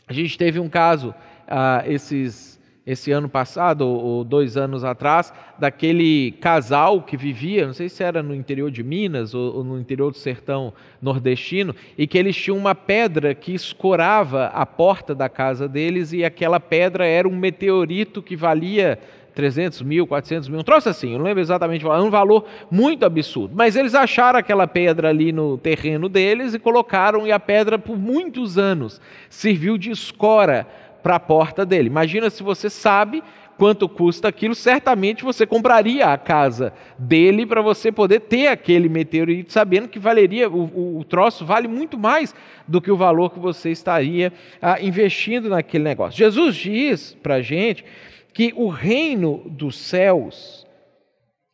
A 0.08 0.14
gente 0.14 0.38
teve 0.38 0.60
um 0.60 0.70
caso 0.70 1.12
ah, 1.48 1.84
esses 1.88 2.60
esse 2.86 3.12
ano 3.12 3.30
passado, 3.30 3.88
ou 3.88 4.24
dois 4.24 4.58
anos 4.58 4.84
atrás, 4.84 5.32
daquele 5.60 6.32
casal 6.42 7.04
que 7.04 7.16
vivia, 7.16 7.68
não 7.68 7.74
sei 7.74 7.88
se 7.88 8.04
era 8.04 8.24
no 8.24 8.34
interior 8.34 8.72
de 8.72 8.82
Minas 8.84 9.36
ou, 9.36 9.64
no 9.64 9.80
interior 9.80 10.10
do 10.10 10.18
sertão 10.18 10.74
nordestino, 11.00 11.76
e 11.96 12.08
que 12.08 12.18
eles 12.18 12.36
tinham 12.36 12.58
uma 12.58 12.74
pedra 12.74 13.36
que 13.36 13.54
escorava 13.54 14.48
a 14.48 14.66
porta 14.66 15.14
da 15.14 15.30
casa 15.30 15.68
deles, 15.68 16.14
e 16.14 16.26
aquela 16.26 16.60
pedra 16.60 17.06
era 17.06 17.28
um 17.28 17.36
meteorito 17.36 18.24
que 18.24 18.36
valia 18.36 18.98
300 19.40 19.82
mil, 19.84 20.06
400 20.06 20.50
mil, 20.50 20.60
um 20.60 20.64
troço 20.64 20.90
assim, 20.90 21.14
eu 21.14 21.18
não 21.18 21.24
lembro 21.24 21.40
exatamente, 21.40 21.86
é 21.86 21.90
um 21.90 22.10
valor 22.10 22.46
muito 22.70 23.06
absurdo. 23.06 23.54
Mas 23.56 23.78
eles 23.78 23.96
acharam 23.96 24.38
aquela 24.38 24.68
pedra 24.68 25.08
ali 25.08 25.32
no 25.32 25.58
terreno 25.58 26.10
deles 26.10 26.54
e 26.54 26.60
colocaram, 26.60 27.26
e 27.26 27.32
a 27.32 27.40
pedra 27.40 27.80
por 27.80 27.98
muitos 27.98 28.58
anos 28.58 29.00
serviu 29.30 29.78
de 29.78 29.92
escora 29.92 30.68
para 31.02 31.16
a 31.16 31.20
porta 31.22 31.66
dele. 31.66 31.88
Imagina 31.88 32.30
se 32.30 32.44
você 32.44 32.70
sabe 32.70 33.24
quanto 33.58 33.88
custa 33.88 34.28
aquilo, 34.28 34.54
certamente 34.54 35.24
você 35.24 35.46
compraria 35.46 36.08
a 36.08 36.18
casa 36.18 36.74
dele 36.98 37.46
para 37.46 37.62
você 37.62 37.94
poder 37.94 38.20
ter 38.22 38.48
aquele 38.48 38.90
meteorito, 38.90 39.54
sabendo 39.54 39.88
que 39.88 40.00
valeria, 40.00 40.50
o, 40.50 40.98
o, 41.00 41.04
troço 41.06 41.46
vale 41.46 41.68
muito 41.70 41.98
mais 41.98 42.36
do 42.68 42.82
que 42.82 42.92
o 42.92 42.98
valor 42.98 43.32
que 43.32 43.40
você 43.40 43.70
estaria 43.70 44.34
ah, 44.62 44.82
investindo 44.82 45.48
naquele 45.48 45.86
negócio. 45.86 46.18
Jesus 46.18 46.56
diz 46.58 47.18
para 47.24 47.36
a 47.36 47.42
gente 47.42 47.86
que 48.34 48.54
o 48.56 48.70
reino 48.70 49.44
dos 49.50 49.78
céus 49.78 50.68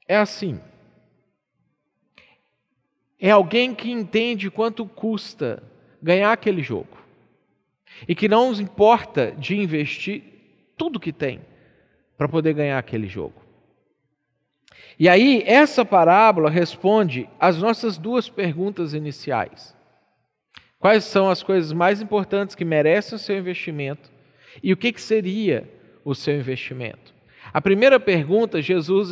é 0.07 0.17
assim. 0.17 0.59
É 3.19 3.31
alguém 3.31 3.73
que 3.73 3.89
entende 3.89 4.51
quanto 4.51 4.85
custa 4.85 5.63
ganhar 6.01 6.31
aquele 6.31 6.61
jogo 6.61 6.97
e 8.07 8.13
que 8.13 8.27
não 8.27 8.49
nos 8.49 8.59
importa 8.59 9.31
de 9.31 9.55
investir 9.55 10.23
tudo 10.77 10.99
que 10.99 11.13
tem 11.13 11.41
para 12.17 12.27
poder 12.27 12.53
ganhar 12.53 12.77
aquele 12.77 13.07
jogo. 13.07 13.45
E 14.97 15.09
aí, 15.09 15.43
essa 15.45 15.83
parábola 15.83 16.49
responde 16.49 17.29
às 17.39 17.57
nossas 17.57 17.97
duas 17.97 18.29
perguntas 18.29 18.93
iniciais. 18.93 19.75
Quais 20.79 21.03
são 21.03 21.29
as 21.29 21.43
coisas 21.43 21.73
mais 21.73 22.01
importantes 22.01 22.55
que 22.55 22.63
merecem 22.63 23.15
o 23.15 23.19
seu 23.19 23.37
investimento? 23.37 24.11
E 24.63 24.71
o 24.71 24.77
que, 24.77 24.93
que 24.93 25.01
seria 25.01 25.69
o 26.05 26.15
seu 26.15 26.37
investimento? 26.37 27.13
A 27.51 27.61
primeira 27.61 27.99
pergunta, 27.99 28.61
Jesus 28.61 29.11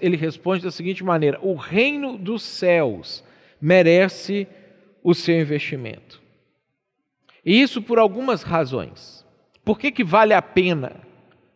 ele 0.00 0.16
responde 0.16 0.62
da 0.62 0.70
seguinte 0.70 1.02
maneira: 1.02 1.38
O 1.40 1.54
reino 1.54 2.18
dos 2.18 2.42
céus 2.42 3.24
merece 3.60 4.46
o 5.02 5.14
seu 5.14 5.40
investimento. 5.40 6.20
E 7.44 7.60
isso 7.60 7.82
por 7.82 7.98
algumas 7.98 8.42
razões. 8.42 9.24
Por 9.64 9.78
que, 9.78 9.90
que 9.90 10.04
vale 10.04 10.34
a 10.34 10.42
pena 10.42 10.92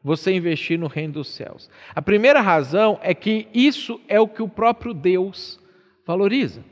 você 0.03 0.33
investir 0.33 0.79
no 0.79 0.87
reino 0.87 1.15
dos 1.15 1.29
céus? 1.29 1.69
A 1.95 2.03
primeira 2.03 2.41
razão 2.41 2.99
é 3.03 3.15
que 3.15 3.49
isso 3.53 4.01
é 4.09 4.21
o 4.21 4.29
que 4.29 4.43
o 4.43 4.49
próprio 4.49 4.95
Deus 4.95 5.61
valoriza. 6.07 6.65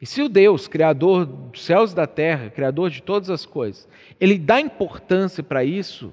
E 0.00 0.06
se 0.06 0.20
o 0.20 0.28
Deus, 0.28 0.66
Criador 0.66 1.24
dos 1.24 1.64
céus 1.64 1.92
e 1.92 1.96
da 1.96 2.06
terra, 2.06 2.50
Criador 2.50 2.90
de 2.90 3.02
todas 3.02 3.30
as 3.30 3.46
coisas, 3.46 3.88
ele 4.20 4.36
dá 4.36 4.60
importância 4.60 5.42
para 5.42 5.64
isso, 5.64 6.12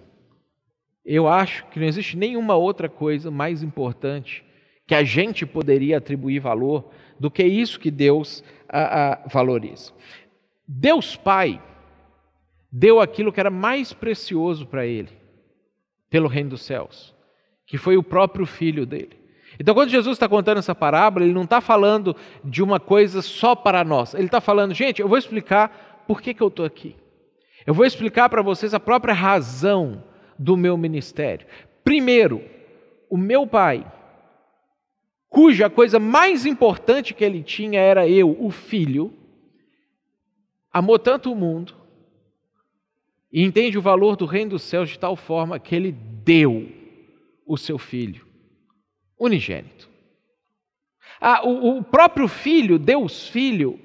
eu 1.16 1.28
acho 1.28 1.66
que 1.72 1.80
não 1.80 1.88
existe 1.88 2.16
nenhuma 2.16 2.54
outra 2.56 2.88
coisa 2.88 3.32
mais 3.32 3.64
importante 3.64 4.44
que 4.86 4.94
a 4.94 5.04
gente 5.04 5.44
poderia 5.44 5.98
atribuir 5.98 6.40
valor 6.40 6.92
do 7.20 7.32
que 7.32 7.44
isso 7.44 7.80
que 7.80 7.90
Deus 7.90 8.44
a, 8.68 9.14
a, 9.14 9.28
valoriza. 9.28 9.92
Deus 10.68 11.16
Pai 11.16 11.60
deu 12.72 13.02
aquilo 13.02 13.34
que 13.34 13.40
era 13.40 13.50
mais 13.50 13.92
precioso 13.92 14.68
para 14.68 14.86
ele, 14.86 15.10
pelo 16.12 16.28
reino 16.28 16.52
dos 16.52 16.62
céus, 16.62 17.16
que 17.66 17.76
foi 17.78 17.98
o 17.98 18.04
próprio 18.04 18.46
filho 18.46 18.86
dele. 18.86 19.18
Então, 19.60 19.74
quando 19.74 19.90
Jesus 19.90 20.16
está 20.16 20.30
contando 20.30 20.60
essa 20.60 20.76
parábola, 20.76 21.26
ele 21.26 21.34
não 21.34 21.44
está 21.44 21.60
falando 21.60 22.16
de 22.44 22.62
uma 22.62 22.80
coisa 22.80 23.24
só 23.24 23.56
para 23.56 23.84
nós. 23.84 24.14
Ele 24.14 24.26
está 24.28 24.40
falando, 24.40 24.76
gente, 24.76 25.02
eu 25.02 25.08
vou 25.08 25.18
explicar 25.18 26.04
por 26.08 26.22
que, 26.22 26.36
que 26.36 26.42
eu 26.42 26.50
estou 26.50 26.66
aqui. 26.66 26.96
Eu 27.66 27.74
vou 27.74 27.86
explicar 27.86 28.30
para 28.30 28.44
vocês 28.44 28.76
a 28.76 28.80
própria 28.80 29.14
razão 29.14 30.04
do 30.40 30.56
meu 30.56 30.78
ministério. 30.78 31.46
Primeiro, 31.84 32.42
o 33.10 33.18
meu 33.18 33.46
pai, 33.46 33.86
cuja 35.28 35.70
coisa 35.70 36.00
mais 36.00 36.46
importante 36.46 37.14
que 37.14 37.24
ele 37.24 37.44
tinha 37.44 37.80
era 37.82 38.08
eu, 38.08 38.36
o 38.40 38.50
filho, 38.50 39.14
amou 40.72 40.98
tanto 40.98 41.32
o 41.32 41.36
mundo 41.36 41.76
e 43.32 43.44
entende 43.44 43.78
o 43.78 43.82
valor 43.82 44.16
do 44.16 44.26
reino 44.26 44.52
dos 44.52 44.64
céus 44.64 44.90
de 44.90 44.98
tal 44.98 45.16
forma 45.16 45.60
que 45.60 45.76
ele 45.76 45.92
deu 45.92 46.72
o 47.46 47.58
seu 47.58 47.78
filho 47.78 48.26
unigênito. 49.20 49.90
Ah, 51.20 51.46
o, 51.46 51.80
o 51.80 51.84
próprio 51.84 52.28
filho, 52.30 52.80
Deus 52.80 53.28
Filho, 53.28 53.78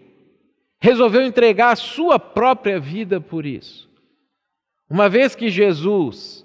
resolveu 0.79 1.23
entregar 1.23 1.73
a 1.73 1.77
sua 1.77 2.19
própria 2.19 2.79
vida 2.79 3.21
por 3.21 3.45
isso. 3.45 3.90
Uma 4.88 5.09
vez 5.09 5.35
que 5.35 5.49
Jesus 5.49 6.43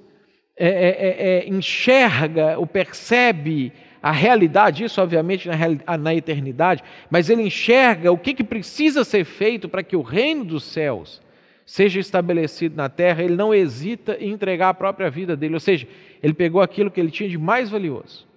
é, 0.60 0.68
é, 0.68 0.90
é, 0.90 1.46
é 1.46 1.50
enxerga 1.50 2.60
ou 2.60 2.68
percebe 2.68 3.72
a 4.02 4.12
realidade, 4.12 4.84
isso 4.84 5.02
obviamente 5.02 5.48
na, 5.48 5.98
na 5.98 6.16
eternidade, 6.16 6.84
mas 7.10 7.30
ele 7.30 7.44
enxerga 7.44 8.12
o 8.12 8.18
que, 8.18 8.34
que 8.34 8.44
precisa 8.44 9.04
ser 9.04 9.26
feito 9.26 9.68
para 9.68 9.84
que 9.84 9.96
o 9.96 10.02
reino 10.02 10.46
dos 10.46 10.64
céus 10.64 11.22
seja 11.66 12.00
estabelecido 12.00 12.76
na 12.76 12.90
terra, 12.90 13.24
ele 13.24 13.36
não 13.36 13.54
hesita 13.54 14.18
em 14.20 14.32
entregar 14.32 14.70
a 14.70 14.74
própria 14.74 15.10
vida 15.10 15.38
dele. 15.38 15.54
Ou 15.54 15.60
seja, 15.60 15.88
ele 16.24 16.34
pegou 16.34 16.62
aquilo 16.62 16.90
que 16.90 17.00
ele 17.00 17.12
tinha 17.12 17.30
de 17.30 17.38
mais 17.38 17.70
valioso 17.70 18.28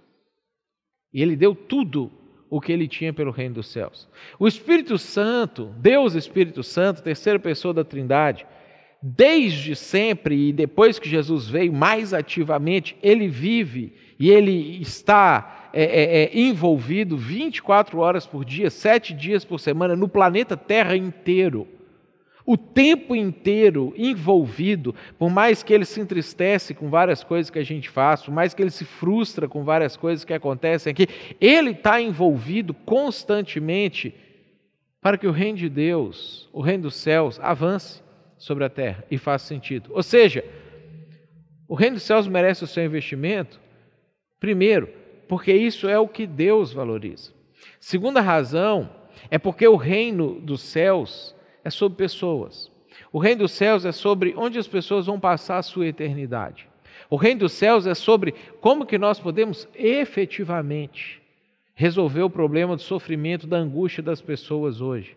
e 1.12 1.22
ele 1.22 1.34
deu 1.34 1.54
tudo 1.54 2.10
o 2.50 2.60
que 2.60 2.70
ele 2.70 2.86
tinha 2.86 3.12
pelo 3.12 3.30
reino 3.30 3.54
dos 3.54 3.68
céus. 3.68 4.06
O 4.38 4.46
Espírito 4.46 4.98
Santo, 4.98 5.72
Deus 5.78 6.14
Espírito 6.14 6.62
Santo, 6.62 7.02
terceira 7.02 7.38
pessoa 7.38 7.72
da 7.72 7.82
Trindade, 7.82 8.46
desde 9.02 9.74
sempre 9.74 10.48
e 10.48 10.52
depois 10.52 10.98
que 10.98 11.08
Jesus 11.08 11.48
veio 11.48 11.72
mais 11.72 12.14
ativamente, 12.14 12.96
ele 13.02 13.26
vive 13.26 13.92
e 14.18 14.30
ele 14.30 14.80
está 14.80 15.70
é, 15.72 15.82
é, 15.82 16.22
é, 16.22 16.38
envolvido 16.38 17.16
24 17.16 17.98
horas 17.98 18.26
por 18.26 18.44
dia, 18.44 18.70
sete 18.70 19.12
dias 19.12 19.44
por 19.44 19.58
semana, 19.58 19.96
no 19.96 20.06
planeta 20.06 20.56
Terra 20.56 20.96
inteiro. 20.96 21.66
O 22.44 22.56
tempo 22.56 23.14
inteiro 23.14 23.94
envolvido, 23.96 24.94
por 25.18 25.30
mais 25.30 25.62
que 25.62 25.72
ele 25.72 25.84
se 25.84 26.00
entristece 26.00 26.74
com 26.74 26.90
várias 26.90 27.24
coisas 27.24 27.50
que 27.50 27.58
a 27.58 27.64
gente 27.64 27.88
faz, 27.88 28.22
por 28.22 28.32
mais 28.32 28.52
que 28.52 28.62
ele 28.62 28.70
se 28.70 28.84
frustra 28.84 29.48
com 29.48 29.64
várias 29.64 29.96
coisas 29.96 30.24
que 30.24 30.34
acontecem 30.34 30.90
aqui, 30.90 31.08
ele 31.40 31.70
está 31.70 32.00
envolvido 32.00 32.74
constantemente 32.74 34.14
para 35.00 35.16
que 35.16 35.26
o 35.26 35.32
reino 35.32 35.58
de 35.58 35.68
Deus, 35.68 36.48
o 36.52 36.60
reino 36.60 36.84
dos 36.84 36.96
céus, 36.96 37.38
avance 37.40 38.01
sobre 38.42 38.64
a 38.64 38.68
terra 38.68 39.04
e 39.08 39.16
faça 39.16 39.46
sentido. 39.46 39.92
Ou 39.94 40.02
seja, 40.02 40.44
o 41.68 41.76
reino 41.76 41.94
dos 41.94 42.02
céus 42.02 42.26
merece 42.26 42.64
o 42.64 42.66
seu 42.66 42.84
investimento, 42.84 43.60
primeiro, 44.40 44.88
porque 45.28 45.52
isso 45.52 45.88
é 45.88 45.96
o 45.96 46.08
que 46.08 46.26
Deus 46.26 46.72
valoriza. 46.72 47.30
Segunda 47.78 48.20
razão 48.20 48.90
é 49.30 49.38
porque 49.38 49.66
o 49.68 49.76
reino 49.76 50.40
dos 50.40 50.60
céus 50.60 51.36
é 51.62 51.70
sobre 51.70 51.96
pessoas. 51.96 52.68
O 53.12 53.20
reino 53.20 53.42
dos 53.42 53.52
céus 53.52 53.84
é 53.84 53.92
sobre 53.92 54.34
onde 54.36 54.58
as 54.58 54.66
pessoas 54.66 55.06
vão 55.06 55.20
passar 55.20 55.58
a 55.58 55.62
sua 55.62 55.86
eternidade. 55.86 56.68
O 57.08 57.14
reino 57.14 57.40
dos 57.40 57.52
céus 57.52 57.86
é 57.86 57.94
sobre 57.94 58.34
como 58.60 58.84
que 58.84 58.98
nós 58.98 59.20
podemos 59.20 59.68
efetivamente 59.72 61.22
resolver 61.76 62.22
o 62.22 62.30
problema 62.30 62.74
do 62.74 62.82
sofrimento, 62.82 63.46
da 63.46 63.58
angústia 63.58 64.02
das 64.02 64.20
pessoas 64.20 64.80
hoje. 64.80 65.16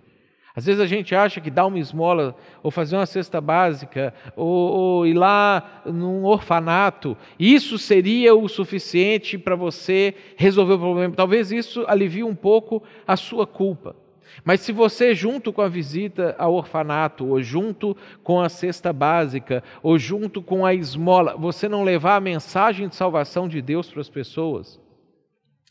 Às 0.55 0.65
vezes 0.65 0.79
a 0.79 0.85
gente 0.85 1.13
acha 1.13 1.41
que 1.41 1.51
dar 1.51 1.65
uma 1.65 1.77
esmola, 1.77 2.33
ou 2.63 2.71
fazer 2.71 2.95
uma 2.95 3.05
cesta 3.05 3.41
básica, 3.41 4.13
ou, 4.37 4.47
ou 4.47 5.07
ir 5.07 5.13
lá 5.13 5.81
num 5.85 6.23
orfanato, 6.23 7.17
isso 7.37 7.77
seria 7.77 8.33
o 8.33 8.47
suficiente 8.47 9.37
para 9.37 9.55
você 9.55 10.15
resolver 10.37 10.75
o 10.75 10.79
problema. 10.79 11.13
Talvez 11.13 11.51
isso 11.51 11.83
alivie 11.87 12.23
um 12.23 12.35
pouco 12.35 12.81
a 13.05 13.17
sua 13.17 13.45
culpa. 13.45 13.95
Mas 14.43 14.61
se 14.61 14.71
você, 14.71 15.13
junto 15.13 15.51
com 15.51 15.61
a 15.61 15.67
visita 15.67 16.35
ao 16.37 16.53
orfanato, 16.53 17.27
ou 17.27 17.41
junto 17.41 17.95
com 18.23 18.39
a 18.39 18.47
cesta 18.47 18.93
básica, 18.93 19.61
ou 19.83 19.97
junto 19.97 20.41
com 20.41 20.65
a 20.65 20.73
esmola, 20.73 21.35
você 21.37 21.67
não 21.67 21.83
levar 21.83 22.15
a 22.15 22.21
mensagem 22.21 22.87
de 22.87 22.95
salvação 22.95 23.47
de 23.47 23.61
Deus 23.61 23.89
para 23.89 24.01
as 24.01 24.09
pessoas, 24.09 24.79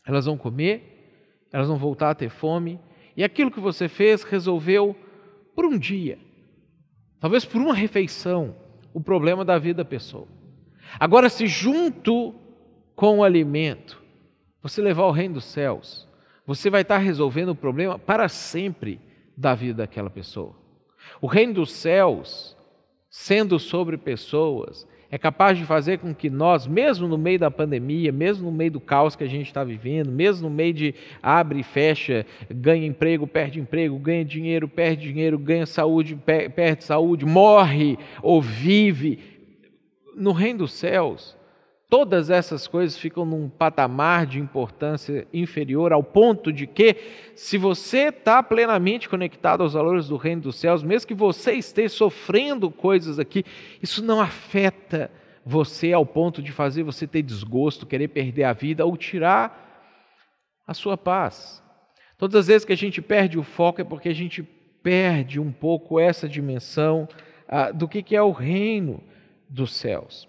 elas 0.05 0.25
vão 0.25 0.37
comer, 0.37 1.47
elas 1.51 1.67
vão 1.67 1.77
voltar 1.77 2.11
a 2.11 2.15
ter 2.15 2.29
fome, 2.29 2.79
e 3.15 3.23
aquilo 3.23 3.51
que 3.51 3.59
você 3.59 3.87
fez 3.87 4.23
resolveu 4.23 4.95
por 5.55 5.65
um 5.65 5.77
dia, 5.77 6.19
talvez 7.19 7.45
por 7.45 7.61
uma 7.61 7.73
refeição, 7.73 8.55
o 8.93 9.01
problema 9.01 9.43
da 9.43 9.57
vida 9.57 9.83
da 9.83 9.89
pessoa. 9.89 10.27
Agora, 10.99 11.29
se 11.29 11.47
junto 11.47 12.35
com 12.95 13.19
o 13.19 13.23
alimento, 13.23 14.01
você 14.61 14.81
levar 14.81 15.05
o 15.05 15.11
reino 15.11 15.35
dos 15.35 15.45
céus, 15.45 16.07
você 16.45 16.69
vai 16.69 16.81
estar 16.81 16.97
resolvendo 16.97 17.49
o 17.49 17.55
problema 17.55 17.97
para 17.97 18.29
sempre 18.29 18.99
da 19.35 19.53
vida 19.55 19.83
daquela 19.83 20.09
pessoa. 20.09 20.55
O 21.21 21.27
reino 21.27 21.53
dos 21.53 21.71
céus, 21.71 22.55
sendo 23.09 23.59
sobre 23.59 23.97
pessoas, 23.97 24.87
é 25.11 25.17
capaz 25.17 25.57
de 25.57 25.65
fazer 25.65 25.99
com 25.99 26.13
que 26.13 26.29
nós, 26.29 26.65
mesmo 26.65 27.07
no 27.07 27.17
meio 27.17 27.39
da 27.39 27.51
pandemia, 27.51 28.11
mesmo 28.11 28.49
no 28.49 28.51
meio 28.51 28.71
do 28.71 28.79
caos 28.79 29.15
que 29.15 29.23
a 29.23 29.27
gente 29.27 29.47
está 29.47 29.63
vivendo, 29.63 30.11
mesmo 30.11 30.49
no 30.49 30.55
meio 30.55 30.73
de 30.73 30.95
abre 31.21 31.59
e 31.59 31.63
fecha, 31.63 32.25
ganha 32.49 32.85
emprego, 32.85 33.27
perde 33.27 33.59
emprego, 33.59 33.97
ganha 33.99 34.25
dinheiro, 34.25 34.67
perde 34.67 35.11
dinheiro, 35.11 35.37
ganha 35.37 35.65
saúde, 35.65 36.17
perde 36.55 36.83
saúde, 36.83 37.25
morre 37.25 37.97
ou 38.21 38.41
vive, 38.41 39.19
no 40.15 40.31
reino 40.31 40.59
dos 40.59 40.73
céus, 40.73 41.37
todas 41.89 42.29
essas 42.29 42.67
coisas 42.67 42.97
ficam 42.97 43.25
num 43.25 43.49
patamar 43.49 44.25
de 44.25 44.39
importância 44.39 45.27
inferior, 45.33 45.93
ao 45.93 46.03
ponto 46.03 46.51
de 46.51 46.67
que, 46.67 46.95
se 47.35 47.57
você 47.57 48.07
está 48.07 48.41
plenamente 48.41 49.07
conectado 49.07 49.61
aos 49.61 49.73
valores 49.73 50.07
do 50.07 50.17
reino 50.17 50.43
dos 50.43 50.55
céus, 50.55 50.83
mesmo 50.83 51.07
que 51.07 51.13
você 51.13 51.53
esteja 51.53 51.89
sofrendo 51.89 52.69
coisas 52.71 53.19
aqui, 53.19 53.43
isso 53.81 54.03
não 54.03 54.19
afeta 54.19 55.11
você 55.45 55.93
ao 55.93 56.05
ponto 56.05 56.41
de 56.41 56.51
fazer 56.51 56.83
você 56.83 57.05
ter 57.05 57.21
desgosto, 57.21 57.85
querer 57.85 58.07
perder 58.07 58.45
a 58.45 58.53
vida 58.53 58.85
ou 58.85 58.97
tirar 58.97 59.61
a 60.65 60.73
sua 60.73 60.97
paz. 60.97 61.63
Todas 62.17 62.41
as 62.41 62.47
vezes 62.47 62.65
que 62.65 62.73
a 62.73 62.77
gente 62.77 63.01
perde 63.01 63.37
o 63.37 63.43
foco 63.43 63.81
é 63.81 63.83
porque 63.83 64.09
a 64.09 64.15
gente 64.15 64.41
perde 64.81 65.39
um 65.39 65.51
pouco 65.51 65.99
essa 65.99 66.27
dimensão 66.27 67.07
ah, 67.47 67.71
do 67.71 67.87
que, 67.87 68.01
que 68.01 68.15
é 68.15 68.21
o 68.21 68.31
reino 68.31 69.03
dos 69.49 69.75
céus. 69.75 70.27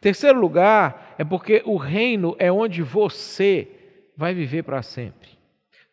Terceiro 0.00 0.38
lugar 0.38 1.14
é 1.18 1.24
porque 1.24 1.62
o 1.64 1.76
reino 1.76 2.36
é 2.38 2.50
onde 2.50 2.82
você 2.82 3.68
vai 4.16 4.34
viver 4.34 4.62
para 4.62 4.82
sempre. 4.82 5.30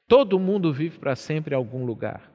Todo 0.07 0.39
mundo 0.39 0.73
vive 0.73 0.97
para 0.99 1.15
sempre 1.15 1.53
em 1.53 1.57
algum 1.57 1.85
lugar. 1.85 2.31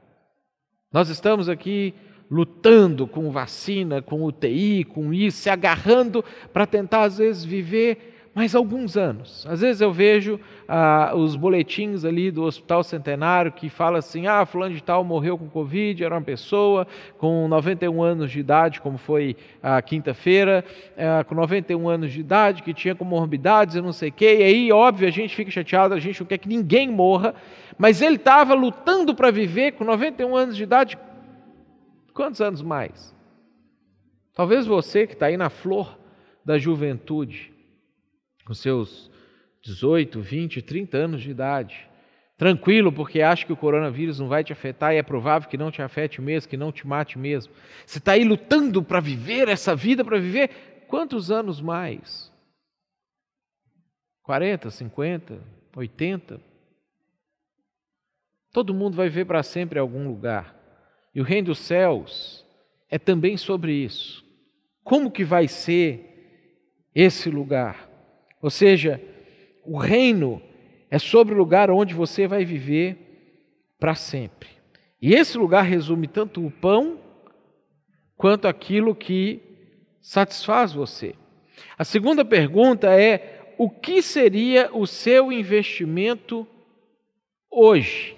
Nós 0.92 1.08
estamos 1.08 1.48
aqui 1.48 1.94
lutando 2.30 3.06
com 3.06 3.30
vacina, 3.30 4.00
com 4.00 4.24
UTI, 4.24 4.84
com 4.84 5.12
isso, 5.12 5.38
se 5.38 5.50
agarrando 5.50 6.24
para 6.52 6.66
tentar, 6.66 7.02
às 7.02 7.18
vezes, 7.18 7.44
viver 7.44 8.09
mais 8.34 8.54
alguns 8.54 8.96
anos. 8.96 9.44
Às 9.48 9.60
vezes 9.60 9.80
eu 9.80 9.92
vejo 9.92 10.38
ah, 10.68 11.12
os 11.16 11.34
boletins 11.34 12.04
ali 12.04 12.30
do 12.30 12.44
Hospital 12.44 12.84
Centenário 12.84 13.50
que 13.50 13.68
fala 13.68 13.98
assim: 13.98 14.26
ah, 14.26 14.46
fulano 14.46 14.74
de 14.74 14.82
tal 14.82 15.02
morreu 15.02 15.36
com 15.36 15.48
Covid, 15.48 16.04
era 16.04 16.14
uma 16.14 16.22
pessoa 16.22 16.86
com 17.18 17.48
91 17.48 18.02
anos 18.02 18.30
de 18.30 18.38
idade, 18.38 18.80
como 18.80 18.98
foi 18.98 19.36
a 19.62 19.82
quinta-feira, 19.82 20.64
ah, 20.96 21.24
com 21.24 21.34
91 21.34 21.88
anos 21.88 22.12
de 22.12 22.20
idade, 22.20 22.62
que 22.62 22.72
tinha 22.72 22.94
comorbidades 22.94 23.74
e 23.74 23.80
não 23.80 23.92
sei 23.92 24.10
o 24.10 24.12
quê. 24.12 24.38
E 24.38 24.42
aí, 24.42 24.72
óbvio, 24.72 25.08
a 25.08 25.12
gente 25.12 25.34
fica 25.34 25.50
chateado, 25.50 25.94
a 25.94 26.00
gente 26.00 26.20
não 26.20 26.26
quer 26.26 26.38
que 26.38 26.48
ninguém 26.48 26.88
morra, 26.88 27.34
mas 27.76 28.00
ele 28.00 28.16
estava 28.16 28.54
lutando 28.54 29.14
para 29.14 29.30
viver 29.30 29.72
com 29.72 29.84
91 29.84 30.36
anos 30.36 30.56
de 30.56 30.62
idade. 30.62 30.98
Quantos 32.14 32.40
anos 32.40 32.62
mais? 32.62 33.14
Talvez 34.34 34.66
você 34.66 35.06
que 35.06 35.14
está 35.14 35.26
aí 35.26 35.36
na 35.36 35.50
flor 35.50 35.98
da 36.44 36.58
juventude, 36.58 37.52
com 38.50 38.54
seus 38.54 39.08
18, 39.62 40.20
20, 40.20 40.60
30 40.60 40.96
anos 40.96 41.22
de 41.22 41.30
idade, 41.30 41.88
tranquilo, 42.36 42.90
porque 42.90 43.22
acha 43.22 43.46
que 43.46 43.52
o 43.52 43.56
coronavírus 43.56 44.18
não 44.18 44.26
vai 44.26 44.42
te 44.42 44.52
afetar 44.52 44.92
e 44.92 44.96
é 44.96 45.04
provável 45.04 45.48
que 45.48 45.56
não 45.56 45.70
te 45.70 45.80
afete 45.80 46.20
mesmo, 46.20 46.50
que 46.50 46.56
não 46.56 46.72
te 46.72 46.84
mate 46.84 47.16
mesmo. 47.16 47.52
Você 47.86 47.98
está 47.98 48.10
aí 48.10 48.24
lutando 48.24 48.82
para 48.82 48.98
viver 48.98 49.46
essa 49.46 49.76
vida, 49.76 50.04
para 50.04 50.18
viver 50.18 50.50
quantos 50.88 51.30
anos 51.30 51.60
mais? 51.60 52.32
40, 54.24 54.68
50, 54.68 55.38
80? 55.76 56.40
Todo 58.52 58.74
mundo 58.74 58.96
vai 58.96 59.08
ver 59.08 59.26
para 59.26 59.44
sempre 59.44 59.78
em 59.78 59.80
algum 59.80 60.08
lugar. 60.08 60.56
E 61.14 61.20
o 61.20 61.24
reino 61.24 61.46
dos 61.46 61.60
céus 61.60 62.44
é 62.90 62.98
também 62.98 63.36
sobre 63.36 63.72
isso. 63.72 64.24
Como 64.82 65.08
que 65.08 65.22
vai 65.22 65.46
ser 65.46 66.90
esse 66.92 67.30
lugar? 67.30 67.89
Ou 68.40 68.50
seja, 68.50 69.00
o 69.64 69.76
reino 69.78 70.40
é 70.90 70.98
sobre 70.98 71.34
o 71.34 71.38
lugar 71.38 71.70
onde 71.70 71.94
você 71.94 72.26
vai 72.26 72.44
viver 72.44 72.96
para 73.78 73.94
sempre. 73.94 74.48
E 75.00 75.14
esse 75.14 75.38
lugar 75.38 75.62
resume 75.62 76.06
tanto 76.06 76.44
o 76.44 76.50
pão 76.50 76.98
quanto 78.16 78.46
aquilo 78.46 78.94
que 78.94 79.40
satisfaz 80.00 80.72
você. 80.72 81.14
A 81.78 81.84
segunda 81.84 82.24
pergunta 82.24 82.88
é: 82.88 83.54
o 83.56 83.70
que 83.70 84.02
seria 84.02 84.70
o 84.72 84.86
seu 84.86 85.30
investimento 85.30 86.46
hoje? 87.50 88.16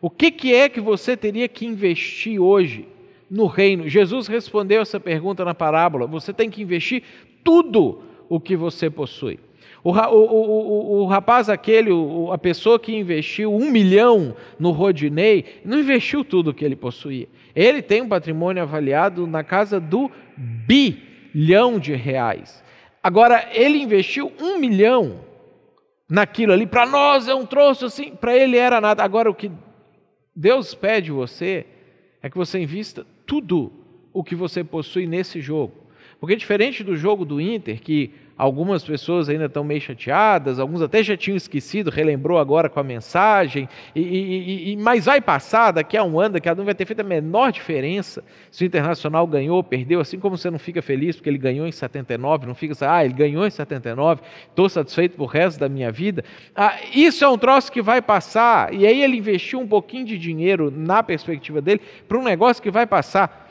O 0.00 0.10
que, 0.10 0.30
que 0.30 0.52
é 0.52 0.68
que 0.68 0.80
você 0.80 1.16
teria 1.16 1.48
que 1.48 1.64
investir 1.64 2.40
hoje 2.40 2.88
no 3.30 3.46
reino? 3.46 3.88
Jesus 3.88 4.26
respondeu 4.26 4.82
essa 4.82 5.00
pergunta 5.00 5.44
na 5.44 5.54
parábola: 5.54 6.06
você 6.06 6.32
tem 6.32 6.50
que 6.50 6.62
investir 6.62 7.02
tudo 7.44 8.02
o 8.28 8.40
que 8.40 8.56
você 8.56 8.90
possui. 8.90 9.38
O, 9.84 9.90
o, 9.90 9.94
o, 9.94 11.02
o 11.02 11.06
rapaz 11.06 11.48
aquele, 11.48 11.90
a 12.32 12.38
pessoa 12.38 12.78
que 12.78 12.94
investiu 12.94 13.52
um 13.52 13.70
milhão 13.70 14.36
no 14.58 14.70
Rodinei, 14.70 15.60
não 15.64 15.78
investiu 15.80 16.24
tudo 16.24 16.54
que 16.54 16.64
ele 16.64 16.76
possuía. 16.76 17.28
Ele 17.54 17.82
tem 17.82 18.02
um 18.02 18.08
patrimônio 18.08 18.62
avaliado 18.62 19.26
na 19.26 19.42
casa 19.42 19.80
do 19.80 20.10
bilhão 20.36 21.78
de 21.78 21.94
reais. 21.94 22.62
Agora, 23.02 23.48
ele 23.52 23.78
investiu 23.78 24.32
um 24.40 24.58
milhão 24.58 25.20
naquilo 26.08 26.52
ali. 26.52 26.66
Para 26.66 26.86
nós 26.86 27.26
é 27.26 27.34
um 27.34 27.44
troço 27.44 27.86
assim, 27.86 28.14
para 28.14 28.36
ele 28.36 28.56
era 28.56 28.80
nada. 28.80 29.02
Agora, 29.02 29.28
o 29.28 29.34
que 29.34 29.50
Deus 30.34 30.74
pede 30.74 31.10
você 31.10 31.66
é 32.22 32.30
que 32.30 32.36
você 32.36 32.60
invista 32.60 33.04
tudo 33.26 33.72
o 34.12 34.22
que 34.22 34.36
você 34.36 34.62
possui 34.62 35.06
nesse 35.06 35.40
jogo. 35.40 35.72
Porque 36.20 36.36
diferente 36.36 36.84
do 36.84 36.96
jogo 36.96 37.24
do 37.24 37.40
Inter, 37.40 37.80
que 37.80 38.12
Algumas 38.42 38.82
pessoas 38.82 39.28
ainda 39.28 39.44
estão 39.44 39.62
meio 39.62 39.80
chateadas, 39.80 40.58
alguns 40.58 40.82
até 40.82 41.00
já 41.00 41.16
tinham 41.16 41.36
esquecido, 41.36 41.92
relembrou 41.92 42.38
agora 42.38 42.68
com 42.68 42.80
a 42.80 42.82
mensagem, 42.82 43.68
e, 43.94 44.00
e, 44.00 44.72
e, 44.72 44.76
mas 44.76 45.04
vai 45.04 45.20
passar, 45.20 45.70
daqui 45.70 45.96
a 45.96 46.02
um 46.02 46.18
ano, 46.18 46.32
daqui 46.32 46.48
a 46.48 46.52
um 46.52 46.64
vai 46.64 46.74
ter 46.74 46.84
feito 46.84 46.98
a 46.98 47.04
menor 47.04 47.52
diferença 47.52 48.24
se 48.50 48.64
o 48.64 48.66
Internacional 48.66 49.28
ganhou 49.28 49.58
ou 49.58 49.62
perdeu, 49.62 50.00
assim 50.00 50.18
como 50.18 50.36
você 50.36 50.50
não 50.50 50.58
fica 50.58 50.82
feliz 50.82 51.14
porque 51.14 51.30
ele 51.30 51.38
ganhou 51.38 51.68
em 51.68 51.70
79, 51.70 52.44
não 52.44 52.54
fica 52.56 52.72
assim, 52.72 52.84
ah, 52.84 53.04
ele 53.04 53.14
ganhou 53.14 53.46
em 53.46 53.50
79, 53.50 54.22
estou 54.48 54.68
satisfeito 54.68 55.16
por 55.16 55.26
resto 55.26 55.60
da 55.60 55.68
minha 55.68 55.92
vida. 55.92 56.24
Ah, 56.52 56.80
isso 56.92 57.24
é 57.24 57.28
um 57.28 57.38
troço 57.38 57.70
que 57.70 57.80
vai 57.80 58.02
passar, 58.02 58.74
e 58.74 58.84
aí 58.84 59.04
ele 59.04 59.18
investiu 59.18 59.60
um 59.60 59.68
pouquinho 59.68 60.04
de 60.04 60.18
dinheiro 60.18 60.68
na 60.68 61.00
perspectiva 61.00 61.62
dele 61.62 61.80
para 62.08 62.18
um 62.18 62.24
negócio 62.24 62.60
que 62.60 62.72
vai 62.72 62.88
passar. 62.88 63.48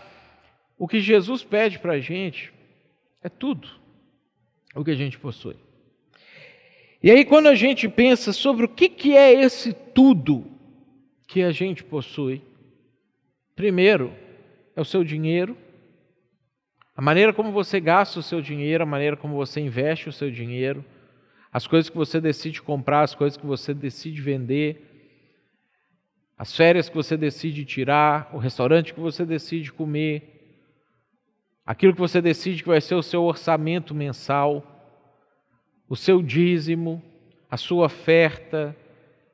O 0.78 0.86
que 0.86 1.00
Jesus 1.00 1.46
pede 1.46 1.80
para 1.80 1.94
a 1.94 2.00
gente 2.02 2.52
é 3.24 3.30
tudo 3.30 3.80
o 4.76 4.84
que 4.84 4.92
a 4.92 4.96
gente 4.96 5.18
possui. 5.18 5.56
E 7.04 7.10
aí, 7.10 7.26
quando 7.26 7.48
a 7.48 7.56
gente 7.56 7.90
pensa 7.90 8.32
sobre 8.32 8.66
o 8.66 8.70
que, 8.70 8.88
que 8.88 9.16
é 9.16 9.34
esse 9.34 9.74
tudo 9.74 10.46
que 11.28 11.42
a 11.42 11.52
gente 11.52 11.84
possui, 11.84 12.42
primeiro 13.56 14.14
é 14.76 14.82
o 14.82 14.86
seu 14.86 15.04
dinheiro, 15.04 15.58
a 16.96 17.02
maneira 17.02 17.34
como 17.34 17.52
você 17.52 17.80
gasta 17.80 18.20
o 18.20 18.24
seu 18.24 18.42
dinheiro, 18.42 18.84
a 18.84 18.86
maneira 18.86 19.18
como 19.18 19.36
você 19.36 19.60
investe 19.60 20.10
o 20.10 20.12
seu 20.12 20.30
dinheiro, 20.30 20.86
as 21.52 21.66
coisas 21.66 21.90
que 21.90 21.98
você 21.98 22.22
decide 22.22 22.62
comprar, 22.62 23.02
as 23.02 23.16
coisas 23.16 23.36
que 23.38 23.46
você 23.46 23.74
decide 23.74 24.22
vender, 24.22 24.88
as 26.38 26.56
férias 26.56 26.90
que 26.90 26.96
você 26.96 27.18
decide 27.18 27.66
tirar, 27.66 28.30
o 28.34 28.38
restaurante 28.38 28.94
que 28.94 29.00
você 29.00 29.26
decide 29.26 29.72
comer, 29.72 30.41
aquilo 31.72 31.94
que 31.94 32.02
você 32.02 32.22
decide 32.22 32.64
que 32.64 32.68
vai 32.68 32.82
ser 32.82 32.96
o 32.96 33.02
seu 33.02 33.24
orçamento 33.24 33.96
mensal, 33.96 34.62
o 35.88 35.96
seu 35.96 36.22
dízimo, 36.22 37.02
a 37.50 37.56
sua 37.56 37.86
oferta, 37.86 38.76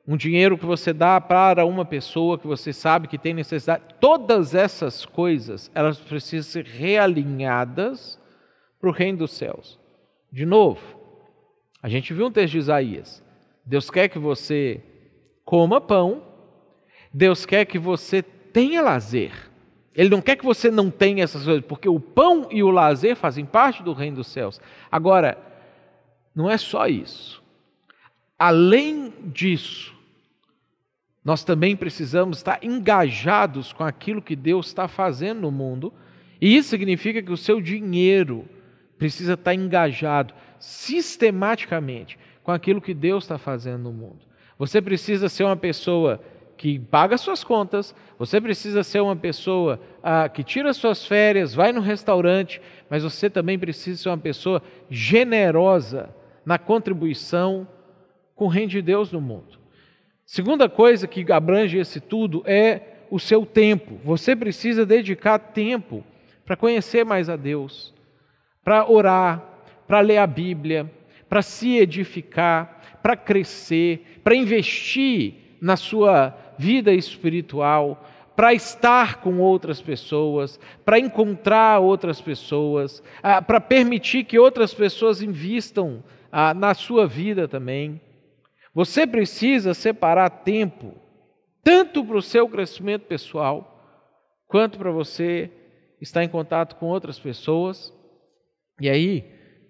um 0.06 0.16
dinheiro 0.16 0.56
que 0.56 0.64
você 0.64 0.92
dá 0.92 1.20
para 1.20 1.66
uma 1.66 1.84
pessoa 1.84 2.38
que 2.38 2.46
você 2.46 2.72
sabe 2.72 3.08
que 3.08 3.18
tem 3.18 3.34
necessidade, 3.34 3.82
todas 3.98 4.54
essas 4.54 5.04
coisas, 5.04 5.68
elas 5.74 5.98
precisam 5.98 6.48
ser 6.48 6.64
realinhadas 6.64 8.20
para 8.80 8.88
o 8.88 8.92
reino 8.92 9.18
dos 9.18 9.32
céus. 9.32 9.76
De 10.30 10.46
novo, 10.46 10.80
a 11.82 11.88
gente 11.88 12.14
viu 12.14 12.26
um 12.26 12.30
texto 12.30 12.52
de 12.52 12.58
Isaías. 12.58 13.20
Deus 13.66 13.90
quer 13.90 14.08
que 14.08 14.18
você 14.20 14.80
coma 15.44 15.80
pão, 15.80 16.22
Deus 17.12 17.44
quer 17.44 17.64
que 17.64 17.80
você 17.80 18.22
tenha 18.22 18.80
lazer. 18.80 19.47
Ele 19.98 20.10
não 20.10 20.22
quer 20.22 20.36
que 20.36 20.44
você 20.44 20.70
não 20.70 20.92
tenha 20.92 21.24
essas 21.24 21.44
coisas, 21.44 21.64
porque 21.66 21.88
o 21.88 21.98
pão 21.98 22.46
e 22.52 22.62
o 22.62 22.70
lazer 22.70 23.16
fazem 23.16 23.44
parte 23.44 23.82
do 23.82 23.92
reino 23.92 24.18
dos 24.18 24.28
céus. 24.28 24.60
Agora, 24.92 25.36
não 26.32 26.48
é 26.48 26.56
só 26.56 26.86
isso. 26.86 27.42
Além 28.38 29.12
disso, 29.24 29.92
nós 31.24 31.42
também 31.42 31.74
precisamos 31.74 32.38
estar 32.38 32.62
engajados 32.62 33.72
com 33.72 33.82
aquilo 33.82 34.22
que 34.22 34.36
Deus 34.36 34.68
está 34.68 34.86
fazendo 34.86 35.40
no 35.40 35.50
mundo, 35.50 35.92
e 36.40 36.56
isso 36.56 36.68
significa 36.68 37.20
que 37.20 37.32
o 37.32 37.36
seu 37.36 37.60
dinheiro 37.60 38.48
precisa 38.96 39.32
estar 39.32 39.52
engajado 39.52 40.32
sistematicamente 40.60 42.16
com 42.44 42.52
aquilo 42.52 42.80
que 42.80 42.94
Deus 42.94 43.24
está 43.24 43.36
fazendo 43.36 43.82
no 43.82 43.92
mundo. 43.92 44.20
Você 44.56 44.80
precisa 44.80 45.28
ser 45.28 45.42
uma 45.42 45.56
pessoa 45.56 46.22
que 46.58 46.78
paga 46.78 47.16
suas 47.16 47.44
contas, 47.44 47.94
você 48.18 48.40
precisa 48.40 48.82
ser 48.82 49.00
uma 49.00 49.14
pessoa 49.14 49.80
ah, 50.02 50.28
que 50.28 50.42
tira 50.42 50.74
suas 50.74 51.06
férias, 51.06 51.54
vai 51.54 51.72
no 51.72 51.80
restaurante, 51.80 52.60
mas 52.90 53.04
você 53.04 53.30
também 53.30 53.56
precisa 53.56 54.02
ser 54.02 54.08
uma 54.08 54.18
pessoa 54.18 54.60
generosa 54.90 56.10
na 56.44 56.58
contribuição 56.58 57.66
com 58.34 58.46
o 58.46 58.48
reino 58.48 58.70
de 58.70 58.82
Deus 58.82 59.12
no 59.12 59.20
mundo. 59.20 59.56
Segunda 60.26 60.68
coisa 60.68 61.06
que 61.06 61.30
abrange 61.32 61.78
esse 61.78 62.00
tudo 62.00 62.42
é 62.44 62.80
o 63.08 63.20
seu 63.20 63.46
tempo. 63.46 63.98
Você 64.04 64.34
precisa 64.34 64.84
dedicar 64.84 65.38
tempo 65.38 66.04
para 66.44 66.56
conhecer 66.56 67.04
mais 67.04 67.30
a 67.30 67.36
Deus, 67.36 67.94
para 68.64 68.90
orar, 68.90 69.42
para 69.86 70.00
ler 70.00 70.18
a 70.18 70.26
Bíblia, 70.26 70.90
para 71.28 71.40
se 71.40 71.76
edificar, 71.76 72.98
para 73.00 73.16
crescer, 73.16 74.20
para 74.24 74.34
investir 74.34 75.34
na 75.60 75.76
sua 75.76 76.36
vida 76.58 76.92
espiritual, 76.92 78.04
para 78.34 78.54
estar 78.54 79.20
com 79.20 79.40
outras 79.40 79.80
pessoas, 79.82 80.60
para 80.84 80.98
encontrar 80.98 81.80
outras 81.80 82.20
pessoas, 82.20 83.02
ah, 83.22 83.42
para 83.42 83.60
permitir 83.60 84.24
que 84.24 84.38
outras 84.38 84.72
pessoas 84.72 85.20
invistam 85.20 86.04
ah, 86.30 86.54
na 86.54 86.72
sua 86.72 87.06
vida 87.06 87.48
também. 87.48 88.00
Você 88.72 89.06
precisa 89.06 89.74
separar 89.74 90.30
tempo, 90.30 90.94
tanto 91.64 92.04
para 92.04 92.16
o 92.16 92.22
seu 92.22 92.48
crescimento 92.48 93.06
pessoal, 93.06 93.74
quanto 94.46 94.78
para 94.78 94.92
você 94.92 95.50
estar 96.00 96.22
em 96.22 96.28
contato 96.28 96.76
com 96.76 96.86
outras 96.86 97.18
pessoas. 97.18 97.92
E 98.80 98.88
aí, 98.88 99.24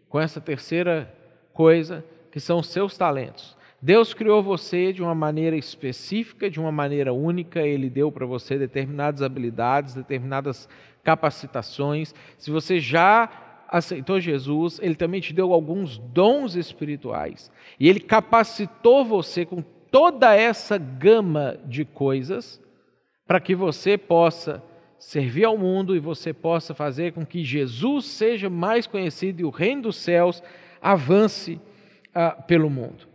com 0.09 0.21
essa 0.21 0.41
terceira 0.41 1.11
coisa, 1.55 2.05
que 2.31 2.39
são 2.39 2.59
os 2.59 2.69
seus 2.69 2.97
talentos. 2.97 3.57
Deus 3.81 4.13
criou 4.13 4.43
você 4.43 4.93
de 4.93 5.03
uma 5.03 5.15
maneira 5.15 5.57
específica, 5.57 6.51
de 6.51 6.59
uma 6.59 6.73
maneira 6.73 7.13
única, 7.13 7.61
Ele 7.61 7.89
deu 7.89 8.11
para 8.11 8.27
você 8.27 8.59
determinadas 8.59 9.23
habilidades, 9.23 9.95
determinadas 9.95 10.69
capacitações. 11.05 12.13
Se 12.37 12.51
você 12.51 12.81
já 12.81 13.31
aceitou 13.69 14.19
Jesus, 14.19 14.81
Ele 14.83 14.97
também 14.97 15.21
te 15.21 15.33
deu 15.33 15.53
alguns 15.53 15.97
dons 15.99 16.57
espirituais. 16.57 17.53
E 17.79 17.89
Ele 17.89 18.01
capacitou 18.01 19.05
você 19.05 19.47
com 19.47 19.63
toda 19.91 20.35
essa 20.35 20.77
gama 20.77 21.57
de 21.65 21.85
coisas 21.85 22.61
para 23.27 23.41
que 23.41 23.55
você 23.55 23.97
possa 23.97 24.63
servir 24.99 25.45
ao 25.45 25.57
mundo 25.57 25.95
e 25.95 26.01
você 26.01 26.33
possa 26.33 26.75
fazer 26.75 27.13
com 27.13 27.25
que 27.25 27.45
Jesus 27.45 28.07
seja 28.07 28.51
mais 28.51 28.89
conhecido 28.89 29.41
e 29.41 29.45
o 29.45 29.51
reino 29.51 29.83
dos 29.83 29.97
céus 29.97 30.43
avance 30.83 31.61
ah, 32.13 32.33
pelo 32.33 32.69
mundo. 32.69 33.08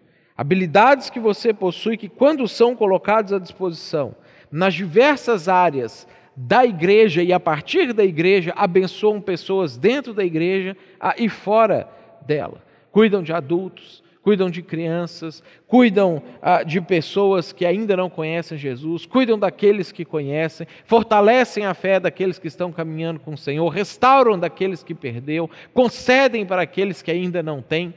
Habilidades 0.43 1.09
que 1.09 1.21
você 1.21 1.53
possui 1.53 1.95
que, 1.95 2.09
quando 2.09 2.45
são 2.49 2.75
colocadas 2.75 3.31
à 3.31 3.39
disposição 3.39 4.13
nas 4.51 4.73
diversas 4.73 5.47
áreas 5.47 6.05
da 6.35 6.65
igreja 6.65 7.23
e 7.23 7.31
a 7.31 7.39
partir 7.39 7.93
da 7.93 8.03
igreja, 8.03 8.51
abençoam 8.57 9.21
pessoas 9.21 9.77
dentro 9.77 10.13
da 10.13 10.21
igreja 10.21 10.75
e 11.17 11.29
fora 11.29 11.87
dela. 12.27 12.61
Cuidam 12.91 13.23
de 13.23 13.31
adultos, 13.31 14.03
cuidam 14.21 14.49
de 14.49 14.61
crianças, 14.61 15.41
cuidam 15.65 16.21
ah, 16.41 16.61
de 16.61 16.81
pessoas 16.81 17.53
que 17.53 17.65
ainda 17.65 17.95
não 17.95 18.09
conhecem 18.09 18.57
Jesus, 18.57 19.05
cuidam 19.05 19.39
daqueles 19.39 19.93
que 19.93 20.03
conhecem, 20.03 20.67
fortalecem 20.83 21.65
a 21.65 21.73
fé 21.73 22.01
daqueles 22.01 22.37
que 22.37 22.49
estão 22.49 22.69
caminhando 22.69 23.21
com 23.21 23.31
o 23.31 23.37
Senhor, 23.37 23.69
restauram 23.69 24.37
daqueles 24.37 24.83
que 24.83 24.93
perdeu, 24.93 25.49
concedem 25.73 26.45
para 26.45 26.63
aqueles 26.63 27.01
que 27.01 27.11
ainda 27.11 27.41
não 27.41 27.61
têm. 27.61 27.93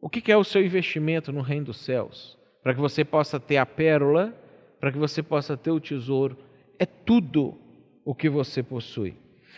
O 0.00 0.08
que 0.08 0.32
é 0.32 0.36
o 0.36 0.44
seu 0.44 0.64
investimento 0.64 1.32
no 1.32 1.42
reino 1.42 1.66
dos 1.66 1.78
céus? 1.78 2.38
Para 2.62 2.74
que 2.74 2.80
você 2.80 3.04
possa 3.04 3.38
ter 3.38 3.58
a 3.58 3.66
pérola, 3.66 4.34
para 4.78 4.90
que 4.90 4.98
você 4.98 5.22
possa 5.22 5.56
ter 5.56 5.70
o 5.70 5.80
tesouro, 5.80 6.38
é 6.78 6.86
tudo 6.86 7.58
o 8.04 8.14
que 8.14 8.28
você 8.28 8.62
possui. 8.62 9.14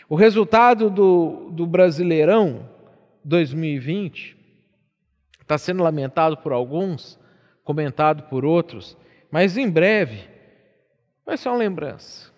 O 0.09 0.15
resultado 0.15 0.89
do, 0.89 1.49
do 1.51 1.65
Brasileirão 1.65 2.69
2020 3.23 4.37
está 5.41 5.57
sendo 5.57 5.81
lamentado 5.83 6.37
por 6.37 6.51
alguns, 6.51 7.19
comentado 7.63 8.23
por 8.23 8.43
outros, 8.43 8.97
mas 9.31 9.57
em 9.57 9.69
breve 9.69 10.29
vai 11.25 11.37
ser 11.37 11.49
uma 11.49 11.57
lembrança. 11.57 12.31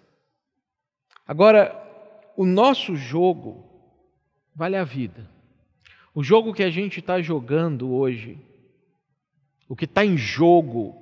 Agora, 1.28 1.82
o 2.38 2.46
nosso 2.46 2.96
jogo 2.96 3.66
vale 4.56 4.78
a 4.78 4.84
vida. 4.84 5.35
O 6.16 6.24
jogo 6.24 6.54
que 6.54 6.64
a 6.64 6.70
gente 6.70 7.02
está 7.02 7.22
jogando 7.22 7.94
hoje, 7.94 8.40
o 9.68 9.76
que 9.76 9.84
está 9.84 10.06
em 10.06 10.16
jogo 10.18 10.96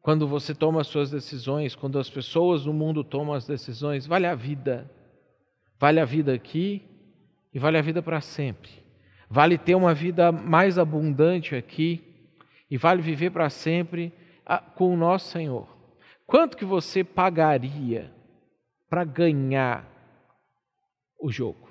quando 0.00 0.26
você 0.26 0.54
toma 0.54 0.80
as 0.80 0.86
suas 0.86 1.10
decisões, 1.10 1.74
quando 1.74 1.98
as 1.98 2.08
pessoas 2.08 2.64
no 2.64 2.72
mundo 2.72 3.04
tomam 3.04 3.34
as 3.34 3.46
decisões, 3.46 4.06
vale 4.06 4.26
a 4.26 4.34
vida. 4.34 4.90
Vale 5.78 6.00
a 6.00 6.04
vida 6.06 6.32
aqui 6.32 6.82
e 7.52 7.58
vale 7.58 7.76
a 7.76 7.82
vida 7.82 8.02
para 8.02 8.22
sempre. 8.22 8.70
Vale 9.28 9.58
ter 9.58 9.74
uma 9.74 9.92
vida 9.92 10.32
mais 10.32 10.78
abundante 10.78 11.54
aqui 11.54 12.02
e 12.70 12.78
vale 12.78 13.02
viver 13.02 13.30
para 13.30 13.50
sempre 13.50 14.10
ah, 14.46 14.60
com 14.60 14.94
o 14.94 14.96
nosso 14.96 15.28
Senhor. 15.30 15.68
Quanto 16.26 16.56
que 16.56 16.64
você 16.64 17.04
pagaria 17.04 18.10
para 18.88 19.04
ganhar 19.04 19.86
o 21.20 21.30
jogo? 21.30 21.67